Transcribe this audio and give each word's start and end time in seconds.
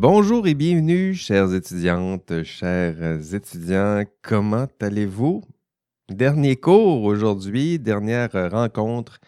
bonjour 0.00 0.46
et 0.46 0.54
bienvenue, 0.54 1.12
chères 1.12 1.52
étudiantes, 1.52 2.42
chers 2.42 3.34
étudiants. 3.34 4.02
Comment 4.22 4.66
allez-vous? 4.80 5.42
Dernier 6.08 6.56
cours 6.56 7.04
aujourd'hui, 7.04 7.78
dernière 7.78 8.30
rencontre. 8.50 9.20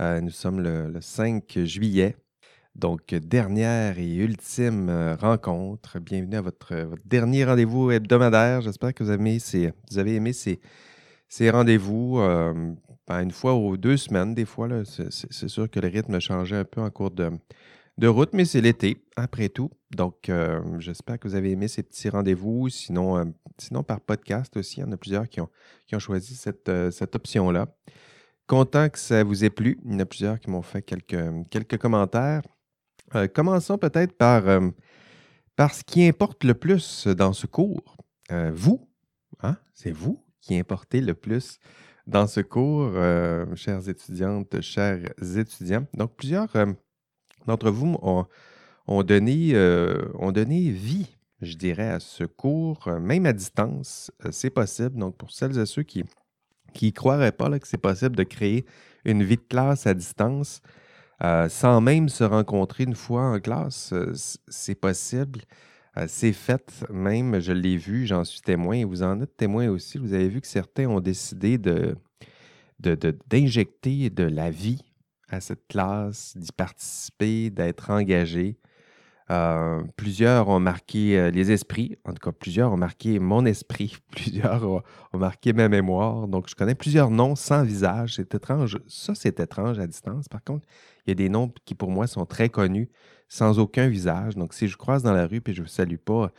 Euh, 0.00 0.20
nous 0.20 0.30
sommes 0.30 0.60
le, 0.60 1.00
5 1.00 1.60
juillet. 1.60 2.16
Donc, 2.74 3.14
dernière 3.14 4.00
et 4.00 4.16
ultime 4.16 4.90
rencontre. 5.20 6.00
Bienvenue 6.00 6.36
à 6.36 6.42
votre, 6.42 6.74
dernier 7.04 7.44
rendez-vous 7.44 7.92
hebdomadaire. 7.92 8.60
J'espère 8.62 8.94
que 8.94 9.04
vous 9.04 9.10
avez 9.10 10.16
aimé 10.16 10.32
ces, 10.32 11.50
rendez-vous. 11.50 12.18
Euh, 12.18 12.72
ben, 13.06 13.20
une 13.20 13.30
fois 13.30 13.54
ou 13.54 13.76
deux 13.76 13.96
semaines, 13.96 14.34
des 14.34 14.46
fois, 14.46 14.68
c'est 14.84 15.48
sûr 15.48 15.70
que 15.70 15.78
le 15.78 15.86
rythme 15.86 16.18
changé 16.18 16.56
un 16.56 16.64
peu 16.64 16.80
en 16.80 16.90
cours 16.90 17.12
de, 17.12 17.30
de 17.98 18.06
route, 18.06 18.32
mais 18.32 18.44
c'est 18.44 18.60
l'été, 18.60 19.04
après 19.16 19.48
tout. 19.48 19.70
Donc, 19.90 20.28
euh, 20.28 20.62
j'espère 20.78 21.18
que 21.18 21.26
vous 21.26 21.34
avez 21.34 21.50
aimé 21.50 21.66
ces 21.66 21.82
petits 21.82 22.08
rendez-vous. 22.08 22.68
Sinon, 22.68 23.18
euh, 23.18 23.24
sinon, 23.58 23.82
par 23.82 24.00
podcast 24.00 24.56
aussi, 24.56 24.76
il 24.78 24.80
y 24.80 24.84
en 24.84 24.92
a 24.92 24.96
plusieurs 24.96 25.28
qui 25.28 25.40
ont, 25.40 25.50
choisi 25.98 26.36
cette, 26.36 26.68
euh, 26.68 26.92
cette 26.92 27.16
option-là. 27.16 27.66
Content 28.46 28.88
que 28.88 28.98
ça 28.98 29.24
vous 29.24 29.44
ait 29.44 29.50
plu. 29.50 29.80
Il 29.84 29.92
y 29.92 29.96
en 29.96 29.98
a 29.98 30.06
plusieurs 30.06 30.38
qui 30.38 30.48
m'ont 30.48 30.62
fait 30.62 30.80
quelques, 30.80 31.48
quelques 31.50 31.76
commentaires. 31.76 32.42
commençons 33.34 33.76
peut-être 33.76 34.16
par, 34.16 34.44
par 35.54 35.74
ce 35.74 35.82
qui 35.84 36.06
importe 36.06 36.44
le 36.44 36.54
plus 36.54 37.06
dans 37.08 37.34
ce 37.34 37.46
cours. 37.46 37.98
vous, 38.54 38.88
hein? 39.42 39.58
c'est 39.74 39.90
vous 39.90 40.24
qui 40.40 40.58
importez 40.58 41.02
le 41.02 41.12
plus 41.12 41.58
dans 42.06 42.26
ce 42.26 42.40
cours, 42.40 42.94
chères 43.54 43.86
étudiantes, 43.86 44.62
chers 44.62 45.12
étudiants. 45.36 45.86
Donc, 45.92 46.16
plusieurs 46.16 46.50
d'entre 47.48 47.70
vous 47.70 47.98
ont, 48.02 49.02
donné, 49.02 49.50
euh, 49.54 50.06
ont 50.14 50.32
donné 50.32 50.70
vie, 50.70 51.16
je 51.40 51.56
dirais, 51.56 51.88
à 51.88 52.00
ce 52.00 52.24
cours, 52.24 52.86
euh, 52.86 53.00
même 53.00 53.26
à 53.26 53.32
distance. 53.32 54.12
Euh, 54.24 54.28
c'est 54.30 54.50
possible. 54.50 54.98
Donc, 54.98 55.16
pour 55.16 55.30
celles 55.30 55.58
et 55.58 55.66
ceux 55.66 55.82
qui 55.82 56.04
ne 56.82 56.90
croiraient 56.90 57.32
pas 57.32 57.48
là, 57.48 57.58
que 57.58 57.66
c'est 57.66 57.78
possible 57.78 58.16
de 58.16 58.22
créer 58.22 58.64
une 59.04 59.22
vie 59.22 59.36
de 59.36 59.46
classe 59.48 59.86
à 59.86 59.94
distance, 59.94 60.60
sans 61.48 61.80
même 61.80 62.08
se 62.08 62.22
rencontrer 62.22 62.84
une 62.84 62.94
fois 62.94 63.22
en 63.22 63.40
classe, 63.40 63.92
c'est 64.46 64.74
possible. 64.76 65.40
c'est 66.06 66.32
fait 66.32 66.84
même, 66.90 67.40
je 67.40 67.52
l'ai 67.52 67.76
vu, 67.76 68.06
j'en 68.06 68.22
suis 68.22 68.40
témoin, 68.40 68.76
et 68.76 68.84
vous 68.84 69.02
en 69.02 69.20
êtes 69.20 69.36
témoin 69.36 69.68
aussi. 69.68 69.98
Vous 69.98 70.12
avez 70.12 70.28
vu 70.28 70.40
que 70.40 70.46
certains 70.46 70.86
ont 70.86 71.00
décidé 71.00 71.58
de, 71.58 71.96
d'injecter 72.80 74.10
de, 74.10 74.24
la 74.24 74.50
vie 74.50 74.82
à 75.28 75.40
cette 75.40 75.66
classe, 75.68 76.36
d'y 76.36 76.52
participer, 76.52 77.50
d'être 77.50 77.90
engagé. 77.90 78.58
Euh, 79.30 79.82
plusieurs 79.96 80.48
ont 80.48 80.58
marqué 80.58 81.18
euh, 81.18 81.30
les 81.30 81.52
esprits, 81.52 81.98
en 82.06 82.14
tout 82.14 82.30
cas 82.30 82.32
plusieurs 82.32 82.72
ont 82.72 82.78
marqué 82.78 83.18
mon 83.18 83.44
esprit, 83.44 83.98
plusieurs 84.10 84.64
ont, 84.64 84.82
marqué 85.12 85.52
ma 85.52 85.68
mémoire. 85.68 86.28
Donc 86.28 86.48
je 86.48 86.54
connais 86.54 86.74
plusieurs 86.74 87.10
noms 87.10 87.36
sans 87.36 87.62
visage, 87.62 88.14
c'est 88.16 88.34
étrange. 88.34 88.78
Ça, 88.86 89.14
c'est 89.14 89.38
étrange 89.40 89.78
à 89.78 89.86
distance. 89.86 90.28
Par 90.28 90.42
contre, 90.42 90.66
il 91.06 91.10
y 91.10 91.12
a 91.12 91.14
des 91.14 91.28
noms 91.28 91.52
qui 91.66 91.74
pour 91.74 91.90
moi 91.90 92.06
sont 92.06 92.24
très 92.24 92.48
connus, 92.48 92.88
sans 93.28 93.58
aucun 93.58 93.88
visage. 93.88 94.34
Donc 94.34 94.54
si 94.54 94.66
je 94.66 94.76
croise 94.78 95.02
dans 95.02 95.12
la 95.12 95.26
rue 95.26 95.42
et 95.46 95.52
je 95.52 95.60
ne 95.60 95.66
vous 95.66 95.72
salue 95.72 95.96
pas, 95.96 96.32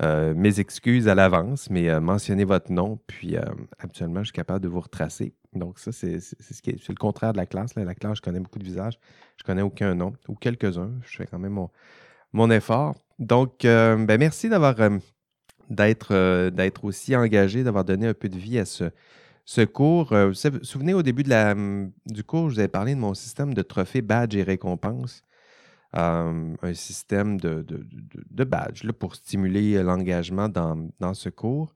euh, 0.00 0.32
mes 0.36 0.60
excuses 0.60 1.08
à 1.08 1.16
l'avance, 1.16 1.70
mais 1.70 1.98
mentionnez 1.98 2.44
votre 2.44 2.70
nom, 2.70 3.00
puis 3.08 3.36
habituellement, 3.80 4.20
je 4.20 4.26
suis 4.26 4.32
capable 4.32 4.60
de 4.60 4.68
vous 4.68 4.80
retracer. 4.80 5.34
Donc, 5.54 5.78
ça, 5.78 5.92
c'est 5.92 6.12
le 6.12 6.94
contraire 6.94 7.32
de 7.32 7.38
la 7.38 7.46
classe. 7.46 7.74
La 7.74 7.94
classe, 7.94 8.18
je 8.18 8.22
connais 8.22 8.40
beaucoup 8.40 8.58
de 8.58 8.64
visages. 8.64 8.98
Je 9.36 9.44
connais 9.44 9.62
aucun 9.62 9.94
nom, 9.94 10.12
ou 10.28 10.34
quelques-uns. 10.34 10.92
Je 11.06 11.16
fais 11.16 11.26
quand 11.26 11.38
même 11.38 11.58
mon, 12.32 12.50
effort. 12.50 12.94
Donc, 13.18 13.64
euh, 13.64 13.96
ben, 14.04 14.18
merci 14.18 14.48
d'avoir 14.48 14.78
euh, 14.80 14.98
euh, 16.10 16.50
d'être 16.50 16.84
aussi 16.84 17.16
engagé, 17.16 17.64
d'avoir 17.64 17.84
donné 17.84 18.06
un 18.06 18.14
peu 18.14 18.28
de 18.28 18.38
vie 18.38 18.58
à 18.58 18.64
ce, 18.64 18.90
ce 19.44 19.62
cours. 19.62 20.14
vous 20.14 20.28
vous 20.28 20.64
souvenez, 20.64 20.94
au 20.94 21.02
début 21.02 21.22
de 21.22 21.30
la, 21.30 21.52
hum, 21.52 21.92
du 22.06 22.24
cours, 22.24 22.50
je 22.50 22.54
vous 22.54 22.60
avais 22.60 22.68
parlé 22.68 22.94
de 22.94 23.00
mon 23.00 23.14
système 23.14 23.54
de 23.54 23.62
trophées, 23.62 24.02
badges 24.02 24.36
et 24.36 24.42
récompenses. 24.42 25.22
un 25.94 26.74
système 26.74 27.40
de, 27.40 27.62
de, 27.62 27.86
de, 28.30 28.44
badges 28.44 28.86
pour 28.92 29.14
stimuler 29.14 29.82
l'engagement 29.82 30.50
dans, 30.50 30.90
dans, 31.00 31.14
ce 31.14 31.30
cours. 31.30 31.74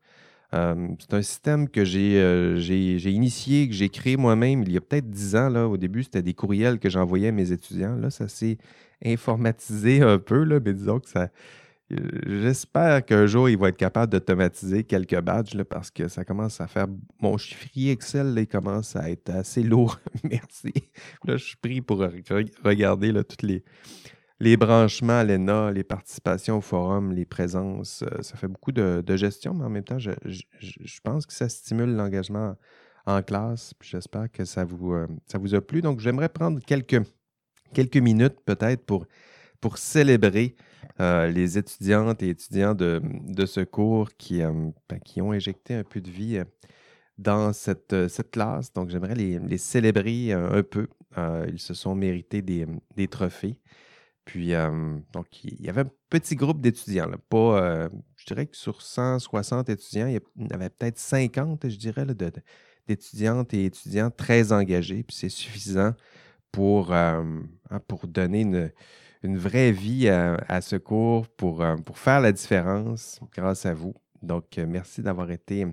Euh, 0.54 0.88
c'est 0.98 1.14
un 1.14 1.22
système 1.22 1.68
que 1.68 1.80
euh, 1.80 2.56
j'ai 2.58 3.10
initié, 3.10 3.68
que 3.68 3.74
j'ai 3.74 3.88
créé 3.88 4.16
moi-même 4.16 4.62
il 4.62 4.72
y 4.72 4.76
a 4.76 4.80
peut-être 4.80 5.08
dix 5.08 5.34
ans. 5.34 5.48
Là. 5.48 5.66
Au 5.66 5.76
début, 5.76 6.02
c'était 6.02 6.22
des 6.22 6.34
courriels 6.34 6.78
que 6.78 6.90
j'envoyais 6.90 7.28
à 7.28 7.32
mes 7.32 7.52
étudiants. 7.52 7.96
Là, 7.96 8.10
ça 8.10 8.28
s'est 8.28 8.58
informatisé 9.04 10.02
un 10.02 10.18
peu, 10.18 10.44
là, 10.44 10.60
mais 10.64 10.74
disons 10.74 11.00
que 11.00 11.08
ça. 11.08 11.28
J'espère 12.26 13.04
qu'un 13.04 13.26
jour, 13.26 13.50
il 13.50 13.58
va 13.58 13.68
être 13.68 13.76
capable 13.76 14.10
d'automatiser 14.12 14.82
quelques 14.82 15.20
badges 15.20 15.62
parce 15.64 15.90
que 15.90 16.08
ça 16.08 16.24
commence 16.24 16.58
à 16.60 16.66
faire. 16.66 16.86
Mon 17.20 17.36
chiffrier 17.36 17.92
Excel, 17.92 18.46
commence 18.50 18.96
à 18.96 19.10
être 19.10 19.28
assez 19.28 19.62
lourd. 19.62 19.98
Merci. 20.24 20.72
Là, 21.24 21.36
je 21.36 21.44
suis 21.44 21.56
pris 21.56 21.82
pour 21.82 21.98
regarder 22.64 23.12
là, 23.12 23.24
toutes 23.24 23.42
les, 23.42 23.62
les 24.42 24.56
branchements 24.56 25.20
à 25.20 25.24
l'ENA, 25.24 25.70
les 25.70 25.84
participations 25.84 26.58
au 26.58 26.60
forum, 26.60 27.12
les 27.12 27.24
présences, 27.24 28.02
euh, 28.02 28.22
ça 28.22 28.36
fait 28.36 28.48
beaucoup 28.48 28.72
de, 28.72 29.16
gestion, 29.16 29.54
mais 29.54 29.64
en 29.64 29.70
même 29.70 29.84
temps, 29.84 30.00
je, 30.00 30.10
pense 31.04 31.26
que 31.26 31.32
ça 31.32 31.48
stimule 31.48 31.94
l'engagement 31.94 32.56
en 33.06 33.22
classe. 33.22 33.72
J'espère 33.80 34.32
que 34.32 34.44
ça 34.44 34.64
vous, 34.64 34.94
euh, 34.94 35.06
ça 35.26 35.38
vous 35.38 35.54
a 35.54 35.60
plu. 35.60 35.80
Donc, 35.80 36.00
j'aimerais 36.00 36.28
prendre 36.28 36.58
quelques, 36.58 37.96
minutes 37.96 38.40
peut-être 38.44 38.84
pour, 38.84 39.06
célébrer 39.76 40.56
euh, 40.98 41.28
les 41.28 41.56
étudiantes 41.56 42.20
et 42.24 42.30
étudiants 42.30 42.74
de, 42.74 43.46
ce 43.46 43.60
cours 43.60 44.10
qui, 44.16 44.40
ben, 44.40 44.98
qui 45.04 45.22
ont 45.22 45.30
injecté 45.30 45.74
un 45.74 45.84
peu 45.84 46.00
de 46.00 46.10
vie 46.10 46.42
dans 47.16 47.52
cette, 47.52 47.94
classe. 48.32 48.72
Donc, 48.72 48.88
j'aimerais 48.88 49.14
les, 49.14 49.58
célébrer 49.58 50.32
un 50.32 50.64
peu. 50.64 50.88
ils 51.46 51.60
se 51.60 51.74
sont 51.74 51.94
mérités 51.94 52.42
des 52.42 53.06
trophées. 53.08 53.60
Puis, 54.24 54.52
donc, 55.12 55.44
il 55.44 55.60
y 55.60 55.68
avait 55.68 55.82
un 55.82 55.90
petit 56.08 56.36
groupe 56.36 56.60
d'étudiants. 56.60 57.10
Pas, 57.28 57.88
je 58.16 58.26
dirais 58.26 58.46
que 58.46 58.56
sur 58.56 58.80
160 58.80 59.68
étudiants, 59.68 60.06
il 60.06 60.20
y 60.48 60.52
avait 60.52 60.70
peut-être 60.70 60.98
50, 60.98 61.68
je 61.68 61.76
dirais, 61.76 62.06
d'étudiantes 62.86 63.52
et 63.54 63.64
étudiants 63.64 64.10
très 64.10 64.52
engagés. 64.52 65.02
Puis, 65.02 65.16
c'est 65.16 65.28
suffisant 65.28 65.94
pour, 66.52 66.92
hein, 66.92 67.44
pour 67.88 68.06
donner 68.06 68.42
une, 69.22 69.36
vraie 69.38 69.72
vie 69.72 70.08
à, 70.08 70.60
ce 70.60 70.76
cours, 70.76 71.28
pour, 71.28 71.64
pour 71.84 71.98
faire 71.98 72.20
la 72.20 72.32
différence 72.32 73.18
grâce 73.34 73.66
à 73.66 73.74
vous. 73.74 73.94
Donc, 74.22 74.56
merci 74.56 75.02
d'avoir 75.02 75.32
été 75.32 75.66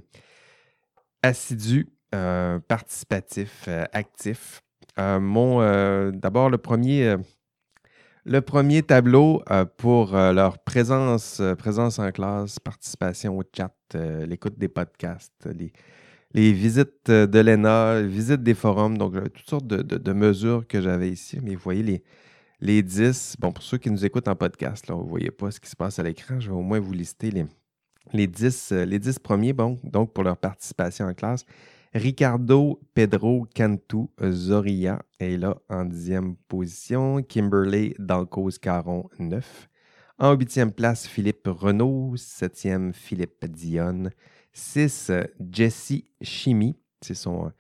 assidu, 1.22 1.88
participatif, 2.10 3.70
actif. 3.94 4.64
mon, 4.98 6.12
d'abord, 6.12 6.50
le 6.50 6.58
premier 6.58 7.16
le 8.26 8.42
premier 8.42 8.84
tableau 8.84 9.42
euh, 9.50 9.66
pour 9.66 10.16
euh, 10.16 10.34
leur 10.34 10.60
présence, 10.60 11.40
euh, 11.40 11.56
présence 11.56 12.00
en 12.00 12.12
classe, 12.12 12.60
participation 12.60 13.38
au 13.38 13.44
chat, 13.56 13.74
l'écoute 14.28 14.60
des 14.60 14.68
podcasts, 14.68 15.50
les, 16.34 16.52
visites 16.54 17.10
de 17.10 17.40
l'ENA, 17.40 18.02
visites 18.02 18.44
des 18.44 18.54
forums. 18.54 18.98
Donc, 18.98 19.16
toutes 19.34 19.50
sortes 19.50 19.66
de, 19.66 20.14
mesures 20.14 20.68
que 20.68 20.80
j'avais 20.80 21.10
ici. 21.10 21.40
Mais 21.42 21.56
vous 21.56 21.62
voyez 21.62 21.82
les, 21.82 22.04
les 22.62 22.84
10. 22.84 23.38
Bon, 23.40 23.52
pour 23.52 23.64
ceux 23.64 23.80
qui 23.80 23.90
nous 23.90 24.06
écoutent 24.06 24.28
en 24.28 24.36
podcast, 24.36 24.88
là, 24.88 24.96
vous 24.96 25.06
ne 25.06 25.10
voyez 25.10 25.32
pas 25.32 25.50
ce 25.50 25.60
qui 25.60 25.70
se 25.70 25.76
passe 25.76 25.98
à 25.98 26.04
l'écran. 26.04 26.40
Je 26.40 26.50
vais 26.50 26.56
au 26.56 26.62
moins 26.62 26.80
vous 26.80 26.94
lister 26.94 27.32
les, 27.32 27.46
les, 28.14 28.28
10, 28.28 28.74
les 28.74 29.00
10 29.00 29.18
premiers, 29.18 29.54
bon, 29.54 29.80
donc 29.84 30.14
pour 30.14 30.24
leur 30.24 30.38
participation 30.38 31.08
en 31.08 31.16
classe. 31.16 31.46
Ricardo 31.94 32.80
Pedro 32.94 33.48
Cantu 33.56 34.10
Zoria 34.22 35.02
est 35.20 35.38
là 35.38 35.58
en 35.70 35.86
dixième 35.86 36.36
position. 36.48 37.24
Kimberley 37.24 37.96
Dalcos 37.98 38.60
Caron, 38.62 39.10
9. 39.18 39.70
En 40.20 40.34
huitième 40.34 40.72
place, 40.72 41.08
Philippe 41.08 41.48
Renault. 41.48 42.14
Septième, 42.16 42.94
Philippe 42.94 43.44
Dionne. 43.46 44.12
6, 44.54 45.12
Jesse 45.52 46.04
Chimie. 46.22 46.76
C'est 47.02 47.16
son, 47.16 47.52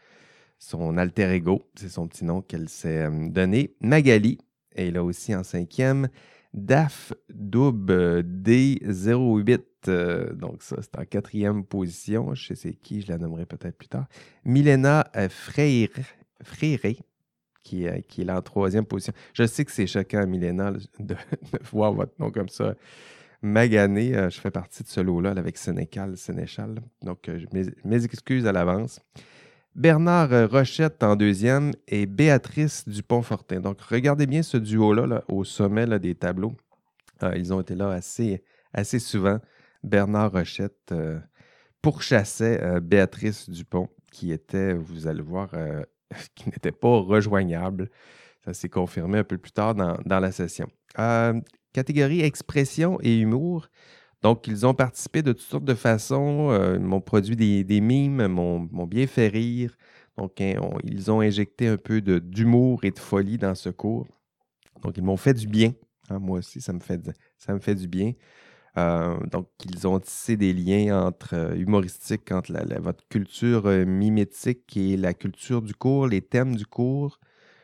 son 0.59 0.97
alter 0.97 1.31
ego. 1.33 1.63
C'est 1.73 1.89
son 1.89 2.07
petit 2.07 2.23
nom 2.23 2.41
qu'elle 2.41 2.69
s'est 2.69 3.07
euh, 3.07 3.29
donné. 3.29 3.75
Magali 3.81 4.37
est 4.75 4.91
là 4.91 5.03
aussi 5.03 5.33
en 5.33 5.43
cinquième. 5.43 6.07
DAF 6.53 7.13
Doub 7.29 7.89
D08 7.91 9.61
euh, 9.87 10.33
donc 10.33 10.61
ça, 10.61 10.77
c'est 10.81 10.97
en 10.97 11.05
quatrième 11.05 11.63
position. 11.63 12.33
Je 12.33 12.47
sais 12.47 12.55
c'est 12.55 12.73
qui, 12.73 13.01
je 13.01 13.07
la 13.11 13.17
nommerai 13.17 13.45
peut-être 13.45 13.77
plus 13.77 13.87
tard. 13.87 14.07
Milena 14.43 15.09
euh, 15.15 15.29
Freire, 15.29 15.89
qui, 17.63 17.87
euh, 17.87 17.99
qui 18.07 18.21
est 18.21 18.25
là 18.25 18.37
en 18.37 18.41
troisième 18.41 18.85
position. 18.85 19.13
Je 19.33 19.45
sais 19.45 19.63
que 19.65 19.71
c'est 19.71 19.87
choquant, 19.87 20.25
Milena, 20.27 20.73
de, 20.99 21.15
voir 21.71 21.93
votre 21.93 22.13
nom 22.19 22.31
comme 22.31 22.49
ça. 22.49 22.75
Magané, 23.41 24.11
je 24.29 24.37
fais 24.37 24.51
partie 24.51 24.83
de 24.83 24.89
ce 24.89 24.99
lot-là 24.99 25.29
avec 25.31 25.57
Sénécal, 25.57 26.17
Sénéchal. 26.17 26.81
Donc, 27.01 27.31
mes, 27.85 28.03
excuses 28.03 28.45
à 28.45 28.51
l'avance. 28.51 28.99
Bernard 29.75 30.49
Rochette 30.49 31.01
en 31.03 31.15
deuxième 31.15 31.71
et 31.87 32.05
Béatrice 32.05 32.85
Dupont-Fortin. 32.89 33.61
Donc, 33.61 33.79
regardez 33.79 34.27
bien 34.27 34.43
ce 34.43 34.57
duo-là 34.57 35.07
là, 35.07 35.23
au 35.29 35.45
sommet 35.45 35.87
des 35.99 36.15
tableaux. 36.15 36.53
ils 37.33 37.53
ont 37.53 37.61
été 37.61 37.75
là 37.75 37.91
assez, 37.91 38.43
assez 38.73 38.99
souvent. 38.99 39.39
Bernard 39.83 40.31
Rochette 40.31 40.93
pourchassait 41.81 42.79
Béatrice 42.81 43.49
Dupont, 43.49 43.89
qui 44.11 44.31
était, 44.31 44.73
vous 44.73 45.07
allez 45.07 45.21
voir, 45.21 45.51
qui 46.35 46.49
n'était 46.49 46.71
pas 46.71 46.99
rejoignable. 46.99 47.89
Ça 48.45 48.53
s'est 48.53 48.69
confirmé 48.69 49.19
un 49.19 49.23
peu 49.23 49.37
plus 49.37 49.51
tard 49.51 49.75
dans, 49.75 50.19
la 50.19 50.31
session. 50.31 50.67
catégorie 51.73 52.21
expression 52.21 52.97
et 53.01 53.17
humour. 53.17 53.69
Donc, 54.21 54.47
ils 54.47 54.65
ont 54.65 54.73
participé 54.73 55.21
de 55.21 55.31
toutes 55.31 55.47
sortes 55.47 55.65
de 55.65 55.75
façons. 55.75 56.49
ils 56.75 56.81
m'ont 56.81 57.01
produit 57.01 57.35
des, 57.35 57.81
mimes, 57.81 58.27
m'ont 58.27 58.87
bien 58.87 59.07
fait 59.07 59.27
rire. 59.27 59.75
Donc, 60.19 60.41
hein, 60.41 60.59
ils 60.83 61.09
ont 61.11 61.21
injecté 61.21 61.69
un 61.69 61.77
peu 61.77 62.01
d'humour 62.01 62.83
et 62.83 62.91
de 62.91 62.99
folie 62.99 63.37
dans 63.37 63.55
ce 63.55 63.69
cours. 63.69 64.05
Donc, 64.81 64.97
ils 64.97 65.03
m'ont 65.03 65.15
fait 65.15 65.33
du 65.33 65.47
bien. 65.47 65.71
Hein, 66.09 66.19
moi 66.19 66.39
aussi, 66.39 66.59
ça 66.59 66.73
me 66.73 66.79
fait 66.79 67.75
du 67.75 67.87
bien. 67.87 68.11
Euh, 68.77 69.17
donc, 69.27 69.47
ils 69.65 69.87
ont 69.87 69.99
tissé 69.99 70.37
des 70.37 70.53
liens 70.53 71.05
entre 71.05 71.33
euh, 71.33 71.55
humoristiques 71.55 72.31
entre 72.31 72.53
votre 72.79 73.07
culture 73.07 73.65
euh, 73.65 73.85
mimétique 73.85 74.77
et 74.77 74.95
la 74.95 75.13
culture 75.13 75.61
du 75.61 75.73
cours, 75.73 76.07
les 76.07 76.21
thèmes 76.21 76.55
du 76.55 76.65
cours. 76.65 77.19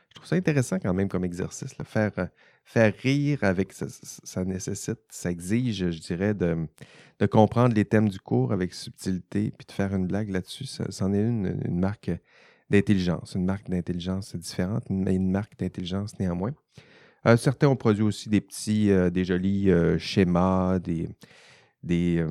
Je 0.09 0.15
trouve 0.15 0.27
ça 0.27 0.35
intéressant 0.35 0.79
quand 0.79 0.93
même 0.93 1.09
comme 1.09 1.25
exercice. 1.25 1.75
Faire, 1.83 2.29
faire 2.63 2.93
rire 3.03 3.39
avec 3.43 3.73
ça, 3.73 4.45
nécessite, 4.45 4.99
ça 5.09 5.29
exige, 5.29 5.91
je 5.91 5.99
dirais, 5.99 6.33
de, 6.33 6.67
comprendre 7.29 7.75
les 7.75 7.85
thèmes 7.85 8.09
du 8.09 8.19
cours 8.19 8.53
avec 8.53 8.73
subtilité, 8.73 9.51
puis 9.57 9.65
de 9.67 9.71
faire 9.71 9.93
une 9.93 10.07
blague 10.07 10.29
là-dessus. 10.29 10.65
C'en 10.89 11.13
est 11.13 11.21
une, 11.21 11.59
une 11.65 11.79
marque 11.79 12.11
d'intelligence, 12.69 13.35
une 13.35 13.45
marque 13.45 13.69
d'intelligence 13.69 14.35
différente, 14.35 14.85
mais 14.89 15.15
une 15.15 15.29
marque 15.29 15.57
d'intelligence 15.59 16.17
néanmoins. 16.19 16.53
Euh, 17.27 17.37
certains 17.37 17.67
ont 17.67 17.75
produit 17.75 18.03
aussi 18.03 18.29
des 18.29 18.41
petits, 18.41 18.91
euh, 18.91 19.09
des 19.09 19.25
jolis 19.25 19.71
euh, 19.71 19.97
schémas, 19.97 20.79
des, 20.79 21.09
des, 21.83 22.23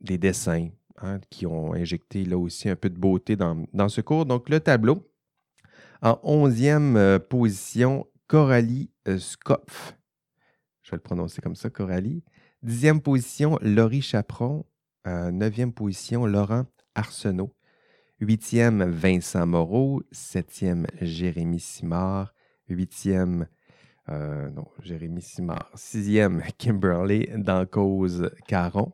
dessins 0.00 0.68
hein, 0.98 1.20
qui 1.28 1.46
ont 1.46 1.74
injecté 1.74 2.24
là 2.24 2.38
aussi 2.38 2.68
un 2.68 2.76
peu 2.76 2.88
de 2.88 2.98
beauté 2.98 3.36
dans, 3.36 3.88
ce 3.88 4.00
cours. 4.00 4.24
Donc, 4.24 4.48
le 4.48 4.60
tableau, 4.60 5.06
en 6.02 6.18
onzième 6.22 7.18
position, 7.28 8.06
Coralie 8.26 8.90
Skopf. 9.18 9.96
Je 10.82 10.90
vais 10.90 10.96
le 10.96 11.02
prononcer 11.02 11.42
comme 11.42 11.56
ça, 11.56 11.68
Coralie. 11.68 12.24
Dixième 12.62 13.00
position, 13.00 13.58
Laurie 13.60 14.02
Chaperon. 14.02 14.64
neuvième 15.06 15.72
position, 15.72 16.26
Laurent 16.26 16.64
Arsenault. 16.94 17.54
Huitième, 18.20 18.84
Vincent 18.84 19.46
Moreau. 19.46 20.02
Septième, 20.12 20.86
Jérémy 21.00 21.60
Simard. 21.60 22.34
Huitième, 22.68 23.46
euh, 24.10 24.50
non, 24.50 24.66
Jérémy 24.82 25.22
Simard. 25.22 25.70
Sixième, 25.74 26.42
Kimberly 26.58 27.28
dans 27.36 27.66
Cause 27.66 28.30
Caron. 28.46 28.92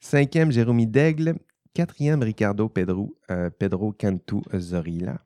Cinquième, 0.00 0.50
Jérémy 0.50 0.86
Daigle. 0.86 1.34
Quatrième, 1.74 2.22
Ricardo 2.22 2.68
Pedro, 2.68 3.16
euh, 3.30 3.50
Pedro 3.50 3.92
Cantu 3.92 4.38
Zorilla. 4.56 5.20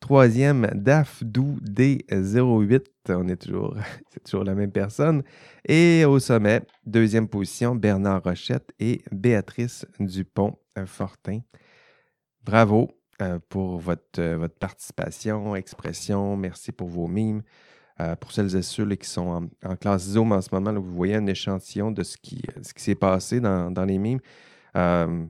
Troisième, 0.00 0.70
Dafdou 0.74 1.58
D08. 1.62 2.84
On 3.08 3.28
est 3.28 3.36
toujours, 3.36 3.76
c'est 4.10 4.22
toujours 4.22 4.44
la 4.44 4.54
même 4.54 4.72
personne. 4.72 5.22
Et 5.66 6.04
au 6.04 6.18
sommet, 6.18 6.62
deuxième 6.84 7.28
position, 7.28 7.74
Bernard 7.74 8.22
Rochette 8.22 8.72
et 8.78 9.02
Béatrice 9.10 9.86
Dupont-Fortin. 9.98 11.40
Bravo 12.44 12.90
euh, 13.20 13.38
pour 13.48 13.78
votre, 13.78 14.22
votre 14.22 14.56
participation, 14.56 15.56
expression. 15.56 16.36
Merci 16.36 16.70
pour 16.72 16.88
vos 16.88 17.08
mimes. 17.08 17.42
Euh, 17.98 18.14
pour 18.16 18.30
celles 18.32 18.54
et 18.54 18.62
ceux 18.62 18.86
qui 18.94 19.08
sont 19.08 19.48
en, 19.64 19.76
classe 19.76 20.02
Zoom 20.02 20.32
en 20.32 20.42
ce 20.42 20.50
moment, 20.52 20.72
vous 20.74 20.94
voyez 20.94 21.14
un 21.14 21.26
échantillon 21.26 21.90
de 21.90 22.02
ce 22.02 22.18
qui, 22.18 22.42
s'est 22.76 22.94
passé 22.94 23.40
dans, 23.40 23.86
les 23.86 23.96
mimes. 23.96 24.20
Euh, 24.76 25.24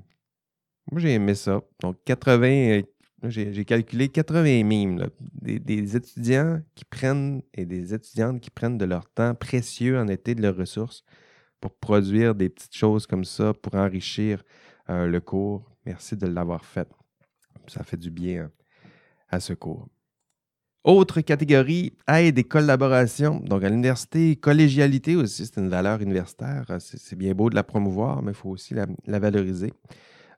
moi, 0.91 1.01
j'ai 1.01 1.15
aimé 1.15 1.37
ça. 1.37 1.63
Donc, 1.81 1.97
80, 2.05 2.81
j'ai 3.29 3.65
calculé 3.65 4.09
80 4.09 4.65
mimes. 4.65 5.09
Des, 5.21 5.97
étudiants 5.97 6.61
qui 6.75 6.85
prennent 6.85 7.43
et 7.55 7.65
des 7.65 7.95
étudiantes 7.95 8.41
qui 8.41 8.51
prennent 8.51 8.79
de 8.79 8.85
leur 8.85 9.09
temps 9.11 9.35
précieux 9.37 9.97
en 9.99 10.09
été, 10.09 10.35
de 10.35 10.43
leurs 10.43 10.57
ressources, 10.57 11.05
pour 11.61 11.73
produire 11.73 12.35
des 12.35 12.49
petites 12.49 12.75
choses 12.75 13.07
comme 13.07 13.25
ça, 13.25 13.55
pour 13.55 13.77
enrichir 13.77 14.43
euh, 14.91 15.07
le 15.07 15.21
cours. 15.21 15.71
Merci 15.85 16.17
de 16.17 16.27
l'avoir 16.27 16.65
fait. 16.65 16.89
Ça 17.69 17.85
fait 17.85 17.97
du 17.97 18.11
bien 18.11 18.51
à 19.29 19.39
ce 19.39 19.53
cours. 19.53 19.89
Autre 20.87 21.21
catégorie, 21.21 21.95
aide 22.07 22.39
et 22.39 22.45
collaboration. 22.45 23.41
Donc, 23.41 23.65
à 23.65 23.69
l'université, 23.69 24.37
collégialité 24.37 25.17
aussi, 25.17 25.45
c'est 25.45 25.61
une 25.61 25.69
valeur 25.69 26.01
universitaire. 26.01 26.65
C'est 26.79 27.19
bien 27.19 27.35
beau 27.35 27.51
de 27.51 27.57
la 27.57 27.65
promouvoir, 27.65 28.23
mais 28.23 28.31
il 28.31 28.37
faut 28.37 28.51
aussi 28.51 28.73
la, 28.73 29.19
valoriser. 29.19 29.73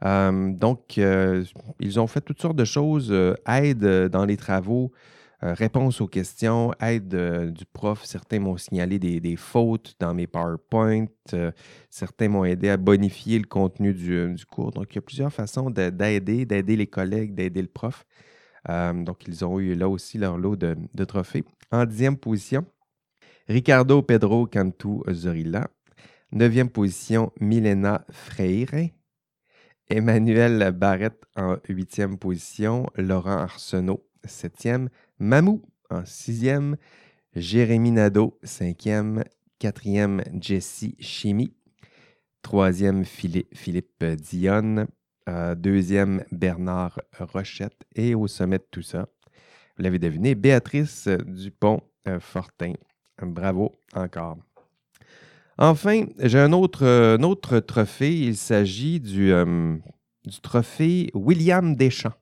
Euh, 0.06 0.50
donc, 0.50 0.96
euh, 0.96 1.44
ils 1.80 2.00
ont 2.00 2.06
fait 2.06 2.22
toutes 2.22 2.40
sortes 2.40 2.56
de 2.56 2.64
choses. 2.64 3.08
Euh, 3.10 3.34
aide 3.46 3.84
dans 4.08 4.24
les 4.24 4.38
travaux, 4.38 4.90
réponse 5.42 6.00
aux 6.00 6.06
questions, 6.06 6.72
aide 6.80 7.14
du 7.52 7.66
prof. 7.66 8.02
Certains 8.06 8.40
m'ont 8.40 8.56
signalé 8.56 8.98
des, 8.98 9.36
fautes 9.36 9.96
dans 10.00 10.14
mes 10.14 10.26
PowerPoint. 10.26 11.08
certains 11.90 12.28
m'ont 12.28 12.46
aidé 12.46 12.70
à 12.70 12.78
bonifier 12.78 13.38
le 13.38 13.46
contenu 13.46 13.92
du, 13.92 14.34
cours. 14.50 14.70
Donc, 14.70 14.86
il 14.92 14.94
y 14.94 14.98
a 14.98 15.02
plusieurs 15.02 15.32
façons 15.32 15.68
d'aider, 15.68 16.46
d'aider 16.46 16.76
les 16.76 16.86
collègues, 16.86 17.34
d'aider 17.34 17.60
le 17.60 17.68
prof. 17.68 18.06
Euh, 18.68 18.92
donc, 18.92 19.26
ils 19.26 19.44
ont 19.44 19.58
eu 19.58 19.74
là 19.74 19.88
aussi 19.88 20.18
leur 20.18 20.38
lot 20.38 20.56
de, 20.56 21.04
trophées. 21.04 21.44
En 21.70 21.84
dixième 21.84 22.16
position, 22.16 22.64
Ricardo 23.48 24.02
Pedro 24.02 24.46
Cantu 24.46 25.00
Zorilla. 25.10 25.68
Neuvième 26.32 26.68
position, 26.68 27.32
Milena 27.40 28.04
Freire. 28.10 28.90
Emmanuel 29.88 30.72
Barrette 30.72 31.24
en 31.36 31.56
huitième 31.68 32.18
position. 32.18 32.86
Laurent 32.96 33.38
Arsenault, 33.38 34.06
septième. 34.24 34.90
Mamou 35.18 35.62
en 35.88 36.04
sixième. 36.04 36.76
Jérémy 37.34 37.92
Nadeau, 37.92 38.38
cinquième. 38.42 39.24
Quatrième, 39.58 40.22
Jessie 40.40 40.96
Chimie. 41.00 41.54
Troisième, 42.42 43.04
Philippe 43.04 44.04
Dionne. 44.04 44.86
Euh, 45.28 45.54
deuxième, 45.54 46.24
Bernard 46.32 46.98
Rochette. 47.18 47.84
Et 47.94 48.14
au 48.14 48.26
sommet 48.26 48.58
de 48.58 48.66
tout 48.70 48.82
ça, 48.82 49.08
vous 49.76 49.82
l'avez 49.82 49.98
deviné, 49.98 50.34
Béatrice 50.34 51.06
Dupont-Fortin. 51.06 52.72
Bravo 53.20 53.78
encore. 53.94 54.38
Enfin, 55.58 56.06
j'ai 56.18 56.38
un 56.38 56.52
autre, 56.52 57.16
autre 57.22 57.58
trophée. 57.58 58.16
Il 58.20 58.36
s'agit 58.36 59.00
du, 59.00 59.32
euh, 59.32 59.76
du 60.24 60.40
trophée 60.40 61.10
William 61.12 61.76
Deschamps. 61.76 62.14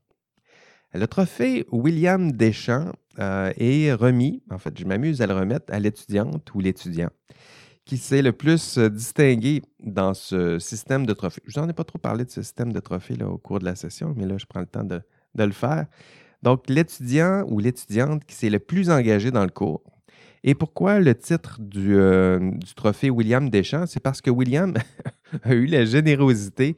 Le 0.92 1.06
trophée 1.06 1.64
William 1.70 2.32
Deschamps 2.32 2.92
euh, 3.20 3.52
est 3.56 3.92
remis, 3.92 4.42
en 4.50 4.58
fait, 4.58 4.76
je 4.78 4.84
m'amuse 4.84 5.22
à 5.22 5.26
le 5.26 5.34
remettre 5.34 5.72
à 5.72 5.78
l'étudiante 5.78 6.52
ou 6.54 6.60
l'étudiant 6.60 7.10
qui 7.86 7.96
s'est 7.98 8.20
le 8.20 8.32
plus 8.32 8.78
euh, 8.78 8.90
distingué 8.90 9.62
dans 9.78 10.12
ce 10.12 10.58
système 10.58 11.06
de 11.06 11.14
trophées. 11.14 11.40
Je 11.46 11.58
n'en 11.58 11.68
ai 11.68 11.72
pas 11.72 11.84
trop 11.84 11.98
parlé 11.98 12.24
de 12.24 12.30
ce 12.30 12.42
système 12.42 12.72
de 12.72 12.80
trophées 12.80 13.22
au 13.22 13.38
cours 13.38 13.60
de 13.60 13.64
la 13.64 13.76
session, 13.76 14.12
mais 14.16 14.26
là, 14.26 14.36
je 14.36 14.44
prends 14.44 14.60
le 14.60 14.66
temps 14.66 14.84
de, 14.84 15.00
le 15.38 15.52
faire. 15.52 15.86
Donc, 16.42 16.68
l'étudiant 16.68 17.44
ou 17.46 17.60
l'étudiante 17.60 18.24
qui 18.24 18.34
s'est 18.34 18.50
le 18.50 18.58
plus 18.58 18.90
engagé 18.90 19.30
dans 19.30 19.44
le 19.44 19.50
cours. 19.50 19.82
Et 20.42 20.54
pourquoi 20.54 20.98
le 20.98 21.14
titre 21.14 21.60
du, 21.60 21.96
euh, 21.96 22.50
trophée 22.74 23.08
William 23.08 23.48
Deschamps? 23.48 23.86
C'est 23.86 24.00
parce 24.00 24.20
que 24.20 24.30
William 24.30 24.74
a 25.44 25.54
eu 25.54 25.66
la 25.66 25.84
générosité 25.84 26.76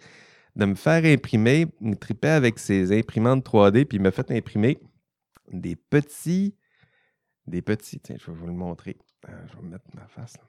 de 0.56 0.66
me 0.66 0.74
faire 0.74 1.04
imprimer, 1.04 1.66
il 1.80 1.96
tripait 1.96 2.28
avec 2.28 2.58
ses 2.58 2.96
imprimantes 2.96 3.46
3D, 3.46 3.84
puis 3.86 3.96
il 3.96 4.02
m'a 4.02 4.10
fait 4.10 4.30
imprimer 4.30 4.78
des 5.52 5.76
petits, 5.76 6.54
des 7.46 7.62
petits, 7.62 8.00
tiens, 8.00 8.16
je 8.18 8.30
vais 8.30 8.36
vous 8.36 8.46
le 8.46 8.52
montrer. 8.52 8.98
Euh, 9.28 9.32
je 9.50 9.56
vais 9.56 9.68
mettre 9.68 9.84
ma 9.94 10.06
face 10.08 10.36
là 10.36 10.42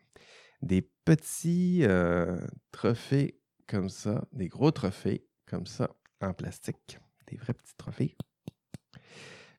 des 0.62 0.82
petits 1.06 1.80
euh, 1.84 2.38
trophées 2.72 3.40
comme 3.68 3.90
ça, 3.90 4.26
des 4.32 4.48
gros 4.48 4.72
trophées 4.72 5.26
comme 5.46 5.66
ça 5.66 5.90
en 6.22 6.34
plastique, 6.34 7.00
des 7.28 7.38
vrais 7.38 7.54
petits 7.54 7.76
trophées. 7.78 8.16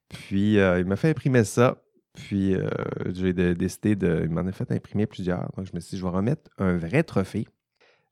Puis 0.08 0.58
euh, 0.58 0.80
il 0.80 0.86
m'a 0.86 0.96
fait 0.96 1.10
imprimer 1.10 1.44
ça. 1.44 1.82
Puis 2.12 2.54
euh, 2.54 2.68
j'ai 3.12 3.32
décidé 3.32 3.94
de. 3.94 4.22
Il 4.24 4.30
m'en 4.30 4.46
a 4.46 4.52
fait 4.52 4.70
imprimer 4.72 5.06
plusieurs. 5.06 5.50
Donc 5.56 5.66
je 5.66 5.74
me 5.74 5.80
suis 5.80 5.90
dit, 5.90 5.98
je 5.98 6.04
vais 6.04 6.10
remettre 6.10 6.50
un 6.58 6.76
vrai 6.76 7.02
trophée 7.04 7.46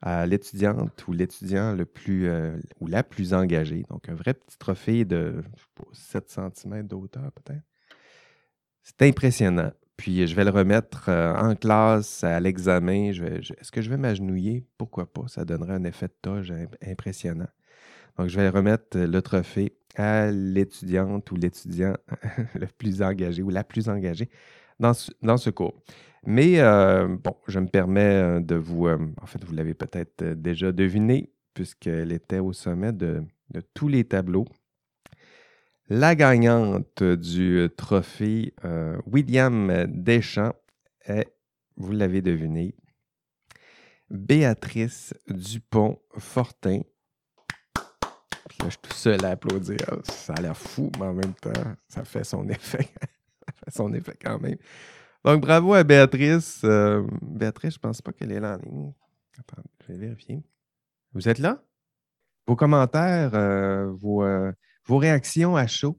à 0.01 0.25
l'étudiante 0.27 1.07
ou 1.09 1.13
l'étudiant 1.13 1.75
le 1.75 1.85
plus 1.85 2.31
ou 2.79 2.87
la 2.87 3.03
plus 3.03 3.35
engagée. 3.35 3.85
Donc 3.91 4.09
un 4.09 4.15
vrai 4.15 4.35
petit 4.35 4.57
trophée 4.57 5.05
de 5.05 5.43
7 5.93 6.31
cm 6.31 6.87
de 6.87 6.95
hauteur 6.95 7.33
peut-être. 7.33 7.65
C'est 8.85 9.03
impressionnant. 9.03 9.73
Puis 9.99 10.27
je 10.29 10.35
vais 10.35 10.45
le 10.45 10.51
remettre 10.51 11.09
euh, 11.09 11.35
en 11.35 11.57
classe 11.57 12.23
à 12.23 12.39
l'examen. 12.39 13.11
Est-ce 13.11 13.73
que 13.73 13.83
je 13.83 13.91
vais 13.91 13.97
m'agenouiller? 13.97 14.65
Pourquoi 14.79 15.13
pas? 15.13 15.25
Ça 15.27 15.45
donnerait 15.45 15.75
un 15.75 15.85
effet 15.85 16.07
de 16.07 16.15
toge 16.23 16.55
impressionnant. 16.87 17.49
Donc, 18.17 18.29
je 18.29 18.37
vais 18.41 18.49
remettre 18.49 18.97
le 18.97 19.21
trophée 19.21 19.77
à 19.97 20.31
l'étudiante 20.31 21.31
ou 21.33 21.37
l'étudiant 21.37 21.95
le 22.55 22.67
plus 22.67 23.03
engagé 23.03 23.43
ou 23.43 23.51
la 23.51 23.65
plus 23.65 23.89
engagée 23.89 24.31
dans 24.79 24.95
ce, 24.95 25.11
dans 25.21 25.37
ce 25.37 25.51
cours. 25.51 25.75
Mais 26.25 26.59
bon, 27.07 27.37
je 27.49 27.59
me 27.59 27.67
permets 27.67 28.41
de 28.41 28.55
vous, 28.55 28.87
en 28.89 29.27
fait, 29.27 29.45
vous 29.45 29.55
l'avez 29.55 29.75
peut-être 29.75 30.25
déjà 30.35 30.73
deviné, 30.73 31.33
puisqu'elle 31.55 32.13
était 32.13 32.41
au 32.41 32.53
sommet 32.53 32.93
de, 32.93 33.23
de 33.51 33.61
tous 33.75 33.89
les 33.89 34.05
tableaux. 34.05 34.47
La 35.89 36.15
gagnante 36.15 37.03
du 37.03 37.69
trophée 37.77 38.55
William 39.07 39.87
Deschamps 39.87 40.55
est, 41.07 41.33
vous 41.77 41.93
l'avez 41.93 42.21
deviné, 42.21 42.75
Béatrice 44.11 45.15
Dupont-Fortin. 45.29 46.81
Puis 48.49 48.59
là, 48.61 48.65
je 48.65 48.71
suis 48.71 48.79
tout 48.83 48.93
seul 48.93 49.25
à 49.25 49.31
applaudir. 49.31 49.79
Ça 50.05 50.35
a 50.35 50.41
l'air 50.41 50.57
fou, 50.57 50.91
mais 50.99 51.07
en 51.07 51.15
même 51.15 51.35
temps, 51.35 51.53
ça 51.89 52.05
fait 52.05 52.25
son 52.25 52.49
effet. 52.49 52.89
ça 53.47 53.53
fait 53.65 53.71
son 53.71 53.93
effet 53.93 54.17
quand 54.23 54.41
même. 54.41 54.57
Donc, 55.25 55.43
bravo 55.43 55.75
à 55.75 55.85
Béatrice. 55.85 56.63
Euh, 56.65 57.07
Béatrice, 57.21 57.75
je 57.75 57.79
pense 57.79 58.01
pas 58.01 58.13
qu'elle 58.13 58.33
est 58.33 58.41
là 58.41 58.57
en 58.57 58.67
ligne. 58.67 58.93
Attends, 59.39 59.63
je 59.83 59.93
vais 59.93 59.99
vérifier. 59.99 60.43
Vous 61.13 61.29
êtes 61.29 61.39
là? 61.39 61.63
Vos 62.47 62.57
commentaires, 62.57 63.35
euh, 63.35 63.93
vos, 63.93 64.25
euh, 64.25 64.53
vos, 64.89 64.99
réactions 64.99 65.57
à 65.57 65.67
chaud? 65.67 65.97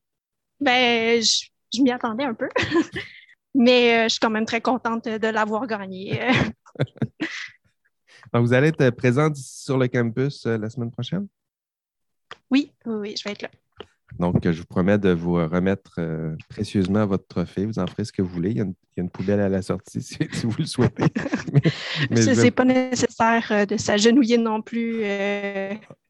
Ben, 0.59 1.21
je, 1.21 1.45
je 1.73 1.81
m'y 1.81 1.91
attendais 1.91 2.25
un 2.25 2.33
peu. 2.33 2.49
Mais 3.55 4.03
je 4.03 4.09
suis 4.09 4.19
quand 4.19 4.29
même 4.29 4.45
très 4.45 4.61
contente 4.61 5.05
de 5.05 5.27
l'avoir 5.27 5.65
gagné. 5.67 6.19
vous 8.33 8.53
allez 8.53 8.67
être 8.67 8.89
présente 8.91 9.35
sur 9.35 9.77
le 9.77 9.87
campus 9.87 10.45
euh, 10.45 10.57
la 10.57 10.69
semaine 10.69 10.91
prochaine? 10.91 11.27
Oui, 12.51 12.71
oui, 12.85 13.15
je 13.17 13.23
vais 13.23 13.31
être 13.31 13.43
là. 13.43 13.49
Donc, 14.17 14.43
je 14.43 14.59
vous 14.59 14.65
promets 14.65 14.97
de 14.97 15.11
vous 15.11 15.35
remettre 15.35 15.93
euh, 15.99 16.35
précieusement 16.49 17.05
votre 17.05 17.27
trophée. 17.27 17.65
Vous 17.65 17.77
en 17.79 17.87
ferez 17.87 18.05
ce 18.05 18.11
que 18.11 18.21
vous 18.21 18.29
voulez. 18.29 18.51
Il 18.51 18.57
y 18.57 18.61
a 18.61 18.65
une, 18.97 19.09
poubelle 19.09 19.39
à 19.39 19.49
la 19.49 19.61
sortie 19.61 20.01
si, 20.01 20.17
vous 20.43 20.55
le 20.57 20.65
souhaitez. 20.65 21.03
Ce 22.15 22.41
n'est 22.41 22.51
pas 22.51 22.65
nécessaire 22.65 23.47
euh, 23.51 23.65
de 23.65 23.77
s'agenouiller 23.77 24.37
non 24.37 24.61
plus. 24.61 25.03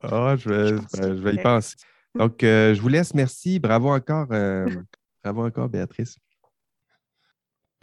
Ah, 0.01 0.35
je 0.37 0.49
vais, 0.49 0.71
ben, 0.71 1.17
je 1.17 1.21
vais, 1.21 1.35
y 1.35 1.41
penser. 1.41 1.75
Donc, 2.15 2.37
je 2.41 2.79
vous 2.81 2.87
laisse. 2.87 3.13
Merci. 3.13 3.59
Bravo 3.59 3.89
encore, 3.89 4.27
bravo 5.23 5.45
encore, 5.45 5.69
Béatrice. 5.69 6.17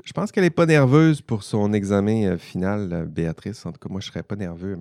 Je 0.04 0.12
pense 0.12 0.30
qu'elle 0.30 0.44
n'est 0.44 0.50
pas 0.50 0.66
nerveuse 0.66 1.20
pour 1.20 1.42
son 1.42 1.72
examen 1.72 2.24
euh, 2.26 2.38
final, 2.38 2.92
euh, 2.92 3.04
Béatrice. 3.06 3.64
En 3.66 3.72
tout 3.72 3.80
cas, 3.80 3.88
moi, 3.88 4.00
je 4.00 4.08
ne 4.08 4.12
serais 4.12 4.22
pas 4.22 4.36
nerveux 4.36 4.78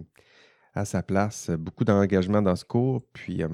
à 0.73 0.85
sa 0.85 1.01
place. 1.01 1.49
Beaucoup 1.49 1.83
d'engagement 1.83 2.41
dans 2.41 2.55
ce 2.55 2.65
cours. 2.65 3.01
Puis, 3.13 3.41
euh, 3.41 3.49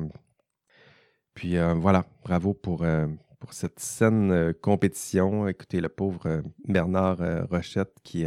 puis 1.33 1.55
voilà, 1.75 2.05
bravo 2.23 2.53
pour, 2.53 2.85
pour 3.39 3.53
cette 3.53 3.79
saine 3.79 4.53
compétition. 4.61 5.47
Écoutez, 5.47 5.79
le 5.79 5.87
pauvre 5.87 6.43
Bernard 6.67 7.19
Rochette 7.49 7.93
qui. 8.03 8.25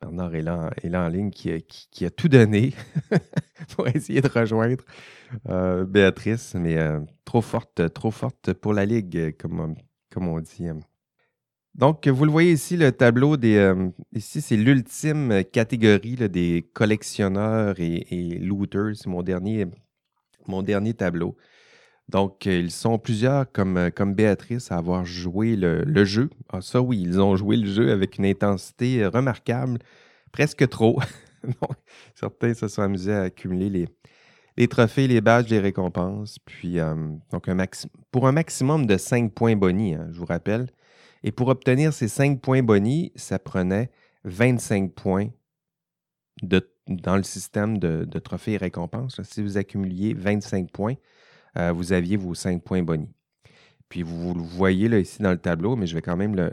Bernard 0.00 0.34
est 0.34 0.42
là, 0.42 0.70
est 0.82 0.94
en 0.96 1.08
ligne, 1.08 1.30
qui, 1.30 2.04
a 2.04 2.10
tout 2.10 2.28
donné 2.28 2.72
pour 3.76 3.86
essayer 3.88 4.20
de 4.20 4.28
rejoindre 4.28 4.82
Béatrice, 5.86 6.54
mais 6.54 6.78
trop 7.24 7.42
forte, 7.42 7.92
trop 7.92 8.10
forte 8.10 8.52
pour 8.54 8.72
la 8.72 8.86
Ligue, 8.86 9.36
comme, 9.36 9.76
on 10.16 10.40
dit. 10.40 10.68
Donc, 11.74 12.08
vous 12.08 12.24
le 12.24 12.30
voyez 12.30 12.52
ici, 12.52 12.76
le 12.76 12.92
tableau 12.92 13.36
des. 13.36 13.56
Euh, 13.56 13.90
ici, 14.12 14.40
c'est 14.40 14.56
l'ultime 14.56 15.44
catégorie 15.52 16.16
des 16.16 16.68
collectionneurs 16.74 17.76
et, 17.78 18.38
looters. 18.40 18.96
C'est 18.96 19.08
mon 19.08 19.22
dernier 19.22 20.94
tableau. 20.94 21.36
Donc, 22.10 22.46
euh, 22.46 22.58
ils 22.58 22.72
sont 22.72 22.98
plusieurs, 22.98 23.50
comme, 23.52 23.76
euh, 23.76 23.90
comme 23.90 24.14
Béatrice, 24.14 24.72
à 24.72 24.76
avoir 24.76 25.04
joué 25.04 25.54
le, 25.54 26.04
jeu. 26.04 26.28
Ah, 26.52 26.60
ça, 26.60 26.80
oui, 26.80 27.00
ils 27.00 27.20
ont 27.20 27.36
joué 27.36 27.56
le 27.56 27.70
jeu 27.70 27.92
avec 27.92 28.18
une 28.18 28.26
intensité 28.26 29.06
remarquable, 29.06 29.78
presque 30.32 30.68
trop. 30.68 31.00
certains 32.14 32.52
se 32.54 32.66
sont 32.66 32.82
amusés 32.82 33.14
à 33.14 33.22
accumuler 33.22 33.70
les, 33.70 33.88
les 34.56 34.66
trophées, 34.66 35.06
les 35.06 35.20
badges, 35.20 35.48
les 35.50 35.60
récompenses. 35.60 36.38
Puis, 36.44 36.78
donc, 37.30 37.48
un 37.48 37.56
pour 38.10 38.26
un 38.26 38.32
maximum 38.32 38.86
de 38.86 38.96
5 38.96 39.32
points 39.32 39.54
bonus, 39.54 39.96
hein, 39.96 40.08
je 40.10 40.18
vous 40.18 40.26
rappelle. 40.26 40.66
Et 41.22 41.32
pour 41.32 41.48
obtenir 41.48 41.92
ces 41.92 42.08
5 42.08 42.40
points 42.40 42.62
bonus, 42.62 43.10
ça 43.14 43.38
prenait 43.38 43.90
25 44.24 44.92
points 44.92 45.28
dans 46.42 47.16
le 47.16 47.22
système 47.22 47.78
de, 47.78 48.04
trophées 48.18 48.54
et 48.54 48.56
récompenses. 48.56 49.20
Si 49.22 49.42
vous 49.42 49.56
accumuliez 49.56 50.14
25 50.14 50.70
points, 50.70 50.94
euh, 51.58 51.72
vous 51.72 51.92
aviez 51.92 52.16
vos 52.16 52.34
5 52.34 52.62
points 52.62 52.82
bonus. 52.82 53.08
Puis 53.88 54.02
vous, 54.04 54.34
le 54.34 54.40
voyez 54.40 54.88
là, 54.88 55.00
ici 55.00 55.20
dans 55.20 55.32
le 55.32 55.38
tableau, 55.38 55.74
mais 55.74 55.86
je 55.86 55.94
vais 55.96 56.02
quand 56.02 56.16
même 56.16 56.36
le, 56.36 56.50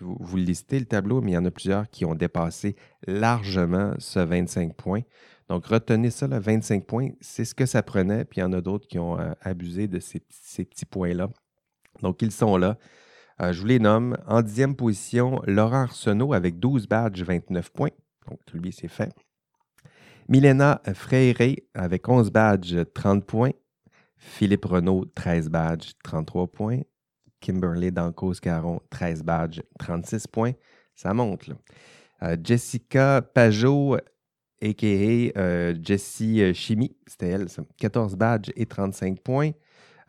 vous 0.00 0.36
le 0.38 0.42
lister 0.42 0.78
le 0.78 0.86
tableau, 0.86 1.20
mais 1.20 1.32
il 1.32 1.34
y 1.34 1.38
en 1.38 1.44
a 1.44 1.50
plusieurs 1.50 1.90
qui 1.90 2.06
ont 2.06 2.14
dépassé 2.14 2.74
largement 3.06 3.92
ce 3.98 4.18
25 4.18 4.74
points. 4.74 5.02
Donc 5.50 5.66
retenez 5.66 6.10
ça, 6.10 6.26
le 6.26 6.38
25 6.38 6.86
points, 6.86 7.10
c'est 7.20 7.44
ce 7.44 7.54
que 7.54 7.66
ça 7.66 7.82
prenait, 7.82 8.24
puis 8.24 8.38
il 8.38 8.42
y 8.42 8.44
en 8.44 8.52
a 8.54 8.62
d'autres 8.62 8.86
qui 8.88 8.98
ont 8.98 9.18
euh, 9.20 9.32
abusé 9.42 9.88
de 9.88 9.98
ces, 9.98 10.20
petits 10.64 10.86
points-là. 10.86 11.28
Donc 12.00 12.22
ils 12.22 12.32
sont 12.32 12.56
là. 12.56 12.78
Euh, 13.42 13.52
je 13.52 13.60
vous 13.60 13.66
les 13.66 13.78
nomme. 13.78 14.16
En 14.26 14.40
dixième 14.40 14.74
position, 14.74 15.42
Laurent 15.46 15.82
Arsenault 15.82 16.32
avec 16.32 16.58
12 16.58 16.86
badges, 16.86 17.22
29 17.22 17.70
points. 17.70 17.90
Donc, 18.28 18.38
lui, 18.54 18.72
c'est 18.72 18.88
fait. 18.88 19.12
Milena 20.28 20.80
Freire 20.94 21.56
avec 21.74 22.08
11 22.08 22.30
badges, 22.30 22.84
30 22.94 23.24
points. 23.24 23.50
Philippe 24.20 24.66
Renault, 24.66 25.06
13 25.14 25.48
badges, 25.48 25.94
33 26.04 26.46
points. 26.46 26.82
Kimberly 27.40 27.90
Dancos-Caron, 27.90 28.80
13 28.90 29.22
badges, 29.22 29.62
36 29.78 30.26
points. 30.26 30.52
Ça 30.94 31.12
monte. 31.14 31.50
Euh, 32.22 32.36
Jessica 32.42 33.22
Pajot, 33.22 33.96
a.k.a. 34.62 35.38
Euh, 35.38 35.74
Jessie 35.82 36.54
Chimie, 36.54 36.94
c'était 37.06 37.28
elle, 37.30 37.46
14 37.78 38.14
badges 38.16 38.52
et 38.56 38.66
35 38.66 39.20
points. 39.20 39.52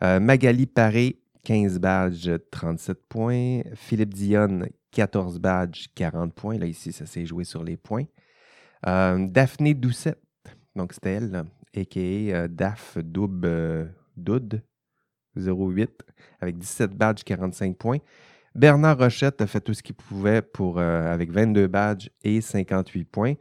Magali 0.02 0.66
Paré, 0.66 1.22
15 1.44 1.78
badges, 1.78 2.30
37 2.50 3.06
points. 3.08 3.62
Philippe 3.74 4.14
Dionne, 4.14 4.68
14 4.92 5.38
badges, 5.38 5.88
40 5.94 6.32
points. 6.34 6.58
Là, 6.58 6.66
ici, 6.66 6.92
ça 6.92 7.06
s'est 7.06 7.26
joué 7.26 7.44
sur 7.44 7.64
les 7.64 7.76
points. 7.76 8.04
Euh, 8.86 9.26
Daphné 9.28 9.74
Doucette, 9.74 10.20
donc 10.74 10.92
c'était 10.92 11.14
elle, 11.14 11.44
a.k.a. 11.74 12.00
Euh, 12.00 12.48
Daph 12.48 12.98
Doub, 12.98 13.44
euh, 13.44 13.86
Doud, 14.16 14.62
08, 15.36 15.90
avec 16.40 16.58
17 16.58 16.92
badges, 16.92 17.22
45 17.24 17.76
points. 17.76 17.98
Bernard 18.54 18.98
Rochette 18.98 19.40
a 19.40 19.46
fait 19.46 19.60
tout 19.60 19.72
ce 19.72 19.82
qu'il 19.82 19.94
pouvait 19.94 20.42
pour, 20.42 20.78
avec 20.78 21.30
22 21.30 21.68
badges 21.68 22.10
et 22.22 22.40
58 22.42 23.04
points. 23.04 23.34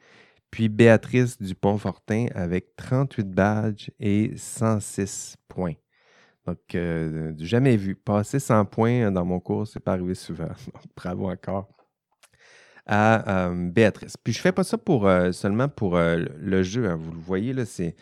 Puis 0.51 0.67
Béatrice 0.67 1.41
Dupont-Fortin 1.41 2.27
avec 2.35 2.75
38 2.75 3.29
badges 3.29 3.89
et 3.99 4.33
106 4.35 5.37
points. 5.47 5.75
Donc, 6.45 6.75
euh, 6.75 7.33
jamais 7.37 7.77
vu. 7.77 7.95
Passer 7.95 8.39
100 8.39 8.65
points 8.65 9.11
dans 9.11 9.23
mon 9.23 9.39
cours, 9.39 9.65
c'est 9.65 9.79
pas 9.79 9.93
arrivé 9.93 10.13
souvent. 10.13 10.49
bravo 10.95 11.29
encore 11.29 11.69
à 12.85 13.47
euh, 13.47 13.69
Béatrice. 13.69 14.17
Puis, 14.17 14.33
je 14.33 14.41
fais 14.41 14.51
pas 14.51 14.63
ça 14.63 14.77
pour 14.77 15.07
euh, 15.07 15.31
seulement 15.31 15.69
pour 15.69 15.97
le 15.97 16.63
jeu. 16.63 16.89
Hein. 16.89 16.97
vous 16.97 17.11
le 17.11 17.19
voyez, 17.19 17.53
là, 17.53 17.63
c'est 17.65 17.95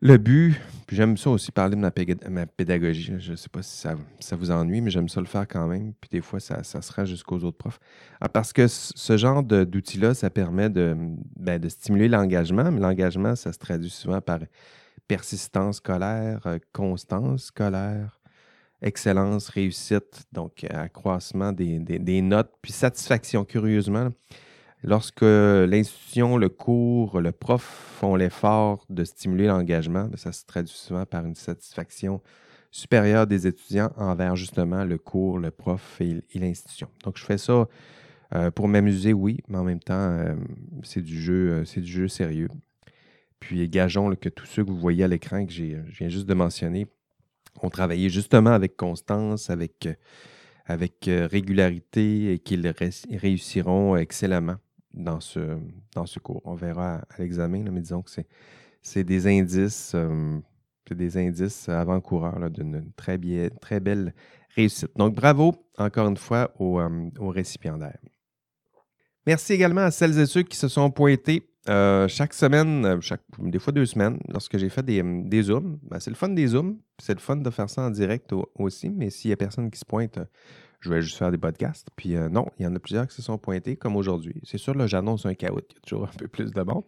le 0.00 0.16
but. 0.16 0.60
Puis, 0.86 0.96
j'aime 0.96 1.16
ça 1.16 1.30
aussi 1.30 1.52
parler 1.52 1.76
de 1.76 1.80
ma, 2.28 2.46
pédagogie. 2.46 3.14
Je 3.18 3.30
ne 3.30 3.36
sais 3.36 3.48
pas 3.48 3.62
si 3.62 3.76
ça, 3.76 3.94
ça 4.18 4.34
vous 4.34 4.50
ennuie, 4.50 4.80
mais 4.80 4.90
j'aime 4.90 5.08
ça 5.08 5.20
le 5.20 5.26
faire 5.26 5.46
quand 5.46 5.68
même. 5.68 5.92
Puis, 6.00 6.08
des 6.10 6.20
fois, 6.20 6.40
ça, 6.40 6.64
ça 6.64 6.82
sera 6.82 7.04
jusqu'aux 7.04 7.38
autres 7.38 7.58
profs. 7.58 7.78
Ah, 8.20 8.28
parce 8.28 8.52
que 8.52 8.66
ce 8.66 9.16
genre 9.16 9.42
d'outil-là, 9.44 10.14
ça 10.14 10.30
permet 10.30 10.68
de, 10.68 10.96
ben, 11.36 11.60
de 11.60 11.68
stimuler 11.68 12.08
l'engagement. 12.08 12.72
Mais 12.72 12.80
l'engagement, 12.80 13.36
ça 13.36 13.52
se 13.52 13.58
traduit 13.58 13.90
souvent 13.90 14.20
par 14.20 14.40
persistance 15.06 15.76
scolaire, 15.76 16.40
euh, 16.46 16.58
constance 16.72 17.44
scolaire, 17.46 18.20
excellence, 18.82 19.48
réussite, 19.48 20.24
donc 20.32 20.64
accroissement 20.70 21.52
des, 21.52 22.22
notes, 22.22 22.52
puis 22.62 22.72
satisfaction, 22.72 23.44
curieusement. 23.44 24.10
Lorsque 24.82 25.22
l'institution, 25.22 26.38
le 26.38 26.48
cours, 26.48 27.20
le 27.20 27.32
prof 27.32 27.62
font 27.98 28.16
l'effort 28.16 28.86
de 28.88 29.04
stimuler 29.04 29.46
l'engagement, 29.46 30.04
ben, 30.04 30.16
ça 30.16 30.32
se 30.32 30.44
traduit 30.46 30.74
souvent 30.74 31.04
par 31.04 31.26
une 31.26 31.34
satisfaction 31.34 32.22
supérieure 32.70 33.26
des 33.26 33.46
étudiants 33.46 33.90
envers 33.96 34.36
justement 34.36 34.84
le 34.84 34.96
cours, 34.96 35.38
le 35.38 35.50
prof 35.50 36.00
et, 36.00 36.22
l'institution. 36.34 36.88
Donc, 37.04 37.18
je 37.18 37.24
fais 37.24 37.38
ça 37.38 37.68
euh, 38.34 38.50
pour 38.50 38.68
m'amuser, 38.68 39.12
oui, 39.12 39.38
mais 39.48 39.58
en 39.58 39.64
même 39.64 39.80
temps, 39.80 39.94
euh, 39.94 40.34
c'est 40.82 41.02
du 41.02 41.20
jeu, 41.20 41.64
c'est 41.64 41.80
du 41.80 41.90
jeu 41.90 42.08
sérieux. 42.08 42.48
Puis 43.40 43.68
gageons 43.68 44.14
que 44.14 44.28
tous 44.28 44.46
ceux 44.46 44.64
que 44.64 44.70
vous 44.70 44.78
voyez 44.78 45.02
à 45.02 45.08
l'écran 45.08 45.44
que 45.44 45.52
je 45.52 45.76
viens 45.98 46.08
juste 46.08 46.26
de 46.26 46.34
mentionner 46.34 46.86
ont 47.62 47.70
travaillé 47.70 48.10
justement 48.10 48.50
avec 48.50 48.76
constance, 48.76 49.50
avec, 49.50 49.86
euh, 49.86 49.94
avec 50.66 51.08
euh, 51.08 51.26
régularité 51.26 52.32
et 52.32 52.38
qu'ils 52.38 52.72
réussiront 53.10 53.96
excellemment 53.96 54.56
dans 54.92 55.20
ce, 55.20 55.58
dans 55.94 56.06
ce 56.06 56.18
cours. 56.18 56.42
On 56.44 56.54
verra 56.54 56.96
à, 56.96 57.18
l'examen, 57.18 57.64
mais 57.70 57.80
disons 57.80 58.02
que 58.02 58.10
c'est 58.82 59.04
des 59.04 59.26
indices, 59.26 59.92
euh, 59.94 60.38
des 60.90 61.16
indices 61.16 61.68
avant-coureurs 61.68 62.50
d'une 62.50 62.90
très, 62.96 63.18
très 63.60 63.80
belle 63.80 64.14
réussite. 64.56 64.90
Donc, 64.96 65.14
bravo 65.14 65.54
encore 65.78 66.08
une 66.08 66.16
fois 66.16 66.52
aux, 66.58 66.80
aux 67.18 67.28
récipiendaires. 67.28 67.98
Merci 69.26 69.52
également 69.52 69.82
à 69.82 69.90
celles 69.90 70.18
et 70.18 70.26
ceux 70.26 70.42
qui 70.42 70.56
se 70.56 70.66
sont 70.66 70.90
pointés 70.90 71.50
euh, 71.68 72.08
chaque 72.08 72.32
semaine, 72.32 72.86
euh, 72.86 73.00
chaque, 73.00 73.20
des 73.38 73.58
fois 73.58 73.72
deux 73.72 73.84
semaines, 73.84 74.18
lorsque 74.28 74.56
j'ai 74.56 74.70
fait 74.70 74.82
des, 74.82 75.02
des 75.02 75.42
Zooms, 75.42 75.78
ben, 75.82 76.00
c'est 76.00 76.10
le 76.10 76.16
fun 76.16 76.30
des 76.30 76.46
Zooms, 76.48 76.78
c'est 76.98 77.12
le 77.12 77.20
fun 77.20 77.36
de 77.36 77.50
faire 77.50 77.68
ça 77.68 77.82
en 77.82 77.90
direct 77.90 78.32
aussi, 78.54 78.88
mais 78.88 79.10
s'il 79.10 79.28
n'y 79.28 79.34
a 79.34 79.36
personne 79.36 79.70
qui 79.70 79.78
se 79.78 79.84
pointe, 79.84 80.16
euh, 80.16 80.24
je 80.80 80.90
vais 80.90 81.02
juste 81.02 81.16
faire 81.16 81.30
des 81.30 81.38
podcasts. 81.38 81.88
Puis 81.96 82.14
non, 82.30 82.46
il 82.58 82.64
y 82.64 82.66
en 82.66 82.74
a 82.74 82.78
plusieurs 82.78 83.06
qui 83.06 83.14
se 83.14 83.22
sont 83.22 83.38
pointés, 83.38 83.76
comme 83.76 83.96
aujourd'hui. 83.96 84.40
C'est 84.44 84.58
sûr, 84.58 84.74
là, 84.74 84.86
j'annonce 84.86 85.26
un 85.26 85.34
chaos, 85.34 85.60
il 85.70 85.74
y 85.74 85.78
a 85.78 85.80
toujours 85.80 86.04
un 86.04 86.16
peu 86.16 86.28
plus 86.28 86.52
de 86.52 86.62
monde. 86.62 86.84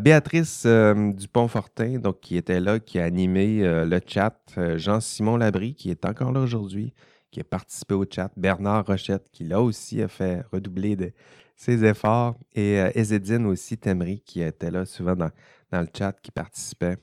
Béatrice 0.00 0.66
Dupont-Fortin, 0.66 1.98
donc, 1.98 2.20
qui 2.20 2.36
était 2.36 2.60
là, 2.60 2.78
qui 2.78 2.98
a 2.98 3.04
animé 3.04 3.62
le 3.62 4.00
chat. 4.06 4.36
Jean-Simon 4.76 5.36
Labry, 5.38 5.74
qui 5.74 5.90
est 5.90 6.04
encore 6.04 6.32
là 6.32 6.40
aujourd'hui, 6.40 6.92
qui 7.30 7.40
a 7.40 7.44
participé 7.44 7.94
au 7.94 8.04
chat. 8.08 8.30
Bernard 8.36 8.86
Rochette, 8.86 9.28
qui 9.32 9.44
là 9.44 9.60
aussi 9.60 10.02
a 10.02 10.08
fait 10.08 10.42
redoubler 10.52 10.96
de, 10.96 11.12
ses 11.60 11.84
efforts. 11.84 12.36
Et 12.54 12.80
euh, 12.80 12.90
Ezedine 12.94 13.44
aussi, 13.44 13.76
Temri, 13.76 14.22
qui 14.24 14.40
était 14.40 14.70
là 14.70 14.86
souvent 14.86 15.14
dans, 15.14 15.30
le 15.72 15.86
chat, 15.96 16.12
qui 16.22 16.30
participait. 16.30 16.96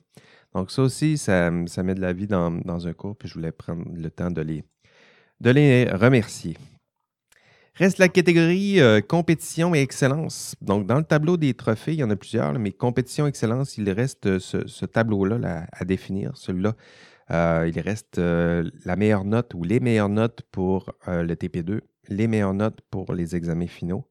Donc, 0.52 0.72
ça 0.72 0.82
aussi, 0.82 1.16
ça, 1.16 1.50
met 1.50 1.94
de 1.94 2.00
la 2.00 2.12
vie 2.12 2.26
dans, 2.26 2.86
un 2.86 2.92
cours, 2.92 3.16
puis 3.16 3.28
je 3.28 3.34
voulais 3.34 3.52
prendre 3.52 3.84
le 3.94 4.10
temps 4.10 4.32
de 4.32 4.40
les, 4.42 4.64
de 5.40 5.50
les 5.50 5.90
remercier. 5.90 6.56
Reste 7.74 7.98
la 7.98 8.08
catégorie 8.08 8.80
euh, 8.80 9.00
compétition 9.00 9.74
et 9.74 9.80
excellence. 9.80 10.56
Donc, 10.60 10.86
dans 10.86 10.98
le 10.98 11.04
tableau 11.04 11.36
des 11.36 11.54
trophées, 11.54 11.92
il 11.92 12.00
y 12.00 12.04
en 12.04 12.10
a 12.10 12.16
plusieurs, 12.16 12.52
mais 12.58 12.72
compétition 12.72 13.26
et 13.26 13.28
excellence, 13.28 13.78
il 13.78 13.88
reste 13.90 14.38
ce, 14.40 14.84
tableau-là 14.84 15.66
à 15.70 15.84
définir. 15.84 16.36
Celui-là, 16.36 16.74
euh, 17.30 17.70
il 17.72 17.78
reste 17.80 18.18
la 18.18 18.96
meilleure 18.96 19.24
note 19.24 19.54
ou 19.54 19.62
les 19.62 19.78
meilleures 19.78 20.08
notes 20.08 20.42
pour 20.50 20.92
le 21.06 21.34
TP2, 21.34 21.80
les 22.08 22.26
meilleures 22.26 22.54
notes 22.54 22.80
pour 22.90 23.12
les 23.12 23.36
examens 23.36 23.66
finaux, 23.66 24.08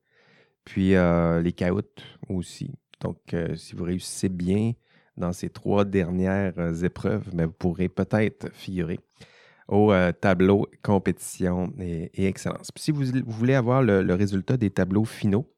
puis 0.63 0.96
euh, 0.96 1.41
les 1.41 1.53
caouts 1.53 1.81
aussi. 2.29 2.72
Donc, 3.01 3.34
euh, 3.34 3.55
si 3.55 3.75
vous 3.75 3.84
réussissez 3.84 4.29
bien 4.29 4.74
dans 5.15 5.34
ces 5.34 5.50
trois 5.50 5.86
dernières 5.86 6.57
euh, 6.57 6.74
épreuves, 6.84 7.29
ben, 7.34 7.46
vous 7.46 7.53
pourrez 7.53 7.89
peut-être 7.89 8.51
figurer 8.53 9.00
au 9.68 9.94
tableau 10.22 10.68
compétition 10.82 11.74
et, 11.80 12.28
excellence. 12.28 12.72
Puis 12.72 12.84
si 12.84 12.92
vous, 12.92 13.04
voulez 13.26 13.54
avoir 13.54 13.82
le, 13.84 14.14
résultat 14.14 14.58
des 14.58 14.70
tableaux 14.70 15.06
finaux, 15.06 15.54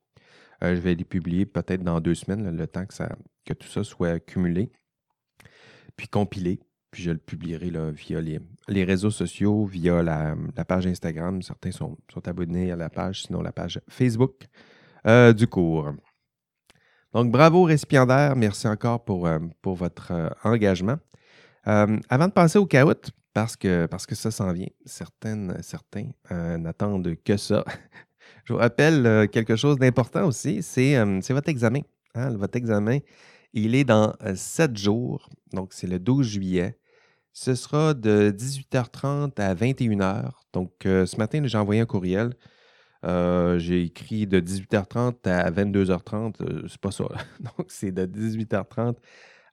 je 0.61 0.73
vais 0.73 0.95
les 0.95 1.05
publier 1.05 1.45
peut-être 1.45 1.83
dans 1.83 2.01
deux 2.01 2.15
semaines, 2.15 2.55
le 2.55 2.67
temps 2.67 2.85
que, 2.85 2.93
ça, 2.93 3.15
que 3.45 3.53
tout 3.53 3.67
ça 3.67 3.83
soit 3.83 4.19
cumulé, 4.19 4.71
puis 5.95 6.07
compilé. 6.07 6.59
Puis 6.91 7.03
je 7.03 7.11
le 7.11 7.19
publierai 7.19 7.71
via 7.91 8.19
les, 8.19 8.83
réseaux 8.83 9.11
sociaux, 9.11 9.65
via 9.65 10.01
la, 10.01 10.35
page 10.67 10.87
Instagram. 10.87 11.43
Certains 11.43 11.71
sont, 11.71 11.97
sont 12.11 12.27
abonnés 12.27 12.71
à 12.71 12.75
la 12.75 12.89
page, 12.89 13.25
sinon 13.25 13.43
la 13.43 13.51
page 13.51 13.79
Facebook. 13.87 14.47
Euh, 15.07 15.33
du 15.33 15.47
cours. 15.47 15.91
Donc, 17.13 17.31
bravo 17.31 17.63
récipiendaire. 17.63 18.35
Merci 18.35 18.67
encore 18.67 19.03
pour, 19.03 19.27
euh, 19.27 19.39
pour 19.61 19.75
votre 19.75 20.11
euh, 20.11 20.29
engagement. 20.43 20.97
avant 21.63 22.27
de 22.27 22.31
passer 22.31 22.57
au 22.57 22.65
caout, 22.65 23.11
parce 23.33 23.55
que, 23.55 23.87
ça 24.11 24.31
s'en 24.31 24.51
vient, 24.51 24.67
certains 24.85 25.35
n'attendent 26.57 27.15
que 27.23 27.37
ça. 27.37 27.63
Je 28.45 28.53
vous 28.53 28.59
rappelle 28.59 29.27
quelque 29.29 29.55
chose 29.55 29.77
d'important 29.77 30.27
aussi, 30.27 30.61
c'est 30.61 31.03
votre 31.29 31.49
examen. 31.49 31.81
Hein. 32.15 32.35
Votre 32.37 32.57
examen, 32.57 32.99
il 33.53 33.75
est 33.75 33.83
dans 33.83 34.13
sept 34.35 34.77
jours, 34.77 35.29
donc 35.53 35.73
c'est 35.73 35.87
le 35.87 35.99
12 35.99 36.27
juillet. 36.27 36.77
Ce 37.31 37.55
sera 37.55 37.93
de 37.93 38.31
18h30 38.35 39.39
à 39.39 39.53
21h. 39.53 40.31
Donc, 40.51 40.71
ce 40.83 41.17
matin, 41.17 41.41
j'ai 41.45 41.57
envoyé 41.57 41.81
un 41.81 41.85
courriel. 41.85 42.33
Euh, 43.05 43.57
j'ai 43.59 43.83
écrit 43.83 44.27
de 44.27 44.39
18h30 44.39 45.27
à 45.27 45.49
22h30. 45.51 46.35
Euh, 46.41 46.63
c'est 46.67 46.81
pas 46.81 46.91
ça. 46.91 47.05
Donc, 47.39 47.67
c'est 47.69 47.91
de 47.91 48.05
18h30 48.05 48.95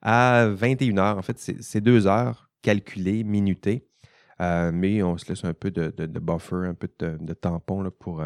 à 0.02 0.48
21h. 0.48 1.18
En 1.18 1.22
fait, 1.22 1.38
c'est 1.38 1.80
deux 1.80 2.06
heures 2.06 2.45
calculées, 2.62 3.24
minutées. 3.24 3.88
Euh, 4.40 4.70
mais 4.72 5.02
on 5.02 5.16
se 5.16 5.28
laisse 5.28 5.44
un 5.44 5.54
peu 5.54 5.70
de, 5.70 5.90
buffer, 6.18 6.66
un 6.66 6.74
peu 6.74 6.88
de, 6.98 7.32
tampon 7.34 7.90
pour, 7.98 8.22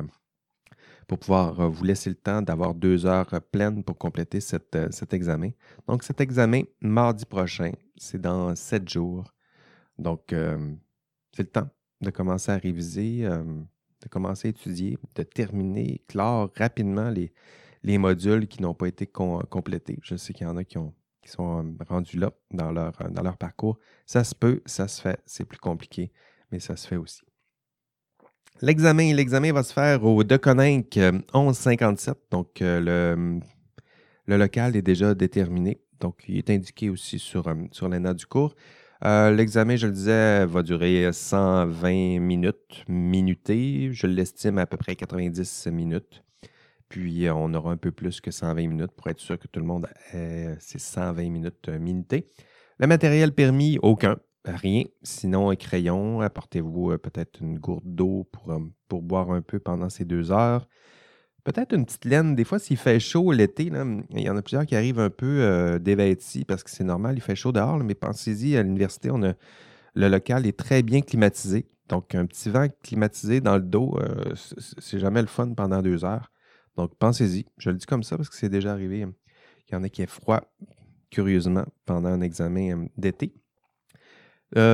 pour 1.07 1.19
pouvoir 1.19 1.71
vous 1.71 1.85
laisser 1.85 2.11
le 2.11 2.17
temps 2.17 2.43
d'avoir 2.43 2.75
deux 2.75 3.07
heures 3.07 3.41
pleines 3.53 3.85
pour 3.85 3.97
compléter 3.97 4.41
cet 4.41 4.75
examen. 5.13 5.51
Donc, 5.87 6.03
cet 6.03 6.21
examen, 6.21 6.63
mardi 6.81 7.25
prochain, 7.25 7.73
c'est 7.97 8.21
dans 8.21 8.57
sept 8.57 8.89
jours. 8.89 9.33
Donc, 9.99 10.35
c'est 11.33 11.45
le 11.45 11.51
temps 11.51 11.69
de 12.01 12.11
commencer 12.11 12.51
à 12.51 12.57
réviser 12.57 13.29
de 14.01 14.09
commencer 14.09 14.49
à 14.49 14.51
étudier, 14.51 14.99
de 15.15 15.23
terminer, 15.23 16.03
clore 16.09 16.51
rapidement 16.57 17.11
les, 17.11 17.33
les 17.83 17.99
modules 17.99 18.47
qui 18.47 18.63
n'ont 18.63 18.75
pas 18.75 18.89
été 18.89 19.07
complétés. 19.07 19.99
Je 20.03 20.17
sais 20.17 20.33
qu'il 20.33 20.47
y 20.47 20.51
en 20.51 20.57
a 20.57 20.65
qui, 20.65 20.79
ont, 20.79 20.95
sont 21.31 21.65
euh, 21.65 21.85
rendus 21.89 22.19
là 22.19 22.33
dans 22.51 22.71
leur, 22.73 22.93
euh, 23.01 23.09
dans 23.09 23.23
leur 23.23 23.37
parcours. 23.37 23.79
Ça 24.07 24.25
se 24.25 24.35
peut, 24.35 24.63
ça 24.67 24.89
se 24.89 25.01
fait. 25.01 25.21
C'est 25.27 25.45
plus 25.45 25.59
compliqué, 25.59 26.13
mais 26.51 26.61
ça 26.61 26.77
se 26.77 26.87
fait 26.87 26.97
aussi. 26.97 27.23
L'examen, 28.63 29.15
l'examen 29.15 29.53
va 29.53 29.63
se 29.63 29.73
faire 29.73 30.05
au 30.05 30.23
Deconinck 30.23 30.97
1157. 30.97 32.11
Euh, 32.11 32.21
donc, 32.31 32.49
le, 32.61 33.41
le 34.27 34.37
local 34.37 34.77
est 34.77 34.83
déjà 34.83 35.15
déterminé. 35.15 35.81
Donc, 35.99 36.25
il 36.29 36.39
est 36.39 36.51
indiqué 36.51 36.91
aussi 36.91 37.19
sur, 37.19 37.53
sur 37.73 37.89
notes 37.89 38.17
du 38.17 38.27
cours. 38.27 38.55
Euh, 39.05 39.31
l'examen, 39.31 39.77
je 39.77 39.87
le 39.87 39.93
disais, 39.93 40.45
va 40.45 40.63
durer 40.63 41.11
120 41.13 42.21
minutes, 42.21 42.85
minuté. 42.87 43.91
Je 43.93 44.07
l'estime 44.07 44.59
à 44.59 44.67
peu 44.67 44.77
près 44.77 44.95
90 44.95 45.69
minutes. 45.73 46.23
Puis, 46.91 47.31
on 47.31 47.55
aura 47.55 47.71
un 47.71 47.77
peu 47.77 47.93
plus 47.93 48.21
que 48.21 48.33
120 48.33 48.67
minutes 48.67 48.91
pour 48.91 49.07
être 49.07 49.21
sûr 49.21 49.39
que 49.39 49.47
tout 49.47 49.61
le 49.61 49.67
monde 49.67 49.87
ait 50.13 50.57
ses 50.59 50.81
120 50.81 51.31
minutes 51.31 51.69
euh, 51.69 51.79
minutées. 51.79 52.27
Le 52.79 52.89
matériel 52.89 53.33
permis, 53.33 53.79
aucun, 53.81 54.17
rien. 54.45 54.83
Sinon, 55.05 55.51
un 55.51 55.57
crayon, 55.57 56.21
apportez-vous 56.21 56.91
euh, 56.91 56.99
peut-être 56.99 57.41
une 57.41 57.61
gourde 57.61 57.85
d'eau 57.85 58.29
pour, 58.33 58.53
pour 58.89 59.03
boire 59.03 59.31
un 59.31 59.41
peu 59.41 59.61
pendant 59.61 59.89
ces 59.89 60.05
deux 60.05 60.33
heures. 60.33 60.67
Peut-être 61.45 61.75
une 61.77 61.87
petite 61.87 62.07
laine. 62.07 62.35
Des 62.35 62.43
fois, 62.43 62.59
s'il 62.59 62.77
fait 62.77 62.99
chaud 62.99 63.31
l'été, 63.31 63.71
il 64.11 64.21
y 64.21 64.29
en 64.29 64.37
a 64.37 64.43
plusieurs 64.43 64.67
qui 64.67 64.75
arrivent 64.75 64.99
un 64.99 65.11
peu 65.11 65.43
euh, 65.43 65.79
dévêtis 65.79 66.45
parce 66.45 66.65
que 66.65 66.71
c'est 66.71 66.83
normal, 66.83 67.17
il 67.17 67.21
fait 67.21 67.37
chaud 67.37 67.53
dehors. 67.53 67.79
mais 67.79 67.95
pensez-y, 67.95 68.57
à 68.57 68.65
l'université, 68.65 69.13
on 69.13 69.23
a, 69.23 69.35
le 69.95 70.09
local 70.09 70.45
est 70.45 70.59
très 70.59 70.83
bien 70.83 71.03
climatisé. 71.03 71.67
Donc, 71.89 72.17
un 72.17 72.27
petit 72.27 72.51
vent 72.51 72.67
climatisé 72.83 73.41
dans 73.41 73.57
le 73.57 73.63
dos, 73.63 73.97
euh, 74.01 74.35
c'est 74.35 74.99
jamais 74.99 75.21
le 75.21 75.29
fun 75.29 75.55
pendant 75.55 75.83
deux 75.83 76.05
heures. 76.05 76.33
Donc, 76.77 76.95
pensez-y. 76.97 77.47
Je 77.59 77.71
le 77.71 77.77
dis 77.77 77.87
comme 77.87 78.03
ça 78.03 78.17
parce 78.17 78.29
que 78.29 78.37
c'est 78.37 78.49
déjà 78.49 78.73
arrivé. 78.73 79.07
Il 79.69 79.73
y 79.73 79.77
en 79.77 79.83
a 79.83 79.89
qui 79.89 80.03
est 80.03 80.07
froid, 80.07 80.43
curieusement, 81.11 81.65
pendant 81.85 82.09
un 82.09 82.21
examen 82.21 82.85
euh, 82.85 82.89
d'été. 82.97 83.35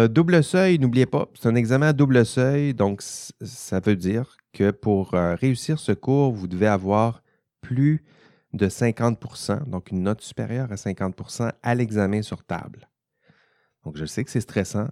double 0.09 0.43
seuil, 0.43 0.79
n'oubliez 0.79 1.07
pas, 1.07 1.29
c'est 1.35 1.49
un 1.49 1.55
examen 1.55 1.89
à 1.89 1.93
double 1.93 2.25
seuil, 2.25 2.75
donc 2.75 3.03
ça 3.03 3.81
veut 3.81 3.97
dire 3.97 4.37
que 4.53 4.71
pour 4.71 5.15
euh, 5.15 5.35
réussir 5.35 5.79
ce 5.79 5.93
cours, 5.93 6.33
vous 6.33 6.47
devez 6.47 6.67
avoir 6.67 7.23
plus 7.61 8.05
de 8.55 8.69
50% 8.69 9.69
donc 9.69 9.91
une 9.91 10.03
note 10.03 10.23
supérieure 10.23 10.73
à 10.73 10.77
50% 10.77 11.53
à 11.63 11.75
l'examen 11.75 12.23
sur 12.23 12.43
table. 12.45 12.89
Donc, 13.85 13.97
je 13.97 14.05
sais 14.05 14.25
que 14.25 14.31
c'est 14.31 14.41
stressant, 14.41 14.89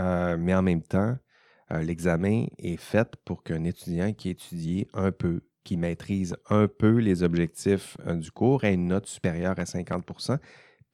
euh, 0.00 0.36
mais 0.38 0.54
en 0.54 0.62
même 0.62 0.82
temps, 0.82 1.18
euh, 1.72 1.82
l'examen 1.82 2.46
est 2.56 2.78
fait 2.78 3.16
pour 3.24 3.42
qu'un 3.42 3.64
étudiant 3.64 4.12
qui 4.14 4.30
étudie 4.30 4.86
un 4.94 5.12
peu, 5.12 5.42
qui 5.64 5.76
maîtrise 5.76 6.36
un 6.50 6.68
peu 6.68 6.96
les 6.98 7.22
objectifs 7.22 7.96
du 8.06 8.30
cours, 8.30 8.64
ait 8.64 8.74
une 8.74 8.88
note 8.88 9.06
supérieure 9.06 9.58
à 9.58 9.64
50% 9.64 10.38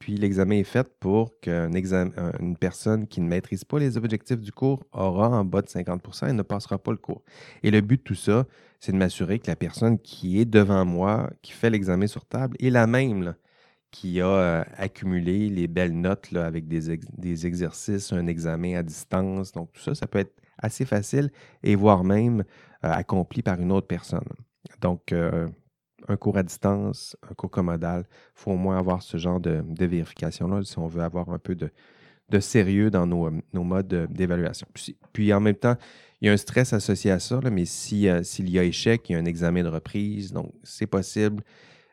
puis 0.04 0.16
l'examen 0.16 0.56
est 0.56 0.64
fait 0.64 0.86
pour 1.00 1.40
qu'une 1.40 2.56
personne 2.60 3.06
qui 3.06 3.22
ne 3.22 3.26
maîtrise 3.26 3.64
pas 3.64 3.78
les 3.78 3.96
objectifs 3.96 4.40
du 4.40 4.52
cours 4.52 4.84
aura 4.92 5.28
en 5.28 5.46
bas 5.46 5.62
de 5.62 5.66
50% 5.66 6.28
et 6.28 6.32
ne 6.34 6.42
passera 6.42 6.78
pas 6.78 6.90
le 6.90 6.98
cours. 6.98 7.22
Et 7.62 7.70
le 7.70 7.80
but 7.80 7.96
de 7.96 8.02
tout 8.02 8.14
ça, 8.14 8.46
c'est 8.80 8.92
de 8.92 8.98
m'assurer 8.98 9.38
que 9.38 9.46
la 9.46 9.56
personne 9.56 9.98
qui 9.98 10.38
est 10.38 10.44
devant 10.44 10.84
moi, 10.84 11.30
qui 11.40 11.52
fait 11.52 11.70
l'examen 11.70 12.06
sur 12.06 12.26
table, 12.26 12.54
est 12.60 12.68
la 12.68 12.86
même 12.86 13.34
qui 13.90 14.20
a 14.20 14.26
euh, 14.26 14.64
accumulé 14.76 15.48
les 15.48 15.68
belles 15.68 15.98
notes 15.98 16.34
avec 16.34 16.68
des, 16.68 16.98
des, 17.16 17.46
exercices, 17.46 18.12
un 18.12 18.26
examen 18.26 18.74
à 18.76 18.82
distance. 18.82 19.52
Donc 19.52 19.72
tout 19.72 19.80
ça, 19.80 19.94
ça 19.94 20.06
peut 20.06 20.18
être 20.18 20.34
assez 20.58 20.84
facile 20.84 21.30
et 21.62 21.76
voire 21.76 22.04
même 22.04 22.40
euh, 22.84 22.90
accompli 22.90 23.40
par 23.40 23.58
une 23.58 23.72
autre 23.72 23.86
personne. 23.86 24.24
Donc, 24.84 25.12
euh, 25.12 25.48
un 26.08 26.16
cours 26.18 26.36
à 26.36 26.42
distance, 26.42 27.16
un 27.30 27.32
cours 27.32 27.50
commodal, 27.50 28.04
il 28.06 28.16
faut 28.34 28.50
au 28.50 28.56
moins 28.56 28.78
avoir 28.78 29.02
ce 29.02 29.16
genre 29.16 29.40
de, 29.40 29.64
vérification-là 29.80 30.62
si 30.62 30.78
on 30.78 30.86
veut 30.86 31.02
avoir 31.02 31.30
un 31.30 31.38
peu 31.38 31.54
de, 31.54 31.70
sérieux 32.40 32.90
dans 32.90 33.06
nos, 33.06 33.30
modes 33.64 34.06
d'évaluation. 34.10 34.66
Puis, 35.14 35.32
en 35.32 35.40
même 35.40 35.54
temps, 35.54 35.76
il 36.20 36.26
y 36.26 36.28
a 36.28 36.34
un 36.34 36.36
stress 36.36 36.74
associé 36.74 37.10
à 37.10 37.18
ça, 37.18 37.40
mais 37.50 37.62
euh, 37.62 38.22
s'il 38.22 38.50
y 38.50 38.58
a 38.58 38.64
échec, 38.64 39.08
il 39.08 39.14
y 39.14 39.16
a 39.16 39.18
un 39.18 39.24
examen 39.24 39.62
de 39.62 39.68
reprise, 39.68 40.32
donc 40.32 40.52
c'est 40.62 40.86
possible. 40.86 41.42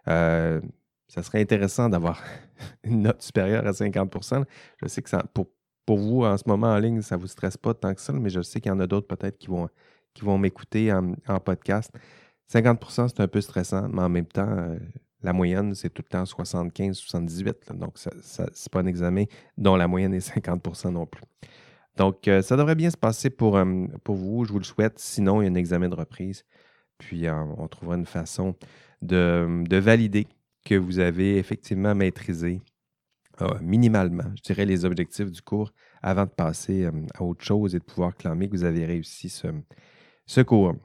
Euh, 0.10 0.60
ça 1.08 1.24
serait 1.24 1.40
intéressant 1.40 1.88
d'avoir 1.88 2.22
une 2.84 3.04
note 3.04 3.22
supérieure 3.22 3.66
à 3.66 3.72
50% 3.72 4.44
Je 4.82 4.88
sais 4.90 5.02
que 5.02 5.10
pour 5.34 5.48
pour 5.86 5.98
vous, 5.98 6.24
en 6.24 6.38
ce 6.38 6.44
moment 6.46 6.68
en 6.68 6.78
ligne, 6.78 7.02
ça 7.02 7.16
ne 7.16 7.22
vous 7.22 7.28
stresse 7.28 7.58
pas 7.58 7.74
tant 7.74 7.94
que 7.94 8.02
ça, 8.02 8.14
mais 8.14 8.30
je 8.30 8.42
sais 8.42 8.62
qu'il 8.62 8.70
y 8.70 8.74
en 8.74 8.80
a 8.80 8.88
d'autres 8.88 9.08
peut-être 9.08 9.38
qui 9.38 9.48
vont, 9.48 9.68
qui 10.14 10.24
vont 10.24 10.38
m'écouter 10.38 10.94
en, 10.94 11.40
podcast. 11.40 11.92
50% 12.52 13.08
c'est 13.08 13.22
un 13.22 13.28
peu 13.28 13.42
stressant, 13.42 13.88
mais 13.90 14.02
en 14.02 14.10
même 14.10 14.26
temps, 14.26 14.48
euh, 14.50 14.78
la 15.24 15.34
moyenne, 15.34 15.74
c'est 15.74 15.90
tout 15.90 16.04
le 16.06 16.10
temps 16.10 16.24
75-78. 16.24 17.74
Donc, 17.78 17.98
ce 17.98 18.10
n'est 18.42 18.48
pas 18.72 18.80
un 18.82 18.86
examen 18.88 19.26
dont 19.58 19.76
la 19.76 19.88
moyenne 19.88 20.14
est 20.14 20.28
50% 20.28 20.92
non 20.92 21.06
plus. 21.06 21.24
Donc, 21.98 22.28
euh, 22.28 22.42
ça 22.42 22.58
devrait 22.58 22.76
bien 22.76 22.90
se 22.90 22.98
passer 22.98 23.30
pour, 23.30 23.58
euh, 23.58 23.86
pour 24.04 24.16
vous. 24.16 24.44
Je 24.46 24.52
vous 24.52 24.60
le 24.60 24.66
souhaite. 24.66 25.00
Sinon, 25.00 25.42
il 25.42 25.46
y 25.46 25.48
a 25.48 25.52
un 25.52 25.56
examen 25.56 25.90
de 25.90 25.96
reprise. 25.96 26.44
Puis, 26.98 27.28
on 27.30 27.68
trouvera 27.68 27.96
une 27.96 28.06
façon 28.06 28.56
de, 29.02 29.64
de, 29.68 29.78
valider 29.78 30.28
que 30.64 30.76
vous 30.76 31.00
avez 31.00 31.38
effectivement 31.38 31.96
maîtrisé 31.96 32.62
minimalement, 33.60 34.32
je 34.36 34.44
dirais, 34.44 34.66
les 34.66 34.86
objectifs 34.86 35.32
du 35.32 35.42
cours 35.42 35.72
avant 36.04 36.26
de 36.26 36.30
passer 36.30 36.88
à 37.16 37.24
autre 37.24 37.44
chose 37.44 37.74
et 37.74 37.80
de 37.80 37.84
pouvoir 37.84 38.16
clamer 38.16 38.48
que 38.48 38.52
vous 38.56 38.66
avez 38.66 38.86
réussi 38.86 39.30
ce, 39.30 39.48
ce 40.28 40.42
cours. 40.42 40.76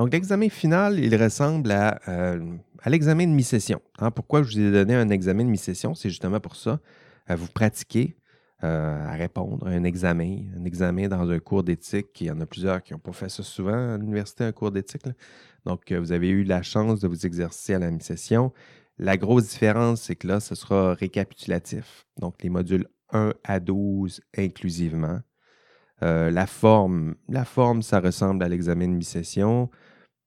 Donc, 0.00 0.14
l'examen 0.14 0.48
final, 0.48 0.98
il 0.98 1.14
ressemble 1.14 1.70
à, 1.72 2.00
euh, 2.08 2.40
l'examen 2.86 3.26
de 3.26 3.32
mi-session. 3.32 3.82
Hein. 3.98 4.10
pourquoi 4.10 4.42
je 4.42 4.58
vous 4.58 4.58
ai 4.58 4.72
donné 4.72 4.94
un 4.94 5.10
examen 5.10 5.44
de 5.44 5.50
mi-session? 5.50 5.94
C'est 5.94 6.08
justement 6.08 6.40
pour 6.40 6.56
ça. 6.56 6.80
à 7.26 7.36
vous 7.36 7.48
pratiquer 7.48 8.16
euh, 8.64 9.06
à 9.06 9.12
répondre 9.12 9.66
à 9.66 9.72
un 9.72 9.84
examen, 9.84 10.38
un 10.58 10.64
examen 10.64 11.06
dans 11.08 11.28
un 11.28 11.38
cours 11.38 11.62
d'éthique. 11.64 12.18
Il 12.22 12.28
y 12.28 12.30
en 12.30 12.40
a 12.40 12.46
plusieurs 12.46 12.82
qui 12.82 12.94
n'ont 12.94 12.98
pas 12.98 13.12
fait 13.12 13.28
ça 13.28 13.42
souvent 13.42 13.92
à 13.92 13.98
l'université, 13.98 14.44
un 14.44 14.52
cours 14.52 14.70
d'éthique. 14.70 15.02
Donc, 15.66 15.92
euh, 15.92 16.00
vous 16.00 16.12
avez 16.12 16.30
eu 16.30 16.44
la 16.44 16.62
chance 16.62 17.00
de 17.00 17.06
vous 17.06 17.26
exercer 17.26 17.74
à 17.74 17.78
la 17.78 17.90
mi-session. 17.90 18.54
La 18.96 19.18
grosse 19.18 19.48
différence, 19.48 20.00
c'est 20.00 20.16
que 20.16 20.28
là, 20.28 20.40
ce 20.40 20.54
sera 20.54 20.94
récapitulatif. 20.94 22.06
Donc, 22.18 22.42
les 22.42 22.48
modules 22.48 22.86
1 23.12 23.34
à 23.44 23.60
12 23.60 24.22
inclusivement. 24.38 25.20
La 26.00 26.46
forme, 26.46 27.16
la 27.28 27.44
forme, 27.44 27.82
ça 27.82 28.00
ressemble 28.00 28.42
à 28.42 28.48
l'examen 28.48 28.88
de 28.88 28.94
mi-session. 28.94 29.68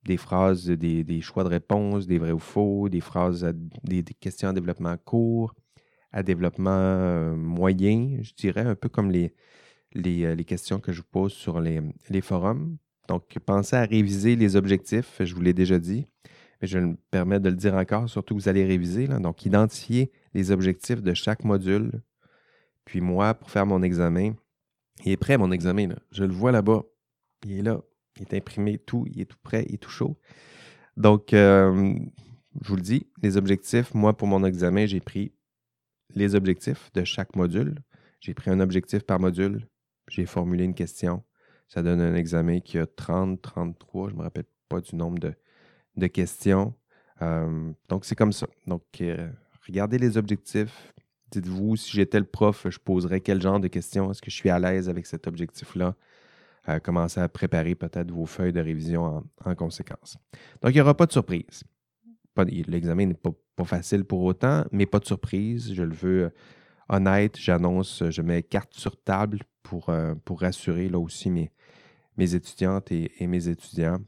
Des 0.05 0.17
phrases, 0.17 0.67
des, 0.67 1.21
choix 1.21 1.43
de 1.43 1.49
réponse, 1.49 2.07
des 2.07 2.17
vrais 2.17 2.31
ou 2.31 2.39
faux, 2.39 2.89
des 2.89 2.99
phrases, 2.99 3.47
des, 3.83 4.03
questions 4.03 4.49
à 4.49 4.53
développement 4.53 4.97
court, 4.97 5.53
à 6.11 6.23
développement 6.23 6.71
euh, 6.71 7.35
moyen, 7.35 8.17
je 8.21 8.33
dirais, 8.33 8.61
un 8.61 8.75
peu 8.75 8.89
comme 8.89 9.11
les, 9.11 9.33
euh, 9.95 10.35
les, 10.35 10.43
questions 10.43 10.79
que 10.79 10.91
je 10.91 11.01
vous 11.01 11.07
pose 11.09 11.33
sur 11.33 11.59
les, 11.59 11.81
les, 12.09 12.21
forums. 12.21 12.77
Donc, 13.07 13.37
pensez 13.45 13.75
à 13.75 13.85
réviser 13.85 14.35
les 14.35 14.55
objectifs, 14.55 15.21
je 15.21 15.33
vous 15.33 15.41
l'ai 15.41 15.53
déjà 15.53 15.79
dit, 15.79 16.05
mais 16.61 16.67
je 16.67 16.79
me 16.79 16.95
permets 17.11 17.39
de 17.39 17.49
le 17.49 17.55
dire 17.55 17.75
encore, 17.75 18.09
surtout 18.09 18.35
que 18.35 18.41
vous 18.41 18.49
allez 18.49 18.65
réviser. 18.65 19.07
Donc, 19.07 19.45
identifier 19.45 20.11
les 20.33 20.51
objectifs 20.51 21.01
de 21.01 21.13
chaque 21.13 21.43
module. 21.43 22.01
Puis 22.85 23.01
moi, 23.01 23.33
pour 23.33 23.49
faire 23.49 23.65
mon 23.65 23.81
examen, 23.81 24.33
il 25.05 25.11
est 25.11 25.17
prêt, 25.17 25.37
mon 25.37 25.51
examen. 25.51 25.89
Je 26.11 26.23
le 26.23 26.33
vois 26.33 26.51
là-bas. 26.51 26.83
Il 27.45 27.59
est 27.59 27.61
là. 27.61 27.81
Il 28.17 28.23
est 28.23 28.33
imprimé, 28.35 28.77
tout. 28.77 29.05
Il 29.09 29.21
est 29.21 29.25
tout 29.25 29.37
prêt, 29.41 29.65
il 29.67 29.75
est 29.75 29.77
tout 29.77 29.89
chaud. 29.89 30.17
Donc, 30.97 31.33
euh, 31.33 31.95
je 32.61 32.67
vous 32.67 32.75
le 32.75 32.81
dis, 32.81 33.07
les 33.21 33.37
objectifs, 33.37 33.93
moi, 33.93 34.15
pour 34.15 34.27
mon 34.27 34.43
examen, 34.43 34.85
j'ai 34.85 34.99
pris 34.99 35.33
les 36.13 36.35
objectifs 36.35 36.91
de 36.93 37.03
chaque 37.03 37.35
module. 37.35 37.79
J'ai 38.19 38.33
pris 38.33 38.51
un 38.51 38.59
objectif 38.59 39.03
par 39.03 39.19
module. 39.19 39.67
J'ai 40.07 40.25
formulé 40.25 40.63
une 40.63 40.75
question. 40.75 41.23
Ça 41.67 41.81
donne 41.81 42.01
un 42.01 42.15
examen 42.15 42.59
qui 42.59 42.77
a 42.77 42.85
30, 42.85 43.41
33, 43.41 44.09
je 44.09 44.13
ne 44.13 44.19
me 44.19 44.23
rappelle 44.23 44.45
pas 44.69 44.81
du 44.81 44.95
nombre 44.95 45.19
de, 45.97 46.07
questions. 46.07 46.75
Euh, 47.21 47.71
donc, 47.89 48.05
c'est 48.05 48.15
comme 48.15 48.33
ça. 48.33 48.47
Donc, 48.67 48.83
euh, 49.01 49.29
regardez 49.65 49.97
les 49.97 50.17
objectifs, 50.17 50.93
Dites-vous, 51.33 51.75
si 51.77 51.91
j'étais 51.91 52.19
le 52.19 52.27
prof, 52.27 52.67
je 52.69 52.77
poserais 52.77 53.19
quel 53.19 53.41
genre 53.41 53.59
de 53.59 53.67
questions? 53.67 54.11
Est-ce 54.11 54.21
que 54.21 54.29
je 54.29 54.35
suis 54.35 54.51
à 54.51 54.59
l'aise 54.59 54.87
avec 54.87 55.07
cet 55.07 55.25
objectif-là? 55.25 55.95
Euh, 56.69 56.79
commencez 56.79 57.19
à 57.19 57.27
préparer 57.27 57.75
peut-être 57.75 58.11
vos 58.11 58.25
feuilles 58.25 58.53
de 58.53 58.61
révision 58.61 59.23
en, 59.43 59.55
conséquence. 59.55 60.17
Donc, 60.61 60.71
il 60.71 60.75
n'y 60.75 60.81
aura 60.81 60.95
pas 60.95 61.05
de 61.05 61.11
surprise. 61.11 61.63
L'examen 62.67 63.07
n'est 63.07 63.13
pas, 63.13 63.31
facile 63.65 64.03
pour 64.03 64.23
autant, 64.23 64.65
mais 64.71 64.85
pas 64.85 64.99
de 64.99 65.05
surprise. 65.05 65.73
Je 65.73 65.83
le 65.83 65.93
veux 65.93 66.23
euh, 66.23 66.29
honnête. 66.89 67.37
J'annonce, 67.37 68.03
je 68.09 68.21
mets 68.21 68.41
carte 68.43 68.73
sur 68.73 68.95
table 69.01 69.39
pour, 69.61 69.89
euh, 69.89 70.15
pour 70.25 70.41
rassurer 70.41 70.89
là 70.89 70.99
aussi 70.99 71.29
mes, 71.29 71.51
mes 72.17 72.33
étudiantes 72.33 72.91
et, 72.91 73.11
mes 73.27 73.47
étudiants. 73.47 73.99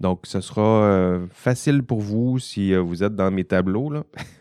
Donc, 0.00 0.26
ce 0.26 0.40
sera 0.40 1.18
facile 1.32 1.82
pour 1.82 2.00
vous 2.00 2.38
si 2.38 2.72
vous 2.74 3.02
êtes 3.02 3.16
dans 3.16 3.32
mes 3.32 3.44
tableaux. 3.44 3.92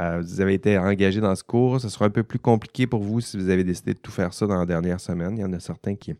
Euh, 0.00 0.20
vous 0.20 0.40
avez 0.40 0.54
été 0.54 0.76
engagé 0.76 1.20
dans 1.20 1.34
ce 1.34 1.44
cours. 1.44 1.80
Ce 1.80 1.88
sera 1.88 2.06
un 2.06 2.10
peu 2.10 2.22
plus 2.22 2.38
compliqué 2.38 2.86
pour 2.86 3.02
vous 3.02 3.20
si 3.20 3.36
vous 3.36 3.48
avez 3.48 3.64
décidé 3.64 3.94
de 3.94 3.98
tout 3.98 4.10
faire 4.10 4.34
ça 4.34 4.46
dans 4.46 4.58
la 4.58 4.66
dernière 4.66 5.00
semaine. 5.00 5.36
Il 5.36 5.40
y 5.40 5.44
en 5.44 5.52
a 5.52 5.60
certains 5.60 5.94
qui, 5.94 6.14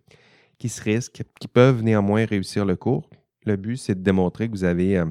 qui 0.64 0.70
se 0.70 0.82
risquent, 0.82 1.22
qui 1.38 1.46
peuvent 1.46 1.82
néanmoins 1.82 2.24
réussir 2.24 2.64
le 2.64 2.74
cours. 2.74 3.10
Le 3.44 3.56
but, 3.56 3.76
c'est 3.76 3.94
de 3.94 4.02
démontrer 4.02 4.48
que 4.48 4.52
vous 4.52 4.64
avez, 4.64 4.96
euh, 4.96 5.04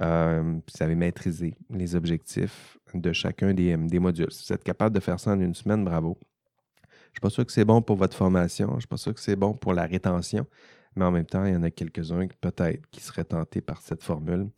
euh, 0.00 0.42
vous 0.42 0.84
avez 0.84 0.94
maîtrisé 0.94 1.56
les 1.70 1.96
objectifs 1.96 2.78
de 2.94 3.12
chacun 3.12 3.52
des, 3.52 3.76
des, 3.76 3.98
modules. 3.98 4.30
Si 4.30 4.46
vous 4.46 4.54
êtes 4.54 4.62
capable 4.62 4.94
de 4.94 5.00
faire 5.00 5.18
ça 5.18 5.32
en 5.32 5.40
une 5.40 5.56
semaine, 5.56 5.84
bravo. 5.84 6.16
Je 6.20 6.86
ne 6.86 7.14
suis 7.14 7.20
pas 7.20 7.30
sûr 7.30 7.44
que 7.44 7.50
c'est 7.50 7.64
bon 7.64 7.82
pour 7.82 7.96
votre 7.96 8.16
formation, 8.16 8.68
je 8.68 8.74
ne 8.74 8.78
suis 8.78 8.86
pas 8.86 8.96
sûr 8.96 9.12
que 9.12 9.18
c'est 9.18 9.34
bon 9.34 9.54
pour 9.54 9.74
la 9.74 9.86
rétention, 9.86 10.46
mais 10.94 11.04
en 11.04 11.10
même 11.10 11.26
temps, 11.26 11.44
il 11.44 11.52
y 11.52 11.56
en 11.56 11.64
a 11.64 11.72
quelques-uns 11.72 12.28
peut-être 12.40 12.86
qui 12.92 13.00
seraient 13.00 13.24
tentés 13.24 13.62
par 13.62 13.82
cette 13.82 14.04
formule. 14.04 14.50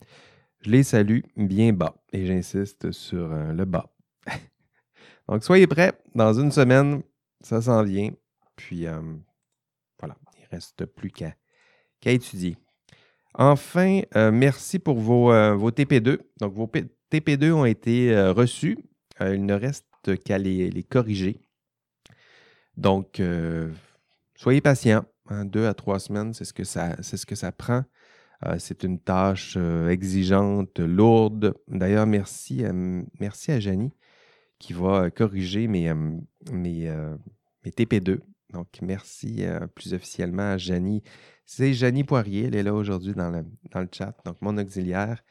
Je 0.61 0.69
les 0.69 0.83
salue 0.83 1.21
bien 1.35 1.73
bas 1.73 1.95
et 2.11 2.27
j'insiste 2.27 2.91
sur 2.91 3.31
euh, 3.31 3.51
le 3.51 3.65
bas. 3.65 3.91
Donc, 5.27 5.43
soyez 5.43 5.65
prêts. 5.65 5.93
Dans 6.13 6.39
une 6.39 6.51
semaine, 6.51 7.01
ça 7.41 7.63
s'en 7.63 7.81
vient. 7.81 8.11
Puis, 8.55 8.85
euh, 8.85 9.01
reste 10.55 10.85
plus 10.85 11.11
qu'à 11.11 11.33
étudier. 12.05 12.57
Enfin, 13.33 14.01
euh, 14.15 14.31
merci 14.31 14.79
pour 14.79 14.99
vos, 14.99 15.27
vos, 15.57 15.71
TP2. 15.71 16.19
Donc, 16.39 16.53
vos 16.53 16.69
TP2 17.11 17.51
ont 17.51 17.65
été 17.65 18.15
reçus. 18.31 18.77
il 19.19 19.45
ne 19.45 19.53
reste 19.53 19.87
qu'à 20.23 20.37
les, 20.37 20.83
corriger. 20.83 21.39
Donc, 22.77 23.21
soyez 24.35 24.61
patients. 24.61 25.05
Hein, 25.29 25.45
deux 25.45 25.67
à 25.67 25.73
trois 25.73 25.99
semaines, 25.99 26.33
c'est 26.33 26.43
ce, 26.43 26.53
que 26.53 26.63
ça, 26.63 27.51
prend. 27.51 27.83
Euh, 28.45 28.55
c'est 28.59 28.83
une 28.83 28.99
tâche 28.99 29.55
euh, 29.57 29.89
exigeante, 29.89 30.79
lourde. 30.79 31.53
D'ailleurs, 31.67 32.05
merci, 32.05 32.63
merci 33.19 33.51
à 33.51 33.59
Janie 33.59 33.93
qui 34.59 34.73
va 34.73 35.09
corriger 35.11 35.67
mes, 35.67 35.93
mes, 36.51 36.89
mes 37.65 37.71
TP2. 37.71 38.19
Donc, 38.53 38.67
merci 38.81 39.45
euh, 39.45 39.67
plus 39.67 39.93
officiellement 39.93 40.51
à 40.53 40.57
Janie. 40.57 41.03
C'est 41.45 41.73
Janie 41.73 42.03
Poirier, 42.03 42.45
elle 42.45 42.55
est 42.55 42.63
là 42.63 42.73
aujourd'hui 42.73 43.13
dans 43.13 43.29
le, 43.29 43.45
dans 43.71 43.81
le 43.81 43.89
chat, 43.91 44.15
donc 44.25 44.37
mon 44.41 44.57
auxiliaire. 44.57 45.21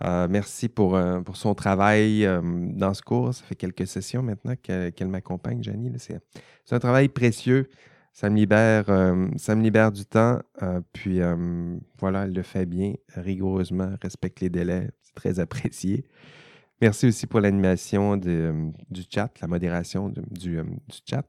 merci 0.00 0.68
pour, 0.70 0.98
pour 1.26 1.36
son 1.36 1.54
travail 1.54 2.26
dans 2.74 2.94
ce 2.94 3.02
cours. 3.02 3.34
Ça 3.34 3.44
fait 3.44 3.54
quelques 3.54 3.86
sessions 3.86 4.22
maintenant 4.22 4.54
qu'elle 4.56 5.08
m'accompagne, 5.08 5.62
Janie. 5.62 5.92
C'est 5.98 6.22
un 6.70 6.78
travail 6.78 7.08
précieux. 7.08 7.68
Ça 8.18 8.30
me 8.30 8.34
libère, 8.34 8.86
euh, 8.88 9.28
ça 9.36 9.54
me 9.54 9.62
libère 9.62 9.92
du 9.92 10.04
temps. 10.04 10.40
Euh, 10.62 10.80
puis 10.92 11.20
euh, 11.20 11.78
voilà, 12.00 12.24
elle 12.24 12.32
le 12.32 12.42
fait 12.42 12.66
bien, 12.66 12.94
rigoureusement, 13.14 13.94
respecte 14.02 14.40
les 14.40 14.50
délais. 14.50 14.90
C'est 15.02 15.14
très 15.14 15.38
apprécié. 15.38 16.04
Merci 16.80 17.06
aussi 17.06 17.28
pour 17.28 17.38
l'animation 17.38 18.16
du 18.16 19.02
chat, 19.08 19.32
la 19.40 19.46
modération 19.46 20.08
du, 20.08 20.58
chat. 21.06 21.26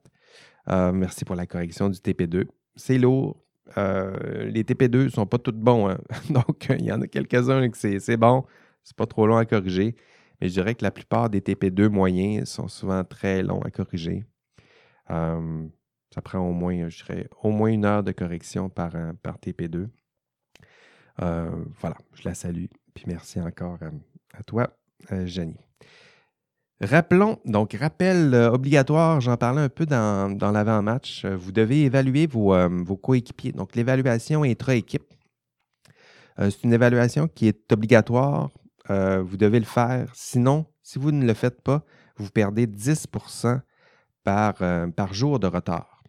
Merci 0.66 1.24
pour 1.24 1.36
la 1.36 1.46
correction 1.46 1.88
du 1.88 1.98
TP2. 1.98 2.46
C'est 2.76 2.98
lourd. 2.98 3.42
les 3.76 4.62
TP2 4.64 5.04
ne 5.04 5.08
sont 5.08 5.26
pas 5.26 5.38
tous 5.38 5.52
bons. 5.52 5.88
Hein. 5.88 5.98
Donc, 6.30 6.66
il 6.70 6.84
y 6.84 6.92
en 6.92 7.00
a 7.00 7.06
quelques-uns 7.06 7.68
que 7.70 7.76
c'est 7.76 8.16
bon. 8.16 8.44
C'est 8.82 8.96
pas 8.96 9.06
trop 9.06 9.26
long 9.26 9.36
à 9.36 9.44
corriger. 9.44 9.96
Mais 10.40 10.48
je 10.48 10.54
dirais 10.54 10.74
que 10.74 10.84
la 10.84 10.90
plupart 10.90 11.28
des 11.28 11.40
TP2 11.40 11.88
moyens 11.88 12.48
sont 12.48 12.68
souvent 12.68 13.04
très 13.04 13.42
longs 13.42 13.60
à 13.62 13.70
corriger. 13.70 14.24
Ça 16.14 16.22
prend 16.22 16.40
au 16.40 16.52
moins, 16.52 16.88
je 16.88 17.04
dirais, 17.04 17.28
au 17.42 17.50
moins 17.50 17.70
une 17.70 17.84
heure 17.84 18.02
de 18.02 18.12
correction 18.12 18.68
par, 18.68 18.96
euh, 18.96 19.12
par 19.22 19.38
TP2. 19.38 19.88
Euh, 21.22 21.64
voilà, 21.80 21.96
je 22.14 22.28
la 22.28 22.34
salue. 22.34 22.66
Puis 22.94 23.04
merci 23.06 23.40
encore 23.40 23.78
euh, 23.82 23.90
à 24.34 24.42
toi, 24.42 24.76
Janie. 25.24 25.69
Rappelons, 26.80 27.38
donc 27.44 27.74
rappel 27.74 28.34
obligatoire, 28.34 29.20
j'en 29.20 29.36
parlais 29.36 29.60
un 29.60 29.68
peu 29.68 29.84
dans, 29.84 30.38
l'avant-match. 30.40 31.26
Vous 31.26 31.52
devez 31.52 31.84
évaluer 31.84 32.26
vos, 32.26 32.56
vos 32.84 32.96
coéquipiers. 32.96 33.52
Donc 33.52 33.76
l'évaluation 33.76 34.44
intra-équipe. 34.44 35.12
c'est 36.38 36.64
une 36.64 36.72
évaluation 36.72 37.28
qui 37.28 37.48
est 37.48 37.70
obligatoire. 37.70 38.48
vous 38.88 39.36
devez 39.36 39.58
le 39.58 39.66
faire. 39.66 40.10
Sinon, 40.14 40.64
si 40.82 40.98
vous 40.98 41.12
ne 41.12 41.26
le 41.26 41.34
faites 41.34 41.60
pas, 41.60 41.84
vous 42.16 42.30
perdez 42.30 42.66
10 42.66 43.08
par, 44.24 44.54
par 44.96 45.12
jour 45.12 45.38
de 45.38 45.46
retard. 45.48 46.00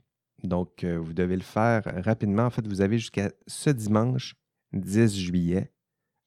Donc, 0.44 0.84
euh, 0.84 0.98
vous 0.98 1.14
devez 1.14 1.36
le 1.36 1.44
faire 1.44 1.84
rapidement. 2.04 2.46
En 2.46 2.50
fait, 2.50 2.68
vous 2.68 2.82
avez 2.82 2.98
jusqu'à 2.98 3.32
ce 3.48 3.70
dimanche 3.70 4.36
10 4.74 5.16
juillet 5.16 5.72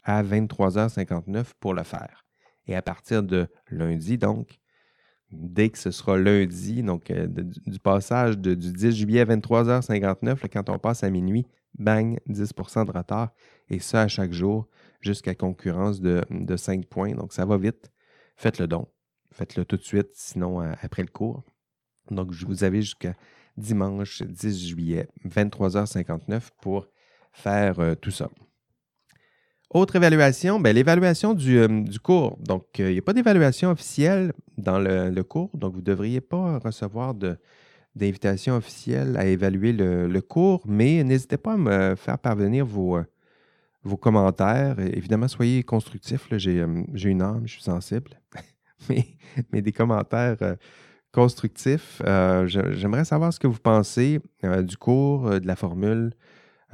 à 0.03 0.23
23h59 0.23 1.47
pour 1.59 1.75
le 1.75 1.83
faire. 1.83 2.25
Et 2.67 2.75
à 2.75 2.83
partir 2.83 3.23
de 3.23 3.47
lundi, 3.71 4.19
donc, 4.19 4.59
dès 5.31 5.71
que 5.71 5.79
ce 5.79 5.91
sera 5.91 6.17
lundi, 6.17 6.83
donc 6.83 7.11
euh, 7.11 7.27
du 7.29 7.79
passage 7.79 8.39
du 8.39 8.57
10 8.57 8.93
juillet 8.93 9.21
à 9.21 9.25
23h59, 9.25 10.49
quand 10.53 10.71
on 10.71 10.79
passe 10.79 11.05
à 11.05 11.11
minuit, 11.11 11.47
bang, 11.79 12.19
10% 12.29 12.87
de 12.87 12.91
retard. 12.91 13.33
Et 13.69 13.79
ça 13.79 14.03
à 14.03 14.09
chaque 14.09 14.33
jour, 14.33 14.69
jusqu'à 15.01 15.35
concurrence 15.35 16.01
de, 16.01 16.25
5 16.57 16.87
points. 16.87 17.15
Donc 17.15 17.33
ça 17.33 17.45
va 17.45 17.57
vite. 17.59 17.91
Faites 18.37 18.59
le 18.59 18.67
don. 18.67 18.89
Faites-le 19.33 19.65
tout 19.65 19.77
de 19.77 19.83
suite, 19.83 20.11
sinon 20.13 20.63
euh, 20.63 20.73
après 20.83 21.03
le 21.03 21.09
cours. 21.09 21.43
Donc 22.11 22.33
vous 22.33 22.65
avez 22.65 22.83
jusqu'à 22.83 23.15
dimanche 23.57 24.23
10 24.23 24.69
juillet, 24.69 25.09
23h59 25.27 26.51
pour 26.61 26.87
faire 27.33 27.81
euh, 27.81 27.95
tout 27.95 28.11
ça. 28.11 28.31
Autre 29.71 29.97
évaluation, 29.97 30.61
ben, 30.61 30.75
l'évaluation 30.75 31.35
du, 31.35 31.59
euh, 31.59 31.85
cours. 32.03 32.39
Donc, 32.41 32.65
euh, 32.79 32.91
il 32.91 32.93
n'y 32.93 32.99
a 32.99 33.03
pas 33.03 33.13
d'évaluation 33.13 33.71
officielle 33.71 34.33
dans 34.57 34.79
le, 34.79 35.23
cours, 35.23 35.51
donc 35.55 35.73
vous 35.73 35.81
ne 35.81 35.85
devriez 35.85 36.21
pas 36.21 36.59
recevoir 36.59 37.15
d'invitation 37.95 38.57
officielle 38.57 39.17
à 39.17 39.27
évaluer 39.27 39.73
le, 39.73 40.21
cours, 40.21 40.63
mais 40.67 41.03
n'hésitez 41.03 41.39
pas 41.39 41.55
à 41.55 41.57
me 41.57 41.95
faire 41.97 42.19
parvenir 42.19 42.67
vos, 42.67 42.99
vos 43.83 43.97
commentaires. 43.97 44.79
Évidemment, 44.79 45.29
soyez 45.29 45.63
constructifs. 45.65 46.29
J'ai 46.37 46.61
une 47.11 47.23
âme, 47.23 47.43
je 47.47 47.55
suis 47.55 47.63
sensible, 47.63 48.21
mais 48.89 49.63
des 49.63 49.73
commentaires 49.73 50.57
constructifs. 51.13 52.01
J'aimerais 52.47 53.05
savoir 53.05 53.33
ce 53.33 53.41
que 53.41 53.49
vous 53.49 53.61
pensez 53.61 54.21
du 54.43 54.77
cours, 54.77 55.41
de 55.41 55.47
la 55.47 55.57
formule. 55.57 56.13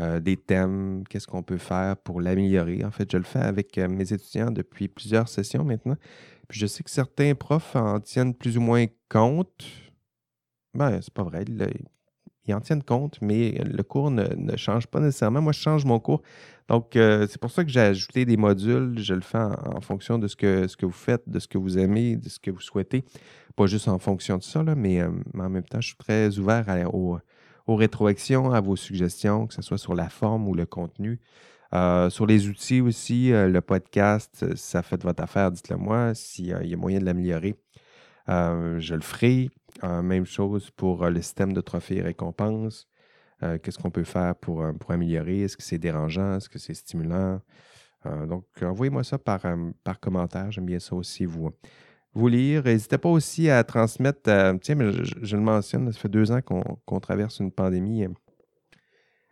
Euh, 0.01 0.19
des 0.19 0.37
thèmes, 0.37 1.05
qu'est-ce 1.09 1.27
qu'on 1.27 1.43
peut 1.43 1.59
faire 1.59 1.97
pour 1.97 2.23
l'améliorer? 2.23 2.85
En 2.85 2.91
fait, 2.91 3.11
je 3.11 3.19
le 3.19 3.23
fais 3.23 3.41
avec 3.41 3.77
euh, 3.77 3.87
mes 3.87 4.13
étudiants 4.13 4.51
depuis 4.51 4.89
plusieurs 4.89 5.29
sessions 5.29 5.63
maintenant. 5.63 5.97
Puis 6.49 6.59
je 6.59 6.67
sais 6.67 6.83
que 6.83 6.91
certains 6.91 7.35
profs 7.35 7.77
en 7.77 8.01
tiennent 8.01 8.35
plus 8.35 8.57
ou 8.57 8.63
moins 8.63 8.87
compte. 9.11 9.67
Ben, 10.75 11.01
c'est 11.03 11.13
pas 11.13 11.23
vrai. 11.23 11.45
Ils 12.47 12.55
en 12.55 12.61
tiennent 12.61 12.83
compte, 12.83 13.19
mais 13.21 13.53
le 13.63 13.83
cours 13.83 14.11
ne, 14.11 14.57
change 14.57 14.87
pas 14.87 15.01
nécessairement. 15.01 15.43
Moi, 15.43 15.53
je 15.53 15.61
change 15.61 15.85
mon 15.85 15.99
cours. 15.99 16.23
Donc, 16.69 16.97
euh, 16.97 17.27
c'est 17.29 17.41
pour 17.41 17.51
ça 17.51 17.63
que 17.63 17.71
j'ai 17.71 17.81
ajouté 17.81 18.25
des 18.25 18.39
modules. 18.39 18.99
Je 18.99 19.13
le 19.13 19.21
fais 19.21 19.39
en, 19.39 19.81
fonction 19.83 20.19
de 20.19 20.29
ce 20.29 20.37
que, 20.37 20.67
ce 20.67 20.79
que 20.79 20.87
vous 20.87 20.93
faites, 20.93 21.29
de 21.29 21.39
ce 21.41 21.47
que 21.47 21.59
vous 21.59 21.79
aimez, 21.79 22.17
de 22.17 22.29
ce 22.29 22.39
que 22.39 22.51
vous 22.51 22.61
souhaitez. 22.61 23.05
Pas 23.55 23.67
juste 23.67 23.89
en 23.89 23.99
fonction 23.99 24.39
de 24.39 24.43
ça, 24.45 24.63
mais, 24.63 25.03
en 25.03 25.51
même 25.51 25.65
temps, 25.65 25.81
je 25.81 25.89
suis 25.89 25.97
très 25.97 26.39
ouvert 26.39 26.67
au, 26.95 27.19
aux 27.71 27.77
rétroactions, 27.77 28.53
à 28.53 28.61
vos 28.61 28.77
suggestions, 28.77 29.47
que 29.47 29.55
ce 29.55 29.63
soit 29.63 29.79
sur 29.79 29.95
la 29.95 30.09
forme 30.09 30.49
ou 30.49 30.55
le 30.55 30.67
contenu. 30.67 31.21
Euh, 31.73 32.11
sur 32.11 32.27
les 32.27 32.49
outils 32.49 32.81
aussi, 32.81 33.33
euh, 33.33 33.49
le 33.49 33.61
podcast, 33.61 34.41
euh, 34.43 34.57
ça 34.57 34.83
fait 34.83 34.97
de 34.97 35.05
votre 35.05 35.23
affaire, 35.23 35.53
dites-le 35.53 35.77
moi. 35.77 36.13
S'il 36.15 36.47
y 36.47 36.53
a 36.53 36.77
moyen 36.77 36.99
de 36.99 37.05
l'améliorer, 37.05 37.55
je 38.27 38.95
le 38.95 39.01
ferai. 39.01 39.51
même 39.83 40.27
chose 40.27 40.71
pour 40.71 41.09
le 41.09 41.23
système 41.23 41.53
de 41.53 41.61
trophées 41.61 41.99
et 41.99 42.03
récompenses. 42.03 42.89
Qu'est-ce 43.41 43.79
qu'on 43.79 43.91
peut 43.91 44.05
faire 44.05 44.35
pour, 44.37 44.65
pour 44.79 44.91
améliorer? 44.91 45.43
Est-ce 45.43 45.57
que 45.57 45.63
c'est 45.63 45.79
dérangeant? 45.79 46.37
Est-ce 46.37 46.49
que 46.49 46.59
c'est 46.59 46.75
stimulant? 46.75 47.41
donc, 48.05 48.45
envoyez-moi 48.63 49.05
ça 49.05 49.19
par, 49.19 49.43
par 49.85 49.99
commentaire. 49.99 50.51
J'aime 50.53 50.67
bien 50.67 50.79
ça 50.79 50.95
aussi, 50.95 51.25
vous, 51.25 51.51
vous 52.15 52.29
lire. 52.29 52.65
N'hésitez 52.65 52.99
pas 52.99 53.09
aussi 53.09 53.51
à 53.51 53.63
transmettre, 53.65 54.29
euh, 54.29 54.57
tiens, 54.61 54.75
mais 54.75 54.93
je, 54.93 55.37
le 55.37 55.43
mentionne, 55.43 55.93
ça 55.93 55.99
fait 55.99 56.09
deux 56.09 56.33
ans 56.33 56.41
qu'on 56.43 57.01
traverse 57.01 57.39
une 57.39 57.53
pandémie 57.53 58.05
euh, 58.05 58.09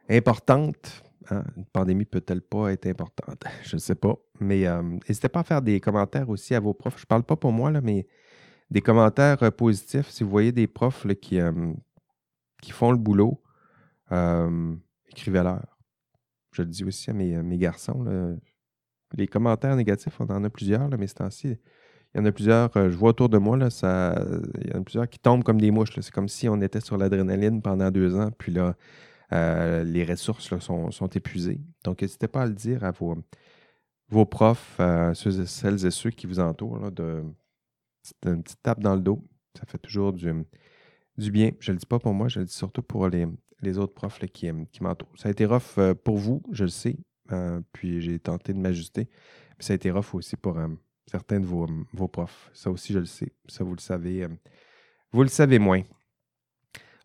importante. 0.08 1.02
Hein. 1.30 1.44
Une 1.56 1.66
pandémie 1.66 2.04
peut-elle 2.04 2.40
pas 2.40 2.72
être 2.72 2.86
importante? 2.86 3.44
Je 3.64 3.76
ne 3.76 3.80
sais 3.80 3.94
pas. 3.94 4.14
Mais 4.40 4.66
euh, 4.66 4.82
n'hésitez 5.08 5.28
pas 5.28 5.40
à 5.40 5.44
faire 5.44 5.62
des 5.62 5.80
commentaires 5.80 6.28
aussi 6.28 6.54
à 6.54 6.60
vos 6.60 6.74
profs. 6.74 6.96
Je 6.96 7.02
ne 7.02 7.08
parle 7.08 7.24
pas 7.24 7.36
pour 7.36 7.52
moi, 7.52 7.70
là, 7.70 7.80
mais 7.80 8.06
des 8.70 8.80
commentaires 8.80 9.38
positifs. 9.52 10.08
Si 10.10 10.22
vous 10.22 10.30
voyez 10.30 10.52
des 10.52 10.66
profs 10.66 11.06
qui, 11.20 11.40
qui 12.60 12.70
font 12.70 12.90
le 12.90 12.98
boulot, 12.98 13.42
écrivez-leur. 15.08 15.64
Je 16.52 16.62
le 16.62 16.68
dis 16.68 16.84
aussi 16.84 17.08
à 17.08 17.14
mes, 17.14 17.42
mes 17.42 17.56
garçons. 17.56 18.38
Les 19.14 19.26
commentaires 19.26 19.74
négatifs, 19.74 20.20
on 20.20 20.26
en 20.26 20.44
a 20.44 20.50
plusieurs, 20.50 20.86
là, 20.86 20.98
mais 20.98 21.06
c'est 21.06 21.22
ainsi 21.22 21.56
il 22.14 22.18
y 22.18 22.20
en 22.22 22.24
a 22.24 22.32
plusieurs, 22.32 22.74
euh, 22.76 22.90
je 22.90 22.96
vois 22.96 23.10
autour 23.10 23.28
de 23.28 23.38
moi, 23.38 23.56
là, 23.56 23.70
ça, 23.70 24.24
il 24.62 24.70
y 24.70 24.74
en 24.74 24.80
a 24.80 24.82
plusieurs 24.82 25.08
qui 25.08 25.18
tombent 25.18 25.44
comme 25.44 25.60
des 25.60 25.70
mouches. 25.70 25.90
C'est 26.00 26.10
comme 26.10 26.28
si 26.28 26.48
on 26.48 26.60
était 26.62 26.80
sur 26.80 26.96
l'adrénaline 26.96 27.60
pendant 27.60 27.90
deux 27.90 28.16
ans, 28.16 28.30
puis 28.38 28.52
là, 28.52 28.76
euh, 29.32 29.84
les 29.84 30.04
ressources 30.04 30.58
sont, 30.58 31.08
épuisées. 31.14 31.60
Donc, 31.84 32.02
n'hésitez 32.02 32.28
pas 32.28 32.42
à 32.42 32.46
le 32.46 32.54
dire 32.54 32.82
à 32.84 32.92
vos, 32.92 33.16
vos 34.08 34.24
profs, 34.24 34.76
euh, 34.80 35.12
celles 35.14 35.86
et 35.86 35.90
ceux 35.90 36.10
qui 36.10 36.26
vous 36.26 36.40
entourent, 36.40 36.90
de, 36.90 37.22
une 38.24 38.42
petite 38.42 38.62
tape 38.62 38.80
dans 38.80 38.94
le 38.94 39.02
dos. 39.02 39.22
Ça 39.58 39.66
fait 39.66 39.78
toujours 39.78 40.14
du, 40.14 40.32
du 41.18 41.30
bien. 41.30 41.50
Je 41.60 41.72
ne 41.72 41.74
le 41.74 41.80
dis 41.80 41.86
pas 41.86 41.98
pour 41.98 42.14
moi, 42.14 42.28
je 42.28 42.40
le 42.40 42.46
dis 42.46 42.54
surtout 42.54 42.82
pour 42.82 43.08
les, 43.08 43.26
autres 43.78 43.92
profs 43.92 44.18
qui, 44.32 44.50
qui 44.72 44.82
m'entourent. 44.82 45.12
Ça 45.16 45.28
a 45.28 45.32
été 45.32 45.44
rough 45.44 45.78
pour 46.04 46.16
vous, 46.16 46.42
je 46.52 46.64
le 46.64 46.70
sais, 46.70 46.96
puis 47.72 48.00
j'ai 48.00 48.18
tenté 48.18 48.54
de 48.54 48.58
m'ajuster. 48.58 49.04
Puis 49.58 49.66
ça 49.66 49.74
a 49.74 49.76
été 49.76 49.90
rough 49.90 50.14
aussi 50.14 50.36
pour 50.36 50.58
certains 51.10 51.40
de 51.40 51.46
vos, 51.46 51.66
vos, 51.92 52.08
profs. 52.08 52.50
Ça 52.52 52.70
aussi, 52.70 52.92
je 52.92 52.98
le 52.98 53.06
sais. 53.06 53.32
Ça, 53.48 53.64
vous 53.64 53.74
le 53.74 53.80
savez. 53.80 54.24
Euh, 54.24 54.28
vous 55.12 55.22
le 55.22 55.28
savez 55.28 55.58
moins. 55.58 55.82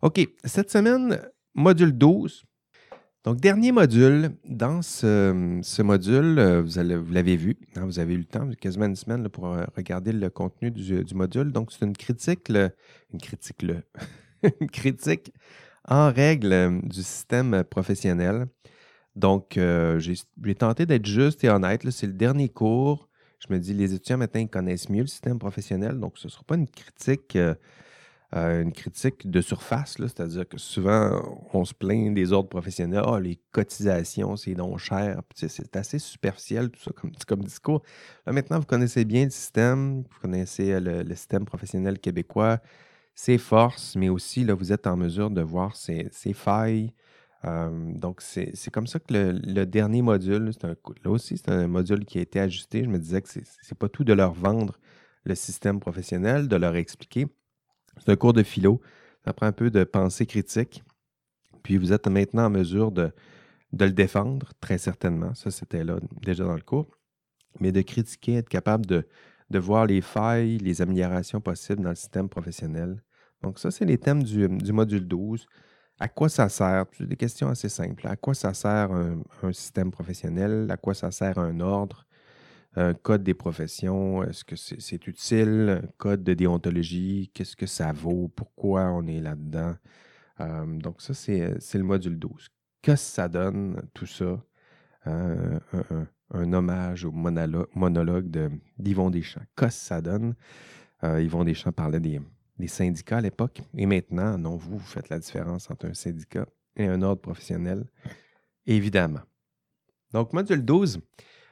OK. 0.02 0.20
Cette 0.44 0.70
semaine, 0.70 1.20
module 1.54 1.92
12. 1.92 2.44
Donc, 3.24 3.40
dernier 3.40 3.72
module. 3.72 4.32
Dans 4.44 4.82
ce, 4.82 5.82
module, 5.82 6.38
euh, 6.38 6.62
vous, 6.62 7.12
l'avez 7.12 7.36
vu, 7.36 7.56
hein, 7.76 7.86
vous 7.86 7.98
avez 7.98 8.14
eu 8.14 8.18
le 8.18 8.24
temps, 8.24 8.48
quasiment 8.60 8.84
une 8.84 8.96
semaine 8.96 9.28
pour 9.30 9.46
euh, 9.46 9.64
regarder 9.74 10.12
le 10.12 10.28
contenu 10.28 10.70
du, 10.70 11.14
module. 11.14 11.50
Donc, 11.50 11.72
c'est 11.72 11.86
une 11.86 11.96
critique, 11.96 12.50
une 12.50 13.20
critique, 13.20 13.64
une 14.60 14.68
critique 14.70 15.32
en 15.88 16.12
règle 16.12 16.80
du 16.82 17.02
système 17.02 17.64
professionnel. 17.64 18.46
Donc, 19.16 19.58
j'ai 19.98 20.54
tenté 20.54 20.84
d'être 20.86 21.06
juste 21.06 21.44
et 21.44 21.48
honnête. 21.48 21.88
C'est 21.90 22.06
le 22.06 22.12
dernier 22.12 22.48
cours 22.48 23.08
je 23.46 23.52
me 23.52 23.58
dis, 23.58 23.74
les 23.74 23.94
étudiants 23.94 24.18
maintenant, 24.18 24.40
ils 24.40 24.48
connaissent 24.48 24.88
mieux 24.88 25.02
le 25.02 25.06
système 25.06 25.38
professionnel, 25.38 25.98
donc 25.98 26.18
ce 26.18 26.28
ne 26.28 26.30
sera 26.30 26.42
pas 26.44 26.54
une 26.54 26.68
critique, 26.68 27.36
euh, 27.36 27.54
euh, 28.34 28.62
une 28.62 28.72
critique 28.72 29.30
de 29.30 29.40
surface, 29.40 29.96
c'est-à-dire 29.98 30.48
que 30.48 30.58
souvent, 30.58 31.22
on 31.52 31.64
se 31.64 31.74
plaint 31.74 32.14
des 32.14 32.32
ordres 32.32 32.48
professionnels, 32.48 33.04
ah, 33.06 33.20
les 33.20 33.38
cotisations, 33.52 34.36
c'est 34.36 34.54
donc 34.54 34.78
cher, 34.78 35.20
c'est 35.34 35.76
assez 35.76 35.98
superficiel, 35.98 36.70
tout 36.70 36.80
ça, 36.80 36.90
comme, 36.92 37.12
comme 37.26 37.44
discours. 37.44 37.82
Là, 38.26 38.32
maintenant, 38.32 38.58
vous 38.58 38.66
connaissez 38.66 39.04
bien 39.04 39.24
le 39.24 39.30
système, 39.30 40.02
vous 40.02 40.20
connaissez 40.20 40.72
euh, 40.72 41.02
le, 41.04 41.14
système 41.14 41.44
professionnel 41.44 41.98
québécois, 41.98 42.60
ses 43.14 43.38
forces, 43.38 43.94
mais 43.96 44.08
aussi, 44.08 44.44
là, 44.44 44.54
vous 44.54 44.72
êtes 44.72 44.86
en 44.86 44.96
mesure 44.96 45.30
de 45.30 45.42
voir 45.42 45.76
ses 45.76 46.10
failles, 46.32 46.92
donc, 47.46 48.22
c'est 48.22 48.70
comme 48.72 48.86
ça 48.86 48.98
que 48.98 49.12
le, 49.12 49.66
dernier 49.66 50.02
module, 50.02 50.52
là 50.62 51.10
aussi, 51.10 51.36
c'est 51.36 51.50
un 51.50 51.66
module 51.66 52.04
qui 52.04 52.18
a 52.18 52.22
été 52.22 52.40
ajusté. 52.40 52.84
Je 52.84 52.88
me 52.88 52.98
disais 52.98 53.20
que 53.20 53.28
ce 53.28 53.38
n'est 53.40 53.78
pas 53.78 53.88
tout 53.88 54.04
de 54.04 54.12
leur 54.12 54.32
vendre 54.32 54.78
le 55.24 55.34
système 55.34 55.80
professionnel, 55.80 56.48
de 56.48 56.56
leur 56.56 56.76
expliquer. 56.76 57.26
C'est 57.98 58.10
un 58.10 58.16
cours 58.16 58.32
de 58.32 58.42
philo. 58.42 58.80
Ça 59.24 59.32
prend 59.32 59.46
un 59.46 59.52
peu 59.52 59.70
de 59.70 59.84
pensée 59.84 60.26
critique. 60.26 60.84
Puis 61.62 61.76
vous 61.76 61.92
êtes 61.92 62.06
maintenant 62.06 62.46
en 62.46 62.50
mesure 62.50 62.92
de, 62.92 63.10
de 63.72 63.84
le 63.84 63.92
défendre, 63.92 64.52
très 64.60 64.78
certainement. 64.78 65.34
Ça, 65.34 65.50
c'était 65.50 65.84
là 65.84 65.98
déjà 66.22 66.44
dans 66.44 66.54
le 66.54 66.60
cours. 66.60 66.88
Mais 67.60 67.72
de 67.72 67.82
critiquer, 67.82 68.36
être 68.36 68.48
capable 68.48 68.86
de, 68.86 69.06
de 69.50 69.58
voir 69.58 69.86
les 69.86 70.00
failles, 70.00 70.58
les 70.58 70.82
améliorations 70.82 71.40
possibles 71.40 71.82
dans 71.82 71.90
le 71.90 71.94
système 71.94 72.28
professionnel. 72.28 73.02
Donc, 73.42 73.58
ça, 73.58 73.70
c'est 73.70 73.84
les 73.84 73.98
thèmes 73.98 74.22
du, 74.22 74.48
du 74.48 74.72
module 74.72 75.06
12. 75.06 75.46
À 76.00 76.08
quoi 76.08 76.28
ça 76.28 76.48
sert? 76.48 76.86
Des 76.98 77.16
questions 77.16 77.48
assez 77.48 77.68
simples. 77.68 78.06
À 78.08 78.16
quoi 78.16 78.34
ça 78.34 78.52
sert 78.52 78.90
un, 78.92 79.22
système 79.52 79.90
professionnel? 79.90 80.66
À 80.70 80.76
quoi 80.76 80.94
ça 80.94 81.10
sert 81.10 81.38
un 81.38 81.60
ordre? 81.60 82.06
Un 82.76 82.92
code 82.94 83.22
des 83.22 83.34
professions, 83.34 84.24
est-ce 84.24 84.44
que 84.44 84.56
c'est 84.56 85.06
utile? 85.06 85.82
Un 85.84 85.88
code 85.96 86.24
de 86.24 86.34
déontologie, 86.34 87.30
qu'est-ce 87.32 87.54
que 87.54 87.66
ça 87.66 87.92
vaut? 87.92 88.28
Pourquoi 88.34 88.90
on 88.90 89.06
est 89.06 89.20
là-dedans? 89.20 89.76
Euh, 90.40 90.78
donc, 90.78 91.00
ça, 91.00 91.14
c'est 91.14 91.38
le 91.74 91.84
module 91.84 92.18
12. 92.18 92.48
Qu'est-ce 92.82 93.10
que 93.10 93.14
ça 93.14 93.28
donne, 93.28 93.80
tout 93.94 94.06
ça? 94.06 94.44
Euh, 95.06 95.58
un, 96.32 96.52
hommage 96.52 97.04
au 97.04 97.12
monologue, 97.12 98.50
d'Yvon 98.78 99.10
Deschamps? 99.10 99.42
Qu'est-ce 99.56 99.80
que 99.80 99.86
ça 99.86 100.00
donne? 100.00 100.34
Euh, 101.04 101.22
Yvon 101.22 101.44
Deschamps 101.44 101.72
parlait 101.72 102.00
des, 102.00 102.20
les 102.58 102.68
syndicats 102.68 103.18
à 103.18 103.20
l'époque. 103.20 103.62
Et 103.76 103.86
maintenant, 103.86 104.38
non, 104.38 104.56
vous, 104.56 104.78
vous 104.78 104.86
faites 104.86 105.08
la 105.08 105.18
différence 105.18 105.70
entre 105.70 105.86
un 105.86 105.94
syndicat 105.94 106.46
et 106.76 106.86
un 106.86 107.02
ordre 107.02 107.20
professionnel, 107.20 107.84
évidemment. 108.66 109.20
Donc, 110.12 110.32
module 110.32 110.64
12, 110.64 111.00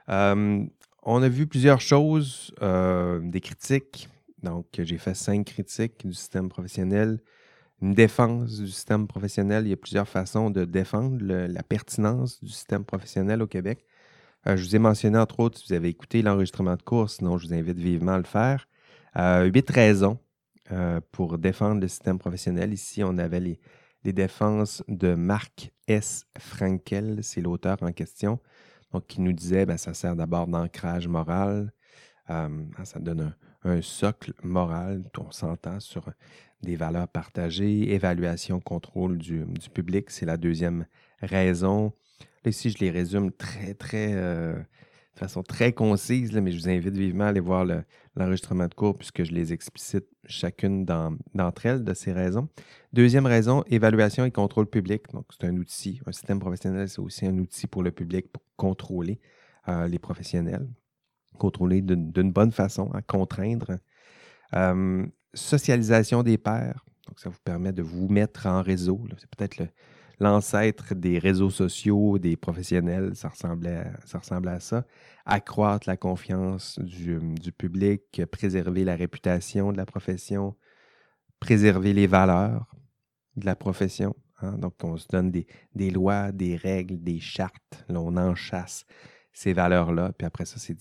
euh, 0.09 0.65
on 1.03 1.23
a 1.23 1.29
vu 1.29 1.47
plusieurs 1.47 1.81
choses, 1.81 2.55
euh, 2.63 3.21
des 3.23 3.41
critiques. 3.41 4.09
Donc, 4.43 4.67
j'ai 4.79 4.99
fait 4.99 5.15
cinq 5.15 5.47
critiques 5.47 6.07
du 6.07 6.15
système 6.15 6.49
professionnel, 6.49 7.21
une 7.81 7.95
défense 7.95 8.61
du 8.61 8.69
système 8.69 9.07
professionnel. 9.09 9.67
Il 9.67 9.71
y 9.71 9.73
a 9.73 9.77
plusieurs 9.77 10.09
façons 10.09 10.51
de 10.51 10.65
défendre 10.65 11.19
la 11.25 11.63
pertinence 11.63 12.43
du 12.43 12.51
système 12.51 12.85
professionnel 12.85 13.43
au 13.43 13.47
Québec. 13.47 13.85
Euh, 14.47 14.57
je 14.57 14.65
vous 14.65 14.77
ai 14.77 14.79
mentionné, 14.79 15.19
entre 15.19 15.41
autres, 15.41 15.59
si 15.59 15.69
vous 15.69 15.75
avez 15.75 15.89
écouté 15.89 16.23
l'enregistrement 16.23 16.77
de 16.77 16.83
cours, 16.83 17.11
sinon 17.11 17.39
je 17.39 17.49
vous 17.49 17.55
invite 17.55 17.79
vivement 17.79 18.13
à 18.13 18.19
le 18.19 18.25
faire. 18.25 18.69
huit 19.53 19.71
raisons 19.71 20.19
pour 21.11 21.39
défendre 21.39 21.81
le 21.81 21.89
système 21.89 22.19
professionnel. 22.19 22.73
Ici, 22.73 23.03
on 23.05 23.19
avait 23.19 23.41
les, 23.41 23.59
défenses 24.13 24.83
de 24.89 25.15
Marc 25.15 25.73
S. 25.87 26.25
Frankel, 26.39 27.19
c'est 27.23 27.41
l'auteur 27.41 27.77
en 27.83 27.93
question, 27.93 28.41
donc 28.93 29.07
qui 29.07 29.21
nous 29.21 29.33
disait 29.33 29.65
ben, 29.67 29.77
ça 29.77 29.95
sert 29.95 30.17
d'abord 30.17 30.47
d'ancrage 30.47 31.07
moral, 31.07 31.73
euh, 32.31 32.65
ça 32.85 32.99
donne 32.99 33.35
un, 33.65 33.83
socle 33.83 34.33
moral, 34.43 35.05
on 35.19 35.31
s'entend 35.31 35.81
sur 35.81 36.11
des 36.63 36.77
valeurs 36.77 37.09
partagées, 37.09 37.93
évaluation, 37.93 38.61
contrôle 38.61 39.19
du, 39.19 39.45
public, 39.75 40.11
c'est 40.11 40.27
la 40.27 40.37
deuxième 40.37 40.87
raison. 41.21 41.93
ici, 42.45 42.71
je 42.71 42.79
les 42.79 42.91
résume 42.91 43.33
très, 43.33 43.75
très, 43.75 44.13
euh, 44.15 44.61
de 45.15 45.19
façon 45.19 45.43
très 45.43 45.73
concise, 45.73 46.33
mais 46.33 46.53
je 46.53 46.59
vous 46.59 46.69
invite 46.69 46.97
vivement 46.97 47.25
à 47.25 47.29
aller 47.29 47.41
voir 47.41 47.67
l'enregistrement 48.17 48.67
de 48.67 48.75
cours 48.75 48.97
puisque 48.97 49.25
je 49.25 49.33
les 49.33 49.53
explicite 49.53 50.07
chacune 50.25 50.85
d'entre 50.85 51.67
elles 51.67 51.85
de 51.85 51.95
ces 51.95 52.13
raisons. 52.13 52.49
Deuxième 52.93 53.27
raison, 53.27 53.63
évaluation 53.67 54.25
et 54.25 54.31
contrôle 54.31 54.67
public. 54.67 55.03
Donc, 55.13 55.27
c'est 55.31 55.47
un 55.47 55.57
outil. 55.57 56.01
Un 56.07 56.13
système 56.13 56.39
professionnel, 56.39 56.89
c'est 56.89 57.01
aussi 57.01 57.27
un 57.27 57.37
outil 57.39 57.67
pour 57.67 57.83
le 57.83 57.91
public 57.91 58.33
pour 58.33 58.43
contrôler 58.57 59.21
euh, 59.69 59.87
les 59.87 59.99
professionnels, 59.99 60.67
contrôler 61.39 61.83
d'une 61.83 62.33
bonne 62.33 62.53
façon, 62.53 62.91
à 62.93 63.03
contraindre. 63.03 63.77
Euh, 64.55 65.07
socialisation 65.35 66.23
des 66.23 66.39
pairs. 66.39 66.85
Donc, 67.07 67.21
ça 67.21 67.29
vous 67.29 67.39
permet 67.45 67.73
de 67.73 67.83
vous 67.83 68.09
mettre 68.09 68.47
en 68.47 68.63
réseau. 68.63 69.03
C'est 69.19 69.29
peut-être 69.29 69.59
le, 69.59 69.69
l'ancêtre 70.23 70.95
des 70.95 71.19
réseaux 71.19 71.51
sociaux, 71.51 72.19
des 72.19 72.37
professionnels, 72.37 73.15
ça 73.15 73.29
ressemblait 73.29 73.85
à, 74.51 74.61
ça. 74.61 74.85
Accroître 75.27 75.89
la 75.89 75.97
confiance 75.97 76.79
du, 76.79 77.53
public, 77.53 78.23
préserver 78.31 78.85
la 78.85 78.97
réputation 78.97 79.73
de 79.73 79.77
la 79.77 79.87
profession, 79.87 80.57
préserver 81.41 81.93
les 81.93 82.07
valeurs 82.07 82.75
de 83.37 83.47
la 83.47 83.57
profession. 83.57 84.15
Hein. 84.41 84.53
Donc, 84.59 84.75
on 84.83 84.97
se 84.97 85.09
donne 85.09 85.31
des, 85.31 85.91
lois, 85.91 86.33
des 86.33 86.57
règles, 86.57 87.03
des 87.03 87.21
chartes. 87.21 87.85
On 87.89 88.17
enchasse 88.17 88.87
ces 89.33 89.53
valeurs-là. 89.53 90.13
Puis 90.17 90.27
après 90.27 90.45
ça, 90.45 90.59
c'est 90.59 90.77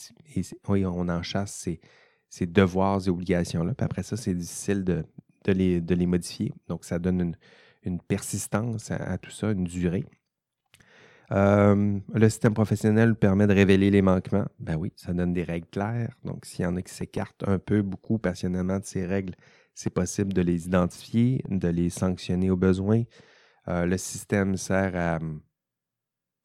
oui, 0.67 0.85
on 0.85 1.09
enchasse 1.09 1.53
ces, 1.53 1.81
ces 2.29 2.45
devoirs 2.45 3.07
et 3.07 3.09
obligations-là. 3.09 3.73
Puis 3.73 3.85
après 3.85 4.03
ça, 4.03 4.17
c'est 4.17 4.35
difficile 4.35 4.83
de, 4.83 5.03
les, 5.47 5.81
de 5.81 5.95
les 5.95 6.05
modifier. 6.05 6.53
Donc, 6.67 6.85
ça 6.85 6.99
donne 6.99 7.21
une, 7.21 7.35
une 7.83 7.99
persistance 7.99 8.91
à, 8.91 9.17
tout 9.17 9.31
ça, 9.31 9.51
une 9.51 9.63
durée. 9.63 10.05
Euh, 11.31 11.99
le 12.13 12.29
système 12.29 12.53
professionnel 12.53 13.15
permet 13.15 13.47
de 13.47 13.53
révéler 13.53 13.89
les 13.89 14.01
manquements. 14.01 14.45
Ben 14.59 14.75
oui, 14.75 14.91
ça 14.97 15.13
donne 15.13 15.33
des 15.33 15.43
règles 15.43 15.67
claires. 15.67 16.13
Donc, 16.25 16.45
s'il 16.45 16.63
y 16.63 16.65
en 16.65 16.75
a 16.75 16.81
qui 16.81 16.93
s'écartent 16.93 17.47
un 17.47 17.57
peu, 17.57 17.81
beaucoup, 17.81 18.17
passionnément 18.17 18.79
de 18.79 18.85
ces 18.85 19.05
règles, 19.05 19.35
c'est 19.73 19.89
possible 19.89 20.33
de 20.33 20.41
les 20.41 20.65
identifier, 20.67 21.41
de 21.49 21.69
les 21.69 21.89
sanctionner 21.89 22.49
au 22.49 22.57
besoin. 22.57 23.03
Euh, 23.69 23.85
le 23.85 23.97
système 23.97 24.57
sert 24.57 24.95
à 24.95 25.17
hum, 25.17 25.41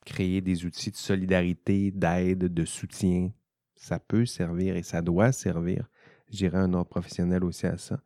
créer 0.04 0.40
des 0.40 0.64
outils 0.64 0.92
de 0.92 0.96
solidarité, 0.96 1.90
d'aide, 1.90 2.52
de 2.52 2.64
soutien. 2.64 3.32
Ça 3.74 3.98
peut 3.98 4.24
servir 4.24 4.76
et 4.76 4.82
ça 4.84 5.02
doit 5.02 5.32
servir. 5.32 5.88
J'irai 6.30 6.58
un 6.58 6.72
ordre 6.74 6.88
professionnel 6.88 7.44
aussi 7.44 7.66
à 7.66 7.76
ça 7.76 8.00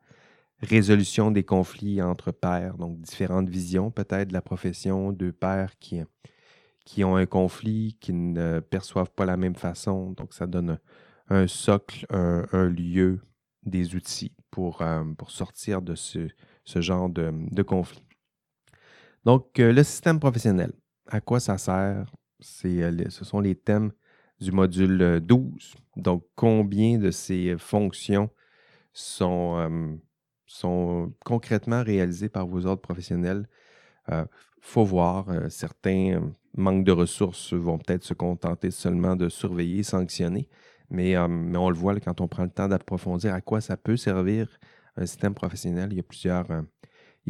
résolution 0.61 1.31
des 1.31 1.43
conflits 1.43 2.01
entre 2.01 2.31
pairs, 2.31 2.77
donc 2.77 2.99
différentes 3.01 3.49
visions 3.49 3.91
peut-être 3.91 4.29
de 4.29 4.33
la 4.33 4.41
profession, 4.41 5.11
deux 5.11 5.31
pairs 5.31 5.77
qui, 5.79 6.01
qui 6.85 7.03
ont 7.03 7.15
un 7.15 7.25
conflit, 7.25 7.97
qui 7.99 8.13
ne 8.13 8.59
perçoivent 8.59 9.11
pas 9.11 9.25
la 9.25 9.37
même 9.37 9.55
façon. 9.55 10.11
Donc 10.11 10.33
ça 10.33 10.47
donne 10.47 10.79
un, 11.29 11.47
socle, 11.47 12.05
un, 12.09 12.69
lieu, 12.69 13.21
des 13.63 13.95
outils 13.95 14.33
pour, 14.49 14.81
euh, 14.81 15.03
pour 15.17 15.29
sortir 15.31 15.81
de 15.81 15.93
ce, 15.95 16.27
ce 16.63 16.81
genre 16.81 17.09
de, 17.09 17.31
de, 17.51 17.61
conflit. 17.61 18.03
Donc 19.23 19.59
euh, 19.59 19.71
le 19.71 19.83
système 19.83 20.19
professionnel, 20.19 20.71
à 21.07 21.21
quoi 21.21 21.39
ça 21.39 21.57
sert? 21.57 22.11
Euh, 22.65 23.09
ce 23.09 23.23
sont 23.23 23.39
les 23.39 23.55
thèmes 23.55 23.91
du 24.39 24.51
module 24.51 25.19
12. 25.21 25.75
Donc 25.95 26.25
combien 26.35 26.97
de 26.97 27.11
ces 27.11 27.55
fonctions 27.59 28.31
sont 28.93 29.99
sont 30.51 31.13
concrètement 31.25 31.83
réalisés 31.83 32.29
par 32.29 32.45
vos 32.45 32.65
ordres 32.65 32.81
professionnels. 32.81 33.47
Euh, 34.11 34.25
faut 34.59 34.83
voir, 34.83 35.29
euh, 35.29 35.49
certains 35.49 36.15
euh, 36.15 36.19
manques 36.55 36.83
de 36.83 36.91
ressources 36.91 37.53
vont 37.53 37.77
peut-être 37.77 38.03
se 38.03 38.13
contenter 38.13 38.69
seulement 38.69 39.15
de 39.15 39.29
surveiller, 39.29 39.83
sanctionner, 39.83 40.49
mais, 40.89 41.17
on 41.17 41.69
le 41.69 41.75
voit 41.75 41.97
quand 42.01 42.19
on 42.19 42.27
prend 42.27 42.43
le 42.43 42.49
temps 42.49 42.67
d'approfondir 42.67 43.33
à 43.33 43.39
quoi 43.39 43.61
ça 43.61 43.77
peut 43.77 43.95
servir 43.95 44.59
un 44.97 45.05
système 45.05 45.33
professionnel. 45.33 45.89
Il 45.91 45.95
y 45.95 45.99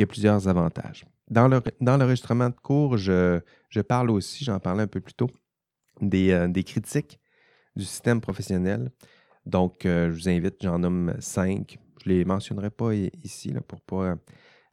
a 0.03 0.07
plusieurs, 0.07 0.47
avantages. 0.47 1.05
Dans 1.29 1.47
l'enregistrement 1.79 2.49
de 2.49 2.55
cours, 2.55 2.97
je, 2.97 3.39
je 3.69 3.81
parle 3.81 4.09
aussi, 4.09 4.43
j'en 4.43 4.59
parlais 4.59 4.81
un 4.81 4.87
peu 4.87 4.99
plus 4.99 5.13
tôt, 5.13 5.29
des, 6.01 6.47
des 6.49 6.63
critiques 6.63 7.19
du 7.75 7.83
système 7.83 8.19
professionnel. 8.19 8.89
Donc, 9.45 9.81
je 9.83 10.09
vous 10.09 10.27
invite, 10.27 10.55
j'en 10.61 10.79
nomme 10.79 11.13
cinq. 11.19 11.77
Je 12.03 12.09
ne 12.09 12.15
les 12.15 12.25
mentionnerai 12.25 12.69
pas 12.69 12.93
ici 12.95 13.53
pour 13.67 13.79
ne 13.79 13.83
pas 13.85 14.11
euh, 14.11 14.15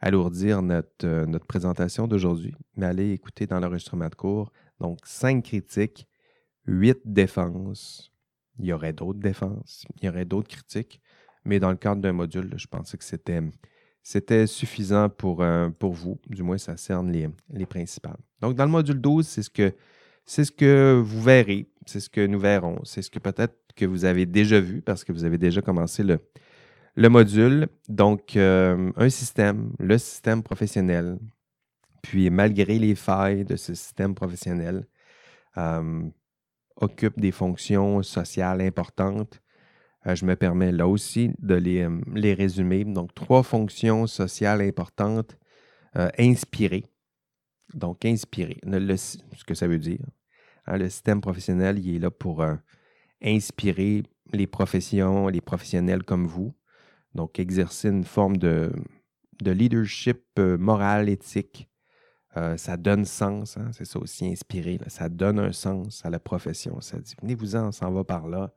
alourdir 0.01 0.63
notre, 0.63 0.89
euh, 1.05 1.27
notre 1.27 1.47
présentation 1.47 2.07
d'aujourd'hui, 2.07 2.55
mais 2.77 2.87
allez 2.87 3.13
écouter 3.13 3.47
dans 3.47 3.61
l'enregistrement 3.61 4.09
de 4.09 4.15
cours. 4.15 4.53
Donc, 4.81 5.01
cinq 5.05 5.45
critiques, 5.45 6.07
huit 6.67 6.99
défenses. 7.05 8.13
Il 8.59 8.67
y 8.67 8.73
aurait 8.73 8.93
d'autres 8.93 9.21
défenses, 9.21 9.87
il 9.97 10.07
y 10.07 10.09
aurait 10.09 10.25
d'autres 10.25 10.49
critiques, 10.49 11.01
mais 11.45 11.61
dans 11.61 11.71
le 11.71 11.77
cadre 11.77 12.01
d'un 12.01 12.13
module, 12.13 12.53
je 12.57 12.67
pensais 12.67 12.99
que 12.99 13.05
c'était, 13.05 14.47
suffisant 14.47 15.09
pour, 15.09 15.43
euh, 15.43 15.69
pour 15.71 15.93
vous. 15.93 16.19
Du 16.27 16.43
moins, 16.43 16.59
ça 16.59 16.77
cerne 16.77 17.13
les, 17.13 17.29
les 17.51 17.67
principales. 17.67 18.19
Donc, 18.41 18.57
dans 18.57 18.65
le 18.65 18.71
module 18.71 19.01
12, 19.01 19.27
c'est 19.27 19.43
ce 19.43 19.51
que 19.51 19.73
c'est 20.25 20.45
ce 20.45 20.53
que 20.53 21.01
vous 21.03 21.23
verrez, 21.23 21.71
c'est 21.87 22.01
ce 22.01 22.11
que 22.11 22.27
nous 22.27 22.39
verrons, 22.39 22.81
c'est 22.85 23.01
ce 23.01 23.11
que 23.11 23.19
peut-être 23.19 23.55
que 23.75 23.87
vous 23.87 24.05
avez 24.05 24.27
déjà 24.27 24.61
vu 24.61 24.83
parce 24.83 25.03
que 25.03 25.11
vous 25.11 25.25
avez 25.25 25.39
déjà 25.39 25.63
commencé 25.63 26.03
le, 26.03 26.21
le 26.99 27.09
module, 27.09 27.69
donc 27.89 28.35
euh, 28.35 28.91
un 28.97 29.09
système, 29.09 29.73
le 29.79 29.99
système 29.99 30.43
professionnel. 30.43 31.21
Puis 32.03 32.29
malgré 32.29 32.77
les 32.77 32.97
failles 32.97 33.45
de 33.45 33.55
ce 33.55 33.73
système 33.73 34.17
professionnel, 34.17 34.85
euh, 35.59 36.03
occupe 36.75 37.21
des 37.21 37.31
fonctions 37.31 38.03
sociales 38.03 38.61
importantes. 38.61 39.41
Euh, 40.09 40.17
je 40.17 40.25
me 40.25 40.35
permets 40.35 40.73
là 40.73 40.89
aussi 40.89 41.31
de 41.39 41.55
les, 41.55 42.35
résumer. 42.35 42.85
Donc, 42.85 43.15
trois 43.15 43.45
fonctions 43.45 44.09
sociales 44.09 44.61
importantes. 44.61 45.39
inspirer. 46.19 46.85
Donc, 47.75 48.05
inspirer. 48.05 48.59
ce 48.65 49.45
que 49.47 49.55
ça 49.55 49.69
veut 49.69 49.79
dire. 49.79 50.05
Hein, 50.67 50.79
le 50.79 50.89
système 50.89 51.21
professionnel, 51.21 51.79
il 51.79 51.95
est 51.95 51.99
là 52.01 52.11
pour 52.11 52.45
inspirer 53.23 54.03
les 54.33 54.47
professions, 54.49 55.29
les 55.29 55.41
professionnels 55.41 56.03
comme 56.03 56.27
vous, 56.27 56.55
donc, 57.15 57.39
exercer 57.39 57.89
une 57.89 58.05
forme 58.05 58.37
de, 58.37 58.73
leadership 59.41 60.23
euh, 60.39 60.59
moral, 60.59 61.09
éthique, 61.09 61.69
euh, 62.37 62.57
ça 62.57 62.77
donne 62.77 63.05
sens, 63.05 63.57
hein, 63.57 63.71
c'est 63.73 63.85
ça 63.85 63.99
aussi 63.99 64.27
inspiré, 64.27 64.79
ça 64.89 65.09
donne 65.09 65.39
un 65.39 65.53
sens 65.53 66.05
à 66.05 66.11
la 66.11 66.19
profession. 66.19 66.81
Ça 66.81 66.99
dit, 66.99 67.15
venez-vous-en, 67.23 67.69
on 67.69 67.73
s'en 67.73 67.91
va 67.91 68.05
par 68.05 68.29
là. 68.29 68.53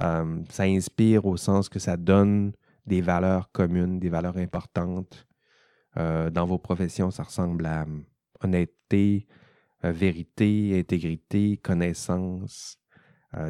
Euh, 0.00 0.42
ça 0.50 0.64
inspire 0.64 1.26
au 1.26 1.36
sens 1.36 1.68
que 1.68 1.78
ça 1.78 1.96
donne 1.96 2.52
des 2.86 3.00
valeurs 3.00 3.50
communes, 3.52 3.98
des 3.98 4.08
valeurs 4.08 4.36
importantes. 4.36 5.26
dans 5.96 6.46
vos 6.46 6.58
professions, 6.58 7.10
ça 7.10 7.24
ressemble 7.24 7.66
à 7.66 7.84
honnêteté, 8.42 9.26
vérité, 9.82 10.78
intégrité, 10.78 11.56
connaissance, 11.56 12.78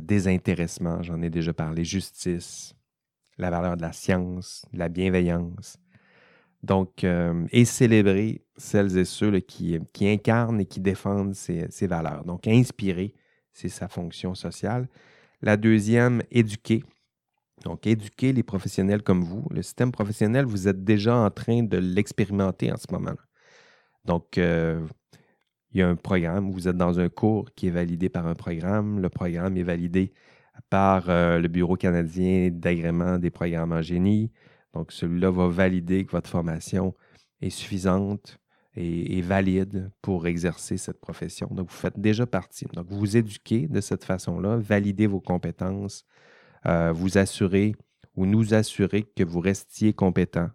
désintéressement, 0.02 1.02
j'en 1.02 1.22
ai 1.22 1.30
déjà 1.30 1.52
parlé, 1.52 1.84
justice, 1.84 2.74
la 3.40 3.50
valeur 3.50 3.76
de 3.76 3.82
la 3.82 3.92
science, 3.92 4.64
de 4.72 4.78
la 4.78 4.88
bienveillance. 4.88 5.78
Donc, 6.62 7.04
euh, 7.04 7.46
et 7.52 7.64
célébrer 7.64 8.44
celles 8.56 8.98
et 8.98 9.04
ceux 9.04 9.40
qui, 9.40 9.78
qui, 9.92 10.08
incarnent 10.08 10.60
et 10.60 10.66
qui 10.66 10.80
défendent 10.80 11.34
ces, 11.34 11.86
valeurs. 11.86 12.24
Donc, 12.24 12.46
inspirer, 12.46 13.14
c'est 13.52 13.70
sa 13.70 13.88
fonction 13.88 14.34
sociale. 14.34 14.88
La 15.40 15.56
deuxième, 15.56 16.22
éduquer. 16.30 16.84
Donc, 17.64 17.86
éduquer 17.86 18.32
les 18.32 18.42
professionnels 18.42 19.02
comme 19.02 19.22
vous. 19.22 19.46
Le 19.50 19.62
système 19.62 19.90
professionnel, 19.90 20.44
vous 20.44 20.68
êtes 20.68 20.84
déjà 20.84 21.16
en 21.16 21.30
train 21.30 21.62
de 21.62 21.78
l'expérimenter 21.78 22.70
en 22.70 22.76
ce 22.76 22.86
moment. 22.92 23.16
Donc, 24.04 24.36
euh, 24.36 24.86
il 25.72 25.78
y 25.78 25.82
a 25.82 25.88
un 25.88 25.96
programme, 25.96 26.50
vous 26.50 26.68
êtes 26.68 26.76
dans 26.76 26.98
un 26.98 27.08
cours 27.08 27.50
qui 27.54 27.68
est 27.68 27.70
validé 27.70 28.08
par 28.08 28.26
un 28.26 28.34
programme. 28.34 29.00
Le 29.00 29.08
programme 29.08 29.56
est 29.56 29.62
validé 29.62 30.12
par 30.68 31.08
euh, 31.08 31.38
le 31.38 31.48
Bureau 31.48 31.76
canadien 31.76 32.50
d'agrément 32.52 33.18
des 33.18 33.30
programmes 33.30 33.72
en 33.72 33.82
génie. 33.82 34.30
Donc, 34.74 34.92
celui-là 34.92 35.30
va 35.30 35.48
valider 35.48 36.04
que 36.04 36.12
votre 36.12 36.30
formation 36.30 36.94
est 37.40 37.50
suffisante 37.50 38.38
et, 38.76 39.20
valide 39.20 39.90
pour 40.00 40.26
exercer 40.26 40.76
cette 40.76 41.00
profession. 41.00 41.48
Donc, 41.50 41.70
vous 41.70 41.76
faites 41.76 41.98
déjà 41.98 42.26
partie. 42.26 42.66
Donc, 42.72 42.86
vous 42.88 42.98
vous 42.98 43.16
éduquez 43.16 43.66
de 43.66 43.80
cette 43.80 44.04
façon-là, 44.04 44.56
validez 44.56 45.06
vos 45.06 45.20
compétences, 45.20 46.04
euh, 46.66 46.92
vous 46.92 47.18
assurez 47.18 47.74
ou 48.16 48.26
nous 48.26 48.54
assurer 48.54 49.02
que 49.02 49.24
vous 49.24 49.40
restiez 49.40 49.92
compétent, 49.92 50.50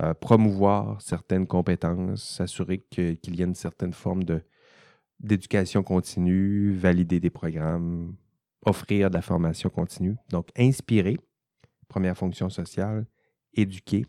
euh, 0.00 0.14
promouvoir 0.14 1.00
certaines 1.00 1.46
compétences, 1.46 2.36
s'assurer 2.36 2.78
qu'il 2.90 3.36
y 3.36 3.40
ait 3.40 3.44
une 3.44 3.54
certaine 3.54 3.92
forme 3.92 4.24
d'éducation 5.20 5.82
continue, 5.82 6.72
valider 6.72 7.20
des 7.20 7.30
programmes, 7.30 8.14
offrir 8.64 9.10
de 9.10 9.14
la 9.14 9.22
formation 9.22 9.70
continue. 9.70 10.16
Donc, 10.30 10.48
inspirer, 10.56 11.18
première 11.88 12.16
fonction 12.16 12.50
sociale, 12.50 13.06
éduquer 13.54 14.06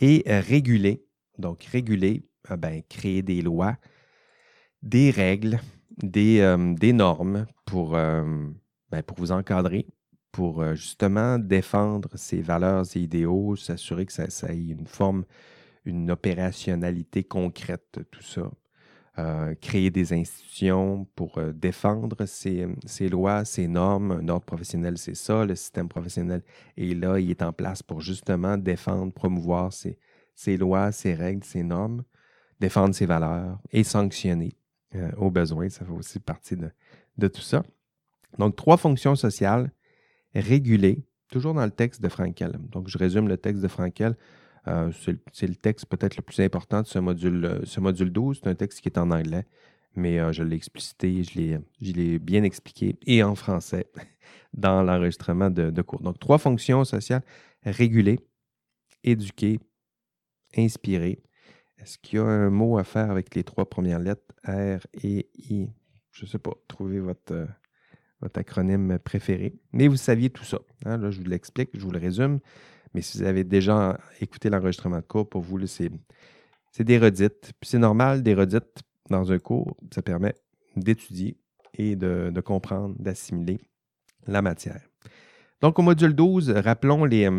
et 0.00 0.24
euh, 0.28 0.40
réguler. 0.40 1.04
Donc, 1.38 1.64
réguler, 1.64 2.28
euh, 2.50 2.56
ben, 2.56 2.82
créer 2.88 3.22
des 3.22 3.42
lois, 3.42 3.76
des 4.82 5.10
règles, 5.10 5.60
des, 6.02 6.56
des 6.78 6.92
normes 6.92 7.46
pour, 7.66 7.90
ben, 7.92 9.02
pour 9.06 9.18
vous 9.18 9.30
encadrer, 9.30 9.86
pour 10.32 10.74
justement 10.74 11.38
défendre 11.38 12.08
ses 12.16 12.40
valeurs 12.40 12.84
et 12.96 13.00
idéaux, 13.00 13.54
s'assurer 13.54 14.06
que 14.06 14.12
ça, 14.12 14.24
ait 14.24 14.56
une 14.56 14.86
forme, 14.86 15.24
une 15.84 16.10
opérationnalité 16.10 17.22
concrète, 17.22 18.00
tout 18.10 18.22
ça. 18.22 18.50
Créer 19.60 19.90
des 19.90 20.12
institutions 20.12 21.06
pour 21.14 21.38
défendre 21.52 22.24
ces, 22.24 22.66
lois, 23.10 23.44
ces 23.44 23.68
normes. 23.68 24.12
Un 24.12 24.28
ordre 24.28 24.46
professionnel, 24.46 24.96
c'est 24.96 25.14
ça. 25.14 25.44
Le 25.44 25.54
système 25.54 25.88
professionnel 25.88 26.42
est 26.76 26.94
là, 26.94 27.18
il 27.18 27.30
est 27.30 27.42
en 27.42 27.52
place 27.52 27.82
pour 27.82 28.00
justement 28.00 28.56
défendre, 28.56 29.12
promouvoir 29.12 29.70
ces, 29.72 30.56
lois, 30.56 30.92
ces 30.92 31.14
règles, 31.14 31.44
ces 31.44 31.62
normes, 31.62 32.04
défendre 32.58 32.94
ses 32.94 33.06
valeurs 33.06 33.58
et 33.70 33.84
sanctionner 33.84 34.56
au 35.18 35.30
besoin. 35.30 35.68
Ça 35.68 35.84
fait 35.84 35.92
aussi 35.92 36.18
partie 36.18 36.56
de, 36.56 36.70
de 37.18 37.28
tout 37.28 37.42
ça. 37.42 37.62
Donc, 38.38 38.56
trois 38.56 38.76
fonctions 38.76 39.14
sociales 39.14 39.70
réguler, 40.34 41.04
toujours 41.28 41.54
dans 41.54 41.64
le 41.64 41.70
texte 41.70 42.02
de 42.02 42.08
Frankel. 42.08 42.58
Donc, 42.70 42.88
je 42.88 42.98
résume 42.98 43.28
le 43.28 43.36
texte 43.36 43.62
de 43.62 43.68
Frankel. 43.68 44.16
Euh, 44.68 44.92
c'est 45.32 45.46
le 45.46 45.56
texte 45.56 45.86
peut-être 45.86 46.16
le 46.16 46.22
plus 46.22 46.40
important 46.40 46.82
de 46.82 46.86
ce 46.86 46.98
module, 46.98 47.44
euh, 47.44 47.60
ce 47.64 47.80
module 47.80 48.12
12. 48.12 48.40
C'est 48.42 48.48
un 48.48 48.54
texte 48.54 48.80
qui 48.80 48.88
est 48.88 48.98
en 48.98 49.10
anglais, 49.10 49.44
mais 49.96 50.20
euh, 50.20 50.32
je 50.32 50.42
l'ai 50.44 50.56
explicité, 50.56 51.22
je 51.24 51.92
l'ai 51.92 52.18
bien 52.18 52.44
expliqué, 52.44 52.96
et 53.06 53.22
en 53.22 53.34
français 53.34 53.90
dans 54.54 54.82
l'enregistrement 54.82 55.50
de, 55.50 55.82
cours. 55.82 56.00
Donc, 56.00 56.18
trois 56.18 56.38
fonctions 56.38 56.84
sociales 56.84 57.22
réguler, 57.64 58.20
éduquer, 59.02 59.58
inspirer. 60.56 61.22
Est-ce 61.78 61.98
qu'il 61.98 62.18
y 62.18 62.22
a 62.22 62.24
un 62.24 62.50
mot 62.50 62.78
à 62.78 62.84
faire 62.84 63.10
avec 63.10 63.34
les 63.34 63.42
trois 63.42 63.68
premières 63.68 63.98
lettres? 63.98 64.22
R 64.46 64.86
et 65.02 65.28
I? 65.50 65.68
Je 66.12 66.24
ne 66.24 66.30
sais 66.30 66.38
pas. 66.38 66.52
Trouvez 66.68 67.00
votre 67.00 67.46
votre 68.22 68.38
acronyme 68.38 68.98
préféré. 69.00 69.54
Mais 69.72 69.88
vous 69.88 69.96
saviez 69.96 70.30
tout 70.30 70.44
ça. 70.44 70.60
Hein? 70.84 70.96
Là, 70.96 71.10
je 71.10 71.20
vous 71.20 71.28
l'explique, 71.28 71.70
je 71.74 71.80
vous 71.80 71.90
le 71.90 71.98
résume. 71.98 72.38
Mais 72.94 73.00
si 73.00 73.18
vous 73.18 73.24
avez 73.24 73.44
déjà 73.44 73.98
écouté 74.20 74.50
l'enregistrement 74.50 74.98
de 74.98 75.02
cours, 75.02 75.28
pour 75.28 75.42
vous, 75.42 75.58
c'est 75.66 75.90
des 76.80 76.98
redites. 76.98 77.52
Puis 77.60 77.70
c'est 77.70 77.78
normal, 77.78 78.22
des 78.22 78.34
redites 78.34 78.82
dans 79.08 79.32
un 79.32 79.38
cours, 79.38 79.76
ça 79.94 80.02
permet 80.02 80.34
d'étudier 80.76 81.36
et 81.74 81.96
de, 81.96 82.32
comprendre, 82.44 82.94
d'assimiler 82.98 83.58
la 84.26 84.42
matière. 84.42 84.82
Donc, 85.60 85.78
au 85.78 85.82
module 85.82 86.14
12, 86.14 86.50
rappelons 86.50 87.04
les, 87.04 87.30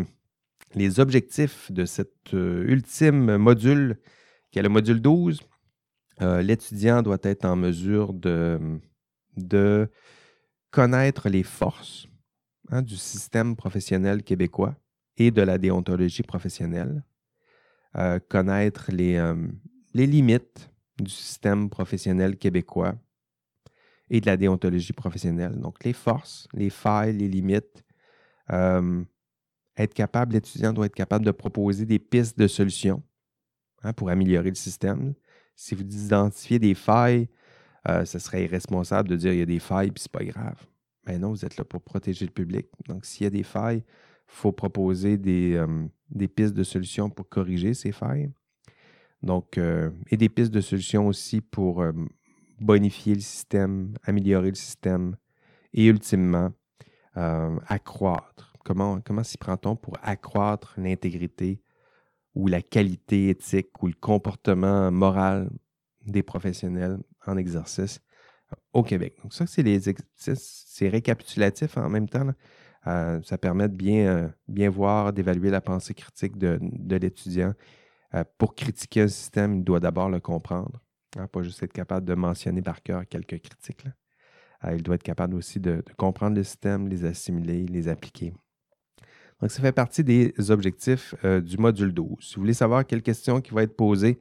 les 0.74 1.00
objectifs 1.00 1.70
de 1.70 1.84
cet 1.84 2.34
euh, 2.34 2.64
ultime 2.66 3.36
module 3.36 3.98
qui 4.50 4.58
est 4.58 4.62
le 4.62 4.68
module 4.68 5.00
12. 5.00 5.40
Euh, 6.22 6.42
l'étudiant 6.42 7.02
doit 7.02 7.18
être 7.22 7.44
en 7.44 7.56
mesure 7.56 8.12
de, 8.12 8.78
de 9.36 9.90
connaître 10.70 11.28
les 11.28 11.42
forces 11.42 12.06
hein, 12.70 12.82
du 12.82 12.96
système 12.96 13.56
professionnel 13.56 14.22
québécois 14.22 14.76
et 15.16 15.30
de 15.30 15.42
la 15.42 15.58
déontologie 15.58 16.22
professionnelle, 16.22 17.04
euh, 17.96 18.18
connaître 18.28 18.90
les, 18.90 19.16
euh, 19.16 19.36
les, 19.94 20.06
limites 20.06 20.70
du 20.98 21.10
système 21.10 21.70
professionnel 21.70 22.36
québécois 22.36 22.96
et 24.10 24.20
de 24.20 24.26
la 24.26 24.36
déontologie 24.36 24.92
professionnelle. 24.92 25.58
Donc, 25.60 25.84
les 25.84 25.92
forces, 25.92 26.48
les 26.52 26.70
failles, 26.70 27.16
les 27.16 27.28
limites. 27.28 27.84
Euh, 28.50 29.02
être 29.76 29.94
capable, 29.94 30.34
l'étudiant 30.34 30.72
doit 30.72 30.86
être 30.86 30.94
capable 30.94 31.24
de 31.24 31.30
proposer 31.30 31.84
des 31.84 31.98
pistes 31.98 32.38
de 32.38 32.46
solutions 32.46 33.02
hein, 33.82 33.92
pour 33.92 34.10
améliorer 34.10 34.50
le 34.50 34.54
système. 34.54 35.14
Si 35.56 35.74
vous 35.74 35.82
identifiez 35.82 36.58
des 36.58 36.74
failles, 36.74 37.28
ce 38.04 38.18
serait 38.18 38.44
irresponsable 38.44 39.08
de 39.08 39.16
dire 39.16 39.30
qu'il 39.30 39.40
y 39.40 39.42
a 39.42 39.46
des 39.46 39.58
failles 39.58 39.88
et 39.88 39.92
c'est 39.96 40.10
pas 40.10 40.24
grave. 40.24 40.64
Mais 41.06 41.18
non, 41.18 41.30
vous 41.30 41.44
êtes 41.44 41.56
là 41.56 41.64
pour 41.64 41.82
protéger 41.82 42.24
le 42.24 42.30
public. 42.30 42.66
Donc, 42.88 43.04
s'il 43.04 43.24
y 43.24 43.26
a 43.26 43.30
des 43.30 43.42
failles, 43.42 43.78
il 43.78 44.13
faut 44.26 44.52
proposer 44.52 45.16
des, 45.16 45.54
euh, 45.54 45.86
des, 46.10 46.28
pistes 46.28 46.54
de 46.54 46.64
solutions 46.64 47.10
pour 47.10 47.28
corriger 47.28 47.74
ces 47.74 47.92
failles. 47.92 48.30
Donc, 49.22 49.58
euh, 49.58 49.90
et 50.10 50.16
des 50.16 50.28
pistes 50.28 50.52
de 50.52 50.60
solutions 50.60 51.06
aussi 51.06 51.40
pour 51.40 51.84
bonifier 52.60 53.14
le 53.14 53.20
système, 53.20 53.94
améliorer 54.04 54.50
le 54.50 54.54
système 54.54 55.16
et 55.72 55.86
ultimement 55.86 56.52
accroître. 57.14 58.54
Comment, 58.64 59.00
comment 59.00 59.22
s'y 59.22 59.38
prend-on 59.38 59.76
pour 59.76 59.96
accroître 60.02 60.74
l'intégrité 60.78 61.62
ou 62.34 62.48
la 62.48 62.60
qualité 62.60 63.28
éthique 63.28 63.82
ou 63.82 63.86
le 63.86 63.94
comportement 63.94 64.90
moral 64.90 65.50
des 66.04 66.22
professionnels 66.22 66.98
en 67.26 67.36
exercice 67.36 68.00
au 68.72 68.82
Québec? 68.82 69.16
Donc, 69.22 69.32
ça, 69.32 69.46
c'est 69.46 69.64
c'est 70.16 70.88
récapitulatif 70.88 71.76
en 71.76 71.88
même 71.88 72.08
temps. 72.08 72.30
Euh, 72.86 73.20
ça 73.22 73.38
permet 73.38 73.68
de 73.68 73.74
bien, 73.74 74.06
euh, 74.06 74.28
bien 74.48 74.68
voir, 74.68 75.12
d'évaluer 75.12 75.50
la 75.50 75.60
pensée 75.60 75.94
critique 75.94 76.36
de, 76.36 76.58
l'étudiant. 76.96 77.54
Euh, 78.14 78.24
pour 78.38 78.54
critiquer 78.54 79.02
un 79.02 79.08
système, 79.08 79.56
il 79.56 79.64
doit 79.64 79.80
d'abord 79.80 80.10
le 80.10 80.20
comprendre. 80.20 80.80
Hein, 81.16 81.26
pas 81.28 81.42
juste 81.42 81.62
être 81.62 81.72
capable 81.72 82.06
de 82.06 82.14
mentionner 82.14 82.62
par 82.62 82.82
cœur 82.82 83.06
quelques 83.08 83.40
critiques. 83.40 83.84
il 84.70 84.82
doit 84.82 84.96
être 84.96 85.02
capable 85.02 85.34
aussi 85.34 85.60
de, 85.60 85.76
de, 85.76 85.92
comprendre 85.96 86.36
le 86.36 86.42
système, 86.42 86.88
les 86.88 87.04
assimiler, 87.04 87.66
les 87.66 87.88
appliquer. 87.88 88.32
Donc, 89.40 89.50
ça 89.50 89.62
fait 89.62 89.72
partie 89.72 90.04
des 90.04 90.32
objectifs 90.50 91.14
du 91.42 91.58
module 91.58 91.92
12. 91.92 92.16
Si 92.20 92.34
vous 92.34 92.42
voulez 92.42 92.54
savoir 92.54 92.86
quelle 92.86 93.02
question 93.02 93.40
qui 93.40 93.52
va 93.52 93.62
être 93.62 93.76
posée 93.76 94.20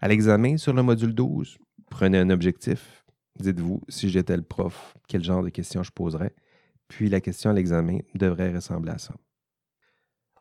à 0.00 0.08
l'examen 0.08 0.56
sur 0.56 0.72
le 0.72 0.82
module 0.82 1.14
12, 1.14 1.58
prenez 1.90 2.18
un 2.18 2.30
objectif. 2.30 3.04
Dites-vous, 3.38 3.82
si 3.88 4.08
j'étais 4.08 4.36
le 4.36 4.42
prof, 4.42 4.96
quel 5.08 5.22
genre 5.22 5.42
de 5.42 5.48
questions 5.48 5.82
je 5.82 5.92
poserais. 5.92 6.34
Puis 6.88 7.08
la 7.08 7.20
question 7.20 7.50
à 7.50 7.52
l'examen 7.52 7.98
devrait 8.14 8.52
ressembler 8.52 8.92
à 8.92 8.98
ça. 8.98 9.14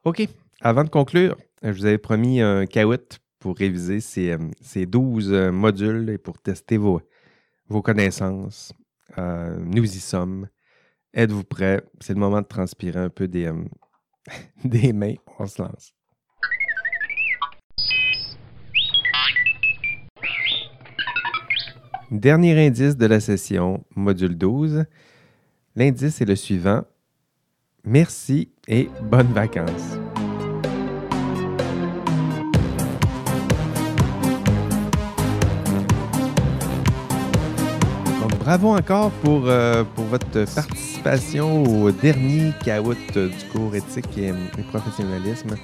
OK. 0.06 0.28
Avant 0.62 0.84
de 0.84 0.90
conclure, 0.90 1.38
je 1.62 1.72
vous 1.72 1.86
avais 1.86 1.98
promis 1.98 2.42
un 2.42 2.66
caout 2.66 3.20
pour 3.40 3.58
réviser 3.58 4.00
ces, 4.00 4.36
ces 4.62 4.86
12 4.86 5.32
euh, 5.32 5.52
modules 5.52 6.10
et 6.10 6.18
pour 6.18 6.40
tester 6.40 6.78
vos, 6.78 7.02
vos 7.68 7.82
connaissances. 7.82 8.74
Euh, 9.18 9.58
nous 9.60 9.84
y 9.84 10.00
sommes. 10.00 10.48
Êtes-vous 11.14 11.44
prêts? 11.44 11.84
C'est 12.00 12.14
le 12.14 12.20
moment 12.20 12.42
de 12.42 12.48
transpirer 12.48 13.00
un 13.00 13.10
peu 13.10 13.28
des, 13.28 13.46
euh, 13.46 13.64
des 14.64 14.94
mains. 14.94 15.16
On 15.40 15.46
se 15.46 15.62
lance. 15.62 15.94
Dernier 22.10 22.68
indice 22.68 22.96
de 22.96 23.06
la 23.06 23.20
session, 23.20 23.84
module 23.96 24.38
12. 24.38 24.86
L'indice 25.78 26.22
est 26.22 26.26
le 26.26 26.36
suivant. 26.36 26.82
Merci 27.86 28.50
et 28.68 28.90
bonnes 29.04 29.32
vacances. 29.32 30.00
bravo 38.40 38.70
encore 38.70 39.12
pour, 39.22 39.44
euh, 39.46 39.84
pour 39.94 40.06
votre 40.06 40.46
participation 40.56 41.64
au 41.64 41.92
dernier 41.92 42.54
caout 42.64 42.96
du 43.14 43.46
cours 43.52 43.76
éthique 43.76 44.18
et 44.18 44.34
professionnalisme. 44.72 45.58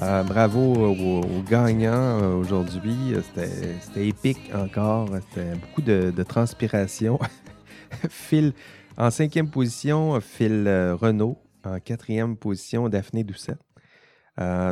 Euh, 0.00 0.22
bravo 0.22 0.86
aux, 0.86 1.42
gagnants 1.42 2.22
euh, 2.22 2.34
aujourd'hui. 2.36 3.14
C'était 3.34 4.06
épique 4.08 4.50
encore. 4.54 5.08
C'était 5.28 5.54
beaucoup 5.56 5.82
de, 5.82 6.22
transpiration. 6.22 7.18
Phil, 8.08 8.54
en 8.96 9.10
cinquième 9.10 9.50
position, 9.50 10.20
Phil 10.20 10.66
euh, 10.66 10.94
Renault. 10.94 11.38
En 11.64 11.78
quatrième 11.78 12.36
position, 12.36 12.88
Daphné 12.88 13.22
Doucet. 13.22 13.56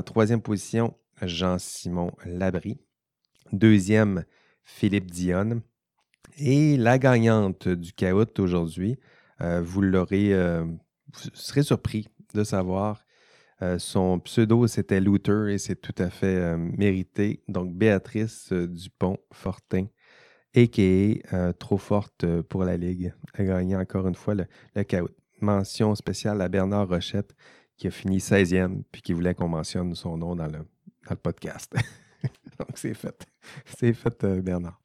troisième 0.06 0.40
position, 0.40 0.96
Jean-Simon 1.20 2.12
Labry. 2.24 2.78
Deuxième, 3.52 4.24
Philippe 4.64 5.10
Dionne. 5.10 5.60
Et 6.38 6.78
la 6.78 6.98
gagnante 6.98 7.68
du 7.68 7.92
caout 7.92 8.38
aujourd'hui, 8.38 8.96
vous 9.38 9.82
l'aurez, 9.82 10.32
vous 10.62 11.30
serez 11.34 11.62
surpris 11.62 12.08
de 12.32 12.42
savoir 12.42 13.04
euh, 13.62 13.78
son 13.78 14.20
pseudo, 14.20 14.66
c'était 14.68 15.00
Luther 15.00 15.48
et 15.48 15.58
c'est 15.58 15.76
tout 15.76 15.94
à 15.98 16.10
fait 16.10 16.36
euh, 16.36 16.56
mérité. 16.56 17.42
Donc, 17.48 17.74
Béatrice 17.74 18.52
euh, 20.58 20.66
Dupont-Fortin, 20.66 21.48
a.k.a. 21.48 21.52
trop 21.54 21.78
forte 21.78 22.42
pour 22.42 22.64
la 22.64 22.76
Ligue, 22.76 23.12
a 23.34 23.44
gagné 23.44 23.76
encore 23.76 24.08
une 24.08 24.14
fois 24.14 24.34
le, 24.34 24.46
le 24.74 24.84
Mention 25.40 25.94
spéciale 25.94 26.40
à 26.42 26.48
Bernard 26.48 26.88
Rochette, 26.88 27.34
qui 27.76 27.86
a 27.86 27.90
fini 27.90 28.18
16e, 28.18 28.82
puis 28.90 29.02
qui 29.02 29.12
voulait 29.12 29.34
qu'on 29.34 29.48
mentionne 29.48 29.94
son 29.94 30.16
nom 30.16 30.34
dans 30.34 30.46
le, 30.46 30.58
dans 30.58 31.10
le 31.10 31.16
podcast. 31.16 31.72
Donc, 32.58 32.70
c'est 32.74 32.94
fait. 32.94 33.26
C'est 33.78 33.92
fait, 33.92 34.24
euh, 34.24 34.42
Bernard. 34.42 34.80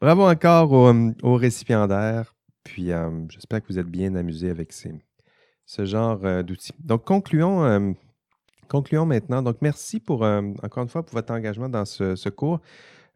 Bravo 0.00 0.22
encore 0.28 0.72
aux, 0.72 1.36
récipiendaires. 1.36 2.34
Puis, 2.64 2.90
euh, 2.90 3.10
j'espère 3.28 3.62
que 3.62 3.68
vous 3.68 3.78
êtes 3.78 3.86
bien 3.86 4.14
amusés 4.16 4.50
avec 4.50 4.72
ce 4.72 5.84
genre 5.84 6.20
euh, 6.24 6.42
d'outils. 6.42 6.74
Donc, 6.80 7.04
concluons, 7.04 7.94
concluons 8.68 9.06
maintenant. 9.06 9.42
Donc, 9.42 9.58
merci 9.60 10.00
pour, 10.00 10.22
encore 10.22 10.82
une 10.82 10.88
fois, 10.88 11.04
pour 11.04 11.14
votre 11.14 11.32
engagement 11.32 11.68
dans 11.68 11.84
ce, 11.84 12.28
cours. 12.28 12.60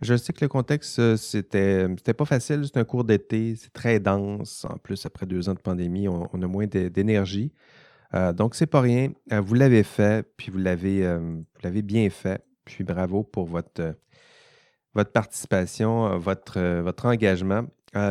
Je 0.00 0.16
sais 0.16 0.32
que 0.32 0.44
le 0.44 0.48
contexte, 0.48 1.16
c'était, 1.16 1.86
c'était 1.96 2.14
pas 2.14 2.24
facile. 2.24 2.62
C'est 2.64 2.78
un 2.78 2.84
cours 2.84 3.04
d'été. 3.04 3.54
C'est 3.56 3.72
très 3.72 4.00
dense. 4.00 4.64
En 4.68 4.76
plus, 4.78 5.06
après 5.06 5.26
deux 5.26 5.48
ans 5.48 5.54
de 5.54 5.60
pandémie, 5.60 6.08
on, 6.08 6.42
a 6.42 6.46
moins 6.46 6.66
d'énergie. 6.66 7.52
donc, 8.34 8.54
c'est 8.54 8.66
pas 8.66 8.80
rien. 8.80 9.12
vous 9.30 9.54
l'avez 9.54 9.82
fait, 9.82 10.26
puis 10.36 10.50
vous 10.50 10.58
l'avez, 10.58 11.82
bien 11.82 12.10
fait. 12.10 12.44
Puis 12.64 12.84
bravo 12.84 13.22
pour 13.22 13.46
votre, 13.46 13.80
euh, 13.80 13.92
votre 14.94 15.12
participation, 15.12 16.06
euh, 16.06 16.16
votre, 16.16 16.58
euh, 16.58 16.92
engagement. 17.04 17.66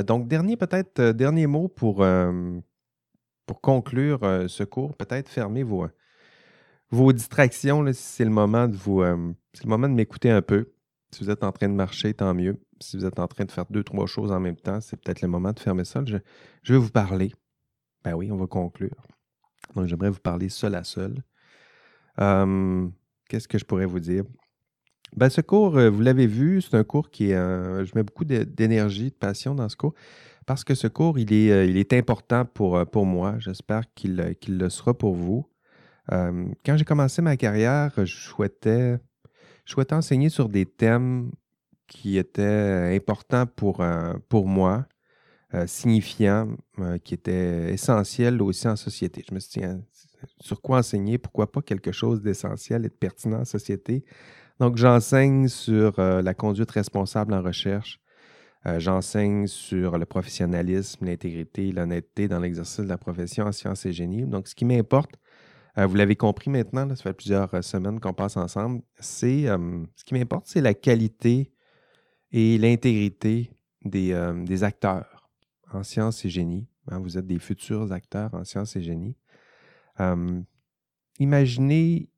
donc, 0.06 0.28
dernier 0.28 0.58
peut-être, 0.58 1.12
dernier 1.12 1.48
mot 1.48 1.68
pour, 1.68 2.06
conclure 3.62 4.20
ce 4.48 4.64
cours. 4.64 4.96
Peut-être 4.96 5.30
fermer 5.30 5.64
vos, 5.64 5.88
vos 6.90 7.14
distractions 7.14 7.86
si 7.88 8.02
c'est 8.02 8.26
le 8.26 8.32
moment 8.32 8.68
de 8.68 8.76
vous. 8.76 9.04
c'est 9.54 9.64
le 9.66 9.70
moment 9.70 9.90
de 9.90 9.94
m'écouter 9.94 10.30
un 10.30 10.42
peu. 10.42 10.74
Si 11.14 11.24
vous 11.24 11.30
êtes 11.30 11.44
en 11.44 11.52
train 11.52 11.70
de 11.70 11.74
marcher, 11.74 12.14
tant 12.14 12.34
mieux. 12.34 12.60
Si 12.80 12.98
vous 12.98 13.06
êtes 13.06 13.20
en 13.20 13.28
train 13.28 13.46
de 13.46 13.52
faire 13.52 13.66
deux, 13.70 13.84
trois 13.84 14.08
choses 14.08 14.32
en 14.32 14.40
même 14.40 14.56
temps, 14.56 14.82
c'est 14.82 14.98
peut-être 14.98 15.22
le 15.22 15.28
moment 15.28 15.52
de 15.52 15.60
fermer 15.60 15.86
ça. 15.86 16.04
Je, 16.06 16.18
vais 16.74 16.80
vous 16.80 16.90
parler. 16.90 17.32
Ben 18.04 18.14
oui, 18.16 18.32
on 18.32 18.38
va 18.38 18.48
conclure. 18.48 18.96
Donc, 19.76 19.88
j'aimerais 19.88 20.10
vous 20.10 20.20
parler 20.20 20.50
seul 20.50 20.76
à 20.76 20.84
seul. 20.84 21.24
Qu'est-ce 23.30 23.48
que 23.48 23.58
je 23.58 23.66
pourrais 23.66 23.86
vous 23.86 24.00
dire? 24.00 24.24
Ben, 25.16 25.30
ce 25.30 25.42
cours, 25.42 25.78
euh, 25.78 25.90
vous 25.90 26.02
l'avez 26.02 26.26
vu, 26.26 26.62
c'est 26.62 26.76
un 26.76 26.84
cours 26.84 27.12
qui 27.12 27.32
est. 27.32 27.36
je 27.36 27.92
mets 27.96 28.04
beaucoup 28.04 28.26
d'énergie, 28.26 29.12
de 29.12 29.16
passion 29.16 29.54
dans 29.54 29.70
ce 29.70 29.76
cours, 29.76 29.94
parce 30.48 30.64
que 30.64 30.74
ce 30.74 30.88
cours, 30.88 31.20
il 31.20 31.32
est, 31.32 31.52
euh, 31.52 31.98
important 32.00 32.46
pour, 32.46 32.78
euh, 32.78 32.86
pour 32.86 33.06
moi. 33.06 33.36
J'espère 33.38 33.84
qu'il 33.94 34.18
le 34.48 34.70
sera 34.70 34.94
pour 34.94 35.14
vous. 35.14 35.48
quand 36.10 36.78
j'ai 36.78 36.86
commencé 36.86 37.22
ma 37.22 37.38
carrière, 37.38 37.92
je 37.98 38.06
souhaitais, 38.06 38.98
je 39.66 39.72
souhaitais 39.72 39.96
enseigner 39.96 40.30
sur 40.30 40.50
des 40.50 40.66
thèmes 40.66 41.32
qui 41.88 42.18
étaient 42.18 42.96
importants 42.96 43.46
pour, 43.46 43.84
pour 44.30 44.48
moi, 44.48 44.86
signifiants, 45.68 46.56
qui 47.04 47.14
étaient 47.14 47.72
essentiels 47.72 48.42
aussi 48.42 48.68
en 48.68 48.76
société. 48.76 49.24
Je 49.30 49.34
me 49.36 49.40
suis 49.40 49.62
dit, 49.62 49.66
hein, 49.66 49.82
sur 50.40 50.62
quoi 50.62 50.80
enseigner? 50.80 51.18
Pourquoi 51.18 51.52
pas 51.52 51.62
quelque 51.62 51.92
chose 51.92 52.22
d'essentiel 52.22 52.86
et 52.86 52.90
de 52.90 52.94
pertinent 52.94 53.42
en 53.42 53.46
société? 53.46 54.04
Donc, 54.60 54.78
j'enseigne 54.78 55.48
sur 55.48 55.98
euh, 56.00 56.22
la 56.22 56.34
conduite 56.34 56.72
responsable 56.72 57.34
en 57.34 57.42
recherche. 57.42 58.00
Euh, 58.66 58.80
j'enseigne 58.80 59.48
sur 59.48 59.98
le 59.98 60.06
professionnalisme, 60.06 61.06
l'intégrité, 61.06 61.72
l'honnêteté 61.72 62.28
dans 62.28 62.40
l'exercice 62.40 62.80
de 62.80 62.90
la 62.90 62.98
profession 62.98 63.46
en 63.46 63.52
sciences 63.52 63.86
et 63.86 63.92
génie. 63.92 64.24
Donc, 64.24 64.48
ce 64.48 64.56
qui 64.56 64.66
m'importe, 64.66 65.16
euh, 65.78 65.88
vous 65.88 65.96
l'avez 65.96 66.16
compris 66.16 66.50
maintenant, 66.50 66.88
ça 66.90 67.04
fait 67.04 67.14
plusieurs 67.14 67.64
semaines 67.64 68.00
qu'on 68.00 68.14
passe 68.14 68.38
ensemble, 68.38 68.82
c'est 69.00 69.46
ce 69.46 70.04
qui 70.06 70.14
m'importe, 70.14 70.48
c'est 70.48 70.62
la 70.62 70.74
qualité 70.74 71.52
et 72.32 72.58
l'intégrité 72.58 73.52
des, 73.84 74.16
des, 74.46 74.64
acteurs 74.64 75.30
en 75.72 75.84
sciences 75.84 76.26
et 76.26 76.30
génie. 76.30 76.68
Hein. 76.90 77.00
vous 77.00 77.18
êtes 77.18 77.28
des 77.28 77.40
futurs 77.40 77.92
acteurs 77.92 78.34
en 78.34 78.44
sciences 78.44 78.76
et 78.76 78.82
génie. 78.82 79.16
imaginez 81.20 82.10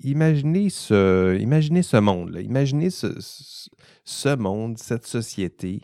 imaginez 0.00 0.70
ce, 0.70 1.36
imaginez 1.38 1.82
ce 1.82 1.96
monde, 1.96 2.30
là. 2.30 2.40
imaginez 2.40 2.90
ce, 2.90 4.36
monde, 4.36 4.78
cette 4.78 5.06
société, 5.06 5.82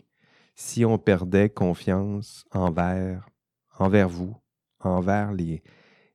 si 0.55 0.85
on 0.85 0.97
perdait 0.97 1.49
confiance 1.49 2.45
envers, 2.51 3.27
envers 3.77 4.09
vous, 4.09 4.35
envers 4.79 5.33
les, 5.33 5.61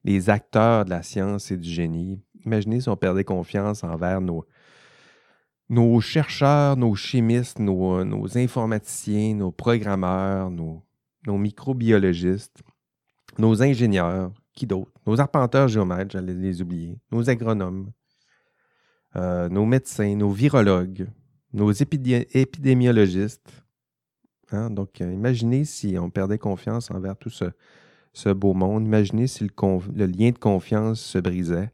les 0.04 0.30
acteurs 0.30 0.84
de 0.84 0.90
la 0.90 1.02
science 1.02 1.50
et 1.50 1.56
du 1.56 1.68
génie. 1.68 2.22
Imaginez 2.44 2.80
si 2.80 2.88
on 2.88 2.96
perdait 2.96 3.24
confiance 3.24 3.84
envers 3.84 4.20
nos, 4.20 4.44
nos 5.68 6.00
chercheurs, 6.00 6.76
nos 6.76 6.94
chimistes, 6.94 7.58
nos, 7.58 8.36
informaticiens, 8.36 9.34
nos 9.34 9.52
programmeurs, 9.52 10.50
nos, 10.50 10.82
nos 11.26 11.38
microbiologistes, 11.38 12.62
nos 13.38 13.62
ingénieurs, 13.62 14.32
qui 14.54 14.66
d'autre? 14.66 14.90
Nos 15.06 15.20
arpenteurs 15.20 15.68
géomètres, 15.68 16.10
j'allais 16.10 16.34
les 16.34 16.60
oublier. 16.60 16.98
Nos 17.12 17.30
agronomes, 17.30 17.92
euh, 19.16 19.48
nos 19.48 19.64
médecins, 19.64 20.14
nos 20.16 20.30
virologues, 20.30 21.08
nos 21.52 21.70
épidémiologistes. 21.70 23.64
Hein? 24.50 24.70
Donc, 24.70 25.00
euh, 25.00 25.12
imaginez 25.12 25.64
si 25.64 25.96
on 25.98 26.10
perdait 26.10 26.38
confiance 26.38 26.90
envers 26.90 27.16
tout 27.16 27.30
ce, 27.30 27.44
beau 28.34 28.54
monde. 28.54 28.86
Imaginez 28.86 29.26
si 29.26 29.44
le, 29.44 30.06
lien 30.06 30.30
de 30.30 30.38
confiance 30.38 31.00
se 31.00 31.18
brisait. 31.18 31.72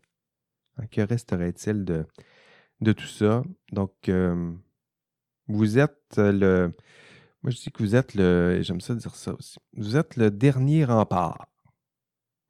Hein, 0.77 0.87
que 0.91 1.01
resterait-il 1.01 1.85
de, 1.85 2.93
tout 2.93 3.07
ça? 3.07 3.43
Donc, 3.73 4.09
euh, 4.09 4.53
vous 5.49 5.79
êtes 5.79 6.17
le. 6.17 6.73
Moi, 7.43 7.51
je 7.51 7.59
dis 7.59 7.71
que 7.71 7.83
vous 7.83 7.95
êtes 7.95 8.15
le. 8.15 8.61
J'aime 8.63 8.81
ça 8.81 8.95
dire 8.95 9.15
ça 9.15 9.35
aussi. 9.35 9.59
Vous 9.77 9.97
êtes 9.97 10.17
le 10.17 10.31
dernier 10.31 10.85
rempart. 10.85 11.49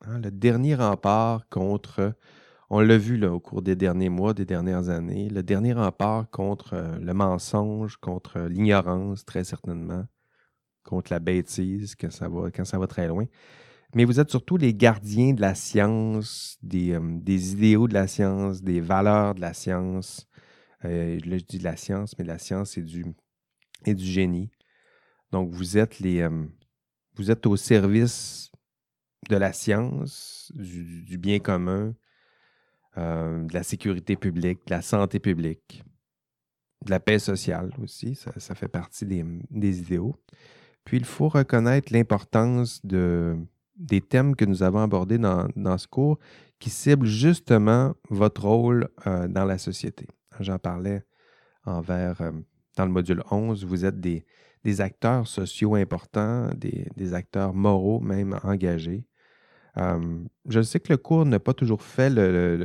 Hein, 0.02 0.20
le 0.20 0.30
dernier 0.30 0.74
rempart 0.74 1.48
contre, 1.48 2.14
on 2.70 2.80
l'a 2.80 2.98
vu 2.98 3.16
là, 3.16 3.32
au 3.32 3.40
cours 3.40 3.62
des 3.62 3.76
derniers 3.76 4.08
mois, 4.08 4.34
des 4.34 4.44
dernières 4.44 4.88
années, 4.88 5.28
le 5.28 5.42
dernier 5.42 5.72
rempart 5.72 6.28
contre 6.30 6.74
euh, 6.74 6.98
le 6.98 7.14
mensonge, 7.14 7.96
contre 7.96 8.40
l'ignorance, 8.40 9.24
très 9.24 9.44
certainement, 9.44 10.06
contre 10.84 11.12
la 11.12 11.20
bêtise 11.20 11.94
quand 11.94 12.10
ça 12.10 12.28
va, 12.28 12.50
quand 12.50 12.64
ça 12.64 12.78
va 12.78 12.86
très 12.86 13.08
loin. 13.08 13.26
Mais 13.96 14.04
vous 14.04 14.20
êtes 14.20 14.28
surtout 14.28 14.58
les 14.58 14.74
gardiens 14.74 15.32
de 15.32 15.40
la 15.40 15.54
science, 15.54 16.58
des, 16.60 16.92
euh, 16.92 17.18
idéaux 17.26 17.88
de 17.88 17.94
la 17.94 18.06
science, 18.06 18.62
des 18.62 18.82
valeurs 18.82 19.34
de 19.34 19.40
la 19.40 19.54
science. 19.54 20.28
Euh, 20.84 21.18
là, 21.24 21.38
je 21.38 21.44
dis 21.44 21.56
de 21.56 21.64
la 21.64 21.78
science, 21.78 22.12
mais 22.18 22.24
la 22.26 22.38
science 22.38 22.76
et 22.76 22.82
du, 22.82 23.06
et 23.86 23.94
du 23.94 24.04
génie. 24.04 24.50
Donc, 25.32 25.50
vous 25.50 25.78
êtes 25.78 25.98
les. 26.00 26.28
vous 27.14 27.30
êtes 27.30 27.46
au 27.46 27.56
service 27.56 28.52
de 29.30 29.36
la 29.36 29.54
science, 29.54 30.52
du, 30.54 31.16
bien 31.16 31.38
commun, 31.38 31.94
euh, 32.98 33.46
de 33.46 33.54
la 33.54 33.62
sécurité 33.62 34.14
publique, 34.14 34.58
de 34.66 34.74
la 34.74 34.82
santé 34.82 35.20
publique, 35.20 35.82
de 36.84 36.90
la 36.90 37.00
paix 37.00 37.18
sociale 37.18 37.72
aussi, 37.82 38.14
ça, 38.14 38.54
fait 38.54 38.68
partie 38.68 39.06
des, 39.06 39.78
idéaux. 39.80 40.22
Puis 40.84 40.98
il 40.98 41.06
faut 41.06 41.30
reconnaître 41.30 41.94
l'importance 41.94 42.84
de, 42.84 43.38
des 43.76 44.00
thèmes 44.00 44.36
que 44.36 44.44
nous 44.44 44.62
avons 44.62 44.80
abordés 44.80 45.18
dans, 45.18 45.78
ce 45.78 45.86
cours 45.86 46.18
qui 46.58 46.70
ciblent 46.70 47.06
justement 47.06 47.94
votre 48.10 48.44
rôle 48.44 48.88
euh, 49.06 49.28
dans 49.28 49.44
la 49.44 49.58
société. 49.58 50.06
J'en 50.40 50.58
parlais 50.58 51.02
envers, 51.64 52.20
euh, 52.20 52.32
dans 52.76 52.86
le 52.86 52.92
module 52.92 53.22
11, 53.30 53.64
vous 53.64 53.84
êtes 53.84 54.00
des, 54.00 54.24
des 54.64 54.80
acteurs 54.80 55.26
sociaux 55.26 55.74
importants, 55.74 56.48
des, 56.56 56.88
des, 56.96 57.14
acteurs 57.14 57.52
moraux 57.54 58.00
même 58.00 58.38
engagés 58.42 59.06
je 60.48 60.62
sais 60.62 60.80
que 60.80 60.92
le 60.92 60.96
cours 60.96 61.26
n'a 61.26 61.38
pas 61.38 61.52
toujours 61.52 61.82
fait 61.82 62.12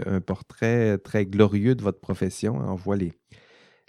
un 0.05 0.21
portrait 0.21 0.97
très 0.97 1.25
glorieux 1.25 1.75
de 1.75 1.83
votre 1.83 1.99
profession. 1.99 2.55
On 2.55 2.75
voit 2.75 2.95
les, 2.95 3.13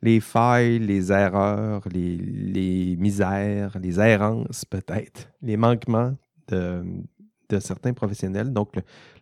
les 0.02 0.20
failles, 0.20 0.78
les 0.78 1.12
erreurs, 1.12 1.82
les, 1.92 2.96
misères, 2.98 3.78
les 3.80 4.00
errances 4.00 4.64
peut-être, 4.64 5.30
les 5.40 5.56
manquements 5.56 6.16
de, 6.52 7.58
certains 7.60 7.92
professionnels. 7.92 8.52
Donc, 8.52 8.74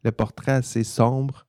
le, 0.05 0.13
portrait 0.13 0.53
assez 0.53 0.85
sombre 0.85 1.47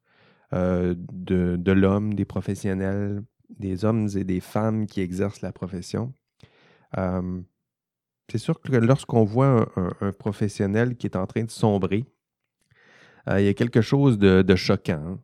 euh, 0.54 0.96
de, 0.98 1.72
l'homme, 1.72 2.14
des 2.14 2.26
professionnels, 2.26 3.22
des 3.50 3.86
hommes 3.86 4.08
et 4.16 4.24
des 4.24 4.40
femmes 4.40 4.88
qui 4.88 5.02
exercent 5.02 5.42
la 5.42 5.52
profession. 5.52 6.14
c'est 6.96 8.38
sûr 8.38 8.60
que 8.62 8.72
lorsqu'on 8.76 9.24
voit 9.24 9.72
un, 10.02 10.12
professionnel 10.12 10.96
qui 10.96 11.08
est 11.08 11.18
en 11.18 11.28
train 11.28 11.44
de 11.44 11.52
sombrer, 11.52 12.06
euh, 13.30 13.40
il 13.40 13.46
y 13.46 13.50
a 13.50 13.54
quelque 13.54 13.82
chose 13.82 14.18
de, 14.18 14.56
choquant. 14.56 15.20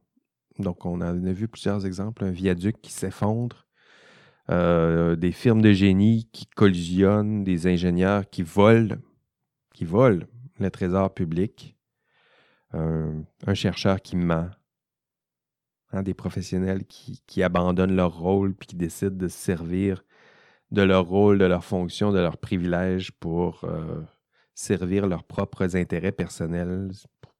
Donc, 0.60 0.86
on 0.86 1.02
a, 1.02 1.14
vu 1.14 1.48
plusieurs 1.48 1.86
exemples. 1.86 2.24
Un 2.24 2.32
viaduc 2.32 2.82
qui 2.82 2.92
s'effondre, 2.92 3.68
euh, 4.50 5.16
des 5.16 5.32
firmes 5.32 5.62
de 5.62 5.72
génie 5.72 6.30
qui 6.32 6.46
collisionnent, 6.48 7.44
des 7.44 7.68
ingénieurs 7.68 8.30
qui 8.30 8.44
volent, 8.44 8.96
qui 9.74 9.86
volent 9.86 10.26
le 10.60 10.72
trésor 10.72 11.14
public, 11.14 11.76
un 12.74 13.54
chercheur 13.54 14.02
qui 14.02 14.18
ment, 14.18 14.50
hein, 15.92 16.04
des 16.04 16.14
professionnels 16.14 16.86
qui, 16.86 17.44
abandonnent 17.44 17.96
leur 17.96 18.18
rôle 18.18 18.54
puis 18.54 18.68
qui 18.68 18.76
décident 18.76 19.16
de 19.16 19.28
se 19.28 19.38
servir 19.38 20.04
de 20.72 20.82
leur 20.82 21.06
rôle, 21.06 21.38
de 21.38 21.46
leur 21.46 21.64
fonction, 21.64 22.12
de 22.12 22.20
leurs 22.20 22.38
privilèges 22.38 23.12
pour 23.12 23.64
euh, 23.64 24.02
servir 24.54 25.08
leurs 25.08 25.24
propres 25.24 25.76
intérêts 25.78 26.12
personnels, 26.12 26.90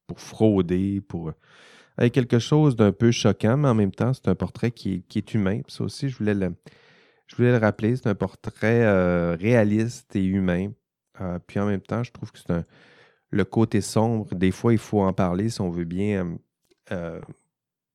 pour 0.06 0.20
frauder, 0.20 1.02
pour 1.02 1.32
avec 1.98 2.14
quelque 2.14 2.38
chose 2.38 2.76
d'un 2.76 2.92
peu 2.92 3.10
choquant, 3.10 3.56
mais 3.56 3.68
en 3.68 3.74
même 3.74 3.90
temps, 3.90 4.14
c'est 4.14 4.28
un 4.28 4.36
portrait 4.36 4.70
qui 4.70 5.04
est, 5.14 5.34
humain. 5.34 5.60
ça 5.66 5.82
aussi, 5.82 6.08
je 6.08 6.16
voulais 6.16 6.34
le, 6.34 6.54
je 7.26 7.34
voulais 7.36 7.50
le 7.50 7.58
rappeler, 7.58 7.96
c'est 7.96 8.06
un 8.06 8.14
portrait 8.14 8.84
euh, 8.84 9.36
réaliste 9.38 10.14
et 10.14 10.24
humain. 10.24 10.70
Euh, 11.20 11.40
puis 11.44 11.58
en 11.58 11.66
même 11.66 11.80
temps, 11.80 12.04
je 12.04 12.12
trouve 12.12 12.30
que 12.30 12.38
c'est 12.38 12.52
un, 12.52 12.64
le 13.30 13.44
côté 13.44 13.80
sombre. 13.80 14.34
Des 14.34 14.50
fois, 14.50 14.72
il 14.72 14.78
faut 14.78 15.00
en 15.00 15.12
parler 15.12 15.50
si 15.50 15.60
on 15.60 15.70
veut 15.70 15.84
bien 15.84 16.38
euh, 16.92 17.20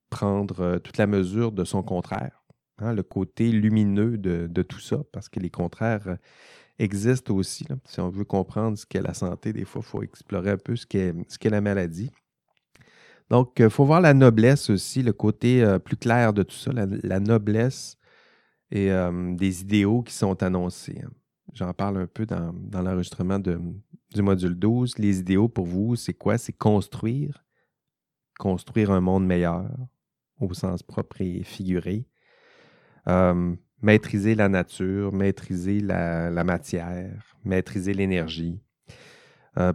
prendre 0.09 0.77
toute 0.77 0.97
la 0.97 1.07
mesure 1.07 1.51
de 1.51 1.63
son 1.63 1.83
contraire. 1.83 2.43
Hein, 2.79 2.93
le 2.93 3.03
côté 3.03 3.51
lumineux 3.51 4.17
de, 4.17 4.61
tout 4.63 4.79
ça, 4.79 4.97
parce 5.11 5.29
que 5.29 5.39
les 5.39 5.49
contraires 5.49 6.17
existent 6.79 7.33
aussi. 7.33 7.67
Si 7.85 7.99
on 7.99 8.09
veut 8.09 8.25
comprendre 8.25 8.77
ce 8.77 8.85
qu'est 8.85 9.01
la 9.01 9.13
santé, 9.13 9.53
des 9.53 9.65
fois, 9.65 9.81
il 9.83 9.89
faut 9.89 10.03
explorer 10.03 10.51
un 10.51 10.57
peu 10.57 10.75
ce 10.75 10.85
qu'est, 10.85 11.49
la 11.49 11.61
maladie. 11.61 12.11
Donc, 13.29 13.53
il 13.59 13.69
faut 13.69 13.85
voir 13.85 14.01
la 14.01 14.13
noblesse 14.13 14.69
aussi, 14.69 15.01
le 15.03 15.13
côté 15.13 15.63
plus 15.85 15.97
clair 15.97 16.33
de 16.33 16.43
tout 16.43 16.55
ça, 16.55 16.71
la 16.73 17.19
noblesse 17.19 17.97
et 18.71 18.89
des 19.33 19.61
idéaux 19.61 20.01
qui 20.01 20.13
sont 20.13 20.41
annoncés. 20.41 20.99
Hein. 21.03 21.11
J'en 21.51 21.73
parle 21.73 21.97
un 21.97 22.07
peu 22.07 22.25
dans, 22.25 22.53
l'enregistrement 22.71 23.39
du 23.39 24.21
module 24.21 24.55
12. 24.55 24.97
Les 24.97 25.19
idéaux 25.19 25.49
pour 25.49 25.65
vous, 25.65 25.95
c'est 25.95 26.13
quoi? 26.13 26.37
C'est 26.37 26.53
construire, 26.53 27.43
construire 28.39 28.91
un 28.91 29.01
monde 29.01 29.25
meilleur 29.25 29.69
au 30.39 30.53
sens 30.53 30.81
propre 30.83 31.21
et 31.21 31.43
figuré. 31.43 32.07
maîtriser 33.81 34.35
la 34.35 34.49
nature, 34.49 35.13
maîtriser 35.13 35.79
la, 35.79 36.43
matière, 36.43 37.35
maîtriser 37.43 37.93
l'énergie. 37.93 38.61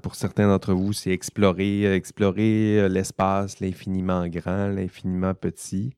pour 0.03 0.15
certains 0.15 0.49
d'entre 0.49 0.73
vous, 0.73 0.93
c'est 0.93 1.13
explorer, 1.13 1.95
explorer 1.95 2.89
l'espace, 2.89 3.61
l'infiniment 3.61 4.27
grand, 4.27 4.69
l'infiniment 4.69 5.35
petit. 5.35 5.95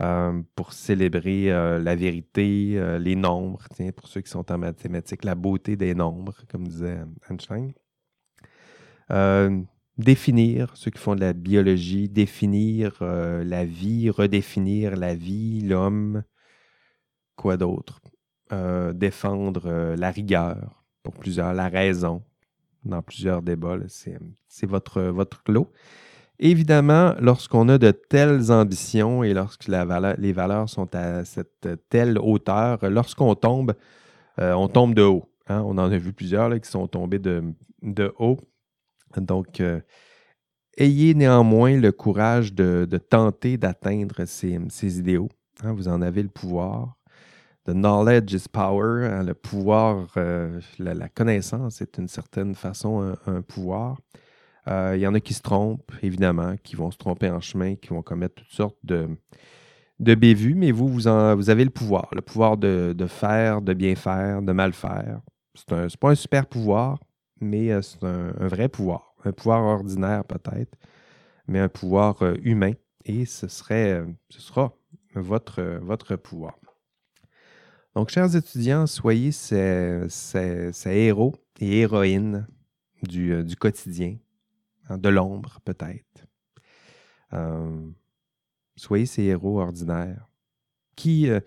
Euh, 0.00 0.42
pour 0.54 0.72
célébrer 0.74 1.50
euh, 1.50 1.80
la 1.80 1.96
vérité, 1.96 2.74
euh, 2.76 3.00
les 3.00 3.16
nombres, 3.16 3.64
tiens, 3.74 3.90
pour 3.90 4.06
ceux 4.06 4.20
qui 4.20 4.30
sont 4.30 4.52
en 4.52 4.58
mathématiques, 4.58 5.24
la 5.24 5.34
beauté 5.34 5.76
des 5.76 5.92
nombres, 5.92 6.36
comme 6.48 6.68
disait 6.68 7.00
Einstein. 7.28 7.72
définir, 9.96 10.76
ceux 10.76 10.92
qui 10.92 10.98
font 10.98 11.16
de 11.16 11.20
la 11.20 11.32
biologie, 11.32 12.08
définir 12.08 13.02
la 13.02 13.64
vie, 13.64 14.10
redéfinir 14.10 14.94
la 14.94 15.16
vie, 15.16 15.62
l'homme, 15.62 16.22
quoi 17.36 17.56
d'autre? 17.56 18.00
défendre 18.94 19.94
la 19.96 20.10
rigueur, 20.10 20.84
pour 21.02 21.14
plusieurs, 21.14 21.52
la 21.52 21.68
raison, 21.68 22.22
dans 22.84 23.02
plusieurs 23.02 23.42
débats, 23.42 23.76
c'est 23.88 24.66
votre, 24.66 25.02
votre 25.02 25.42
lot. 25.48 25.70
Évidemment, 26.40 27.14
lorsqu'on 27.20 27.68
a 27.68 27.78
de 27.78 27.90
telles 27.90 28.52
ambitions 28.52 29.24
et 29.24 29.34
lorsque 29.34 29.66
les 29.66 30.32
valeurs 30.32 30.68
sont 30.68 30.94
à 30.94 31.24
cette 31.24 31.68
telle 31.88 32.16
hauteur, 32.16 32.78
lorsqu'on 32.82 33.34
tombe, 33.34 33.74
euh, 34.38 34.52
on 34.52 34.68
tombe 34.68 34.94
de 34.94 35.02
haut. 35.02 35.28
Hein. 35.48 35.62
On 35.66 35.78
en 35.78 35.90
a 35.90 35.98
vu 35.98 36.12
plusieurs 36.12 36.48
qui 36.60 36.70
sont 36.70 36.86
tombés 36.86 37.18
de, 37.18 37.42
haut. 38.18 38.38
Donc, 39.16 39.60
euh, 39.60 39.80
ayez 40.76 41.14
néanmoins 41.14 41.76
le 41.76 41.90
courage 41.90 42.52
de, 42.52 42.86
tenter 43.10 43.56
d'atteindre 43.56 44.24
ces, 44.24 44.98
idéaux. 44.98 45.30
Hein. 45.64 45.72
Vous 45.72 45.88
en 45.88 46.00
avez 46.02 46.22
le 46.22 46.28
pouvoir. 46.28 46.96
The 47.64 47.72
knowledge 47.72 48.32
is 48.32 48.48
power. 48.48 49.06
Hein. 49.06 49.24
Le 49.24 49.34
pouvoir, 49.34 50.06
euh, 50.16 50.60
la, 50.78 51.08
connaissance 51.08 51.82
est 51.82 51.98
d'une 51.98 52.06
certaine 52.06 52.54
façon 52.54 53.16
un 53.26 53.42
pouvoir. 53.42 53.98
Euh, 54.68 54.96
il 54.96 55.00
y 55.00 55.06
en 55.06 55.14
a 55.14 55.20
qui 55.20 55.34
se 55.34 55.42
trompent, 55.42 55.92
évidemment, 56.02 56.56
qui 56.62 56.76
vont 56.76 56.90
se 56.90 56.98
tromper 56.98 57.30
en 57.30 57.40
chemin, 57.40 57.76
qui 57.76 57.88
vont 57.88 58.02
commettre 58.02 58.34
toutes 58.34 58.52
sortes 58.52 58.78
de, 58.84 59.08
de 59.98 60.14
bévues, 60.14 60.54
mais 60.54 60.72
vous, 60.72 60.88
vous, 60.88 61.08
avez 61.08 61.64
le 61.64 61.70
pouvoir, 61.70 62.08
le 62.14 62.20
pouvoir 62.20 62.56
de, 62.58 62.94
faire, 63.08 63.62
de 63.62 63.72
bien 63.72 63.94
faire, 63.94 64.42
de 64.42 64.52
mal 64.52 64.72
faire. 64.72 65.20
Ce 65.54 65.74
n'est 65.74 65.88
pas 65.98 66.10
un 66.10 66.14
super 66.14 66.46
pouvoir, 66.46 66.98
mais 67.40 67.72
euh, 67.72 67.82
c'est 67.82 68.04
un, 68.04 68.32
vrai 68.46 68.68
pouvoir. 68.68 69.14
Un 69.24 69.32
pouvoir 69.32 69.62
ordinaire 69.62 70.24
peut-être, 70.24 70.76
mais 71.46 71.60
un 71.60 71.68
pouvoir 71.68 72.22
euh, 72.22 72.34
humain. 72.42 72.72
Et 73.04 73.24
ce, 73.24 73.48
serait, 73.48 74.04
ce 74.28 74.40
sera 74.40 74.74
votre, 75.14 75.62
votre 75.80 76.16
pouvoir. 76.16 76.58
Donc, 77.94 78.10
chers 78.10 78.36
étudiants, 78.36 78.86
soyez 78.86 79.32
ces, 79.32 80.06
héros 80.84 81.34
et 81.58 81.80
héroïnes 81.80 82.46
du, 83.02 83.42
du 83.44 83.56
quotidien, 83.56 84.18
Hein, 84.88 84.98
de 84.98 85.08
l'ombre 85.08 85.60
peut-être. 85.64 86.26
Euh, 87.32 87.90
soyez 88.76 89.06
ces 89.06 89.24
héros 89.24 89.60
ordinaires. 89.60 90.26
Qui, 90.96 91.30
euh, 91.30 91.40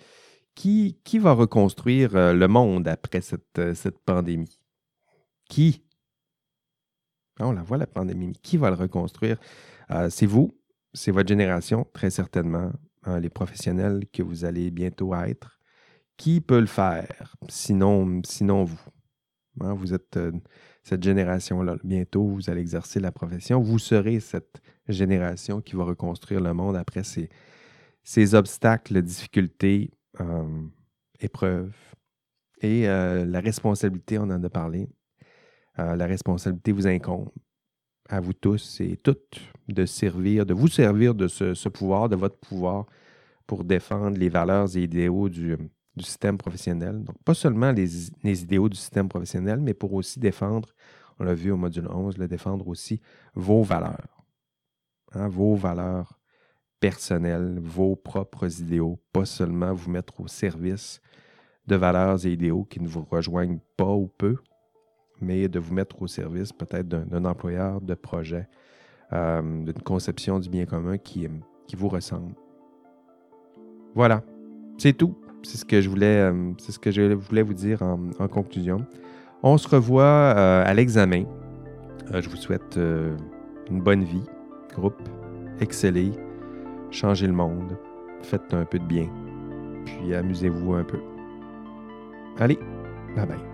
qui, 0.55 0.99
qui 1.03 1.19
va 1.19 1.33
reconstruire 1.33 2.15
euh, 2.15 2.33
le 2.33 2.47
monde 2.47 2.87
après 2.87 3.21
cette, 3.21 3.73
cette 3.73 3.99
pandémie? 3.99 4.59
Qui? 5.49 5.83
Ah, 7.39 7.47
on 7.47 7.51
la 7.51 7.63
voit, 7.63 7.77
la 7.77 7.87
pandémie. 7.87 8.33
Qui 8.41 8.57
va 8.57 8.69
le 8.69 8.75
reconstruire? 8.75 9.37
c'est 10.09 10.25
vous, 10.25 10.57
c'est 10.93 11.11
votre 11.11 11.27
génération, 11.27 11.85
très 11.91 12.09
certainement, 12.09 12.71
hein, 13.03 13.19
les 13.19 13.29
professionnels 13.29 14.05
que 14.13 14.23
vous 14.23 14.45
allez 14.45 14.71
bientôt 14.71 15.13
être. 15.13 15.59
Qui 16.15 16.39
peut 16.39 16.61
le 16.61 16.65
faire, 16.65 17.35
sinon, 17.49 18.21
sinon 18.23 18.63
vous? 18.63 18.79
Hein, 19.59 19.73
vous 19.73 19.93
êtes 19.93 20.17
cette 20.83 21.03
génération-là. 21.03 21.75
Bientôt, 21.83 22.25
vous 22.25 22.49
allez 22.49 22.61
exercer 22.61 22.99
la 22.99 23.11
profession. 23.11 23.61
Vous 23.61 23.79
serez 23.79 24.19
cette 24.19 24.61
génération 24.87 25.61
qui 25.61 25.75
va 25.75 25.83
reconstruire 25.83 26.41
le 26.41 26.53
monde 26.53 26.75
après 26.75 27.03
ces, 27.03 28.35
obstacles, 28.35 29.01
difficultés, 29.01 29.91
euh, 30.19 30.43
épreuves. 31.19 31.73
Et 32.61 32.87
euh, 32.87 33.25
la 33.25 33.39
responsabilité, 33.39 34.17
on 34.17 34.23
en 34.23 34.43
a 34.43 34.49
parlé. 34.49 34.89
Euh, 35.79 35.95
la 35.95 36.05
responsabilité 36.05 36.71
vous 36.71 36.87
incombe 36.87 37.29
à 38.09 38.19
vous 38.19 38.33
tous 38.33 38.81
et 38.81 38.97
toutes 38.97 39.39
de 39.67 39.85
servir, 39.85 40.45
de 40.45 40.53
vous 40.53 40.67
servir 40.67 41.15
de 41.15 41.27
ce, 41.27 41.69
pouvoir, 41.69 42.09
de 42.09 42.15
votre 42.15 42.37
pouvoir 42.37 42.85
pour 43.47 43.63
défendre 43.63 44.17
les 44.17 44.29
valeurs 44.29 44.75
et 44.75 44.83
idéaux 44.83 45.29
du, 45.29 45.57
du 45.95 46.03
système 46.03 46.37
professionnel. 46.37 47.03
Donc, 47.03 47.21
pas 47.23 47.33
seulement 47.33 47.71
les, 47.71 48.09
idéaux 48.23 48.69
du 48.69 48.77
système 48.77 49.09
professionnel, 49.09 49.59
mais 49.59 49.73
pour 49.73 49.93
aussi 49.93 50.19
défendre, 50.19 50.69
on 51.19 51.23
l'a 51.23 51.33
vu 51.33 51.51
au 51.51 51.57
module 51.57 51.87
11, 51.87 52.17
le 52.17 52.27
défendre 52.27 52.67
aussi 52.67 53.01
vos 53.35 53.63
valeurs. 53.63 54.23
Hein, 55.13 55.27
vos 55.27 55.55
valeurs 55.55 56.19
personnelles, 56.79 57.59
vos 57.61 57.95
propres 57.95 58.59
idéaux, 58.61 58.99
pas 59.11 59.25
seulement 59.25 59.73
vous 59.73 59.91
mettre 59.91 60.19
au 60.21 60.27
service 60.27 61.01
de 61.67 61.75
valeurs 61.75 62.25
et 62.25 62.31
idéaux 62.31 62.63
qui 62.63 62.79
ne 62.79 62.87
vous 62.87 63.05
rejoignent 63.09 63.59
pas 63.77 63.93
ou 63.93 64.07
peu, 64.07 64.37
mais 65.19 65.47
de 65.47 65.59
vous 65.59 65.73
mettre 65.73 66.01
au 66.01 66.07
service 66.07 66.51
peut-être 66.51 66.87
d'un 66.87 67.25
employeur, 67.25 67.81
de 67.81 67.93
projet, 67.93 68.47
euh, 69.13 69.41
d'une 69.41 69.81
conception 69.83 70.39
du 70.39 70.49
bien 70.49 70.65
commun 70.65 70.97
qui, 70.97 71.27
qui 71.67 71.75
vous 71.75 71.89
ressemble. 71.89 72.33
Voilà, 73.93 74.23
c'est 74.77 74.93
tout. 74.93 75.15
C'est 75.43 75.57
ce 75.57 75.65
que 75.65 75.81
je 75.81 75.89
voulais, 75.89 76.29
euh, 76.31 76.51
c'est 76.57 76.71
ce 76.71 76.79
que 76.79 76.91
je 76.91 77.13
voulais 77.13 77.41
vous 77.41 77.53
dire 77.53 77.81
en, 77.81 78.27
conclusion. 78.27 78.85
On 79.43 79.57
se 79.57 79.67
revoit 79.67 80.03
euh, 80.03 80.63
à 80.65 80.73
l'examen. 80.73 81.23
Euh, 82.13 82.21
je 82.21 82.29
vous 82.29 82.35
souhaite 82.35 82.77
une 83.69 83.81
bonne 83.81 84.03
vie, 84.03 84.23
groupe, 84.75 85.01
excellez, 85.59 86.11
changez 86.91 87.27
le 87.27 87.33
monde, 87.33 87.77
faites 88.21 88.53
un 88.53 88.65
peu 88.65 88.79
de 88.79 88.85
bien, 88.85 89.07
puis 89.85 90.13
amusez-vous 90.13 90.73
un 90.73 90.83
peu. 90.83 90.99
Allez, 92.39 92.59
bye 93.15 93.25
bye. 93.25 93.50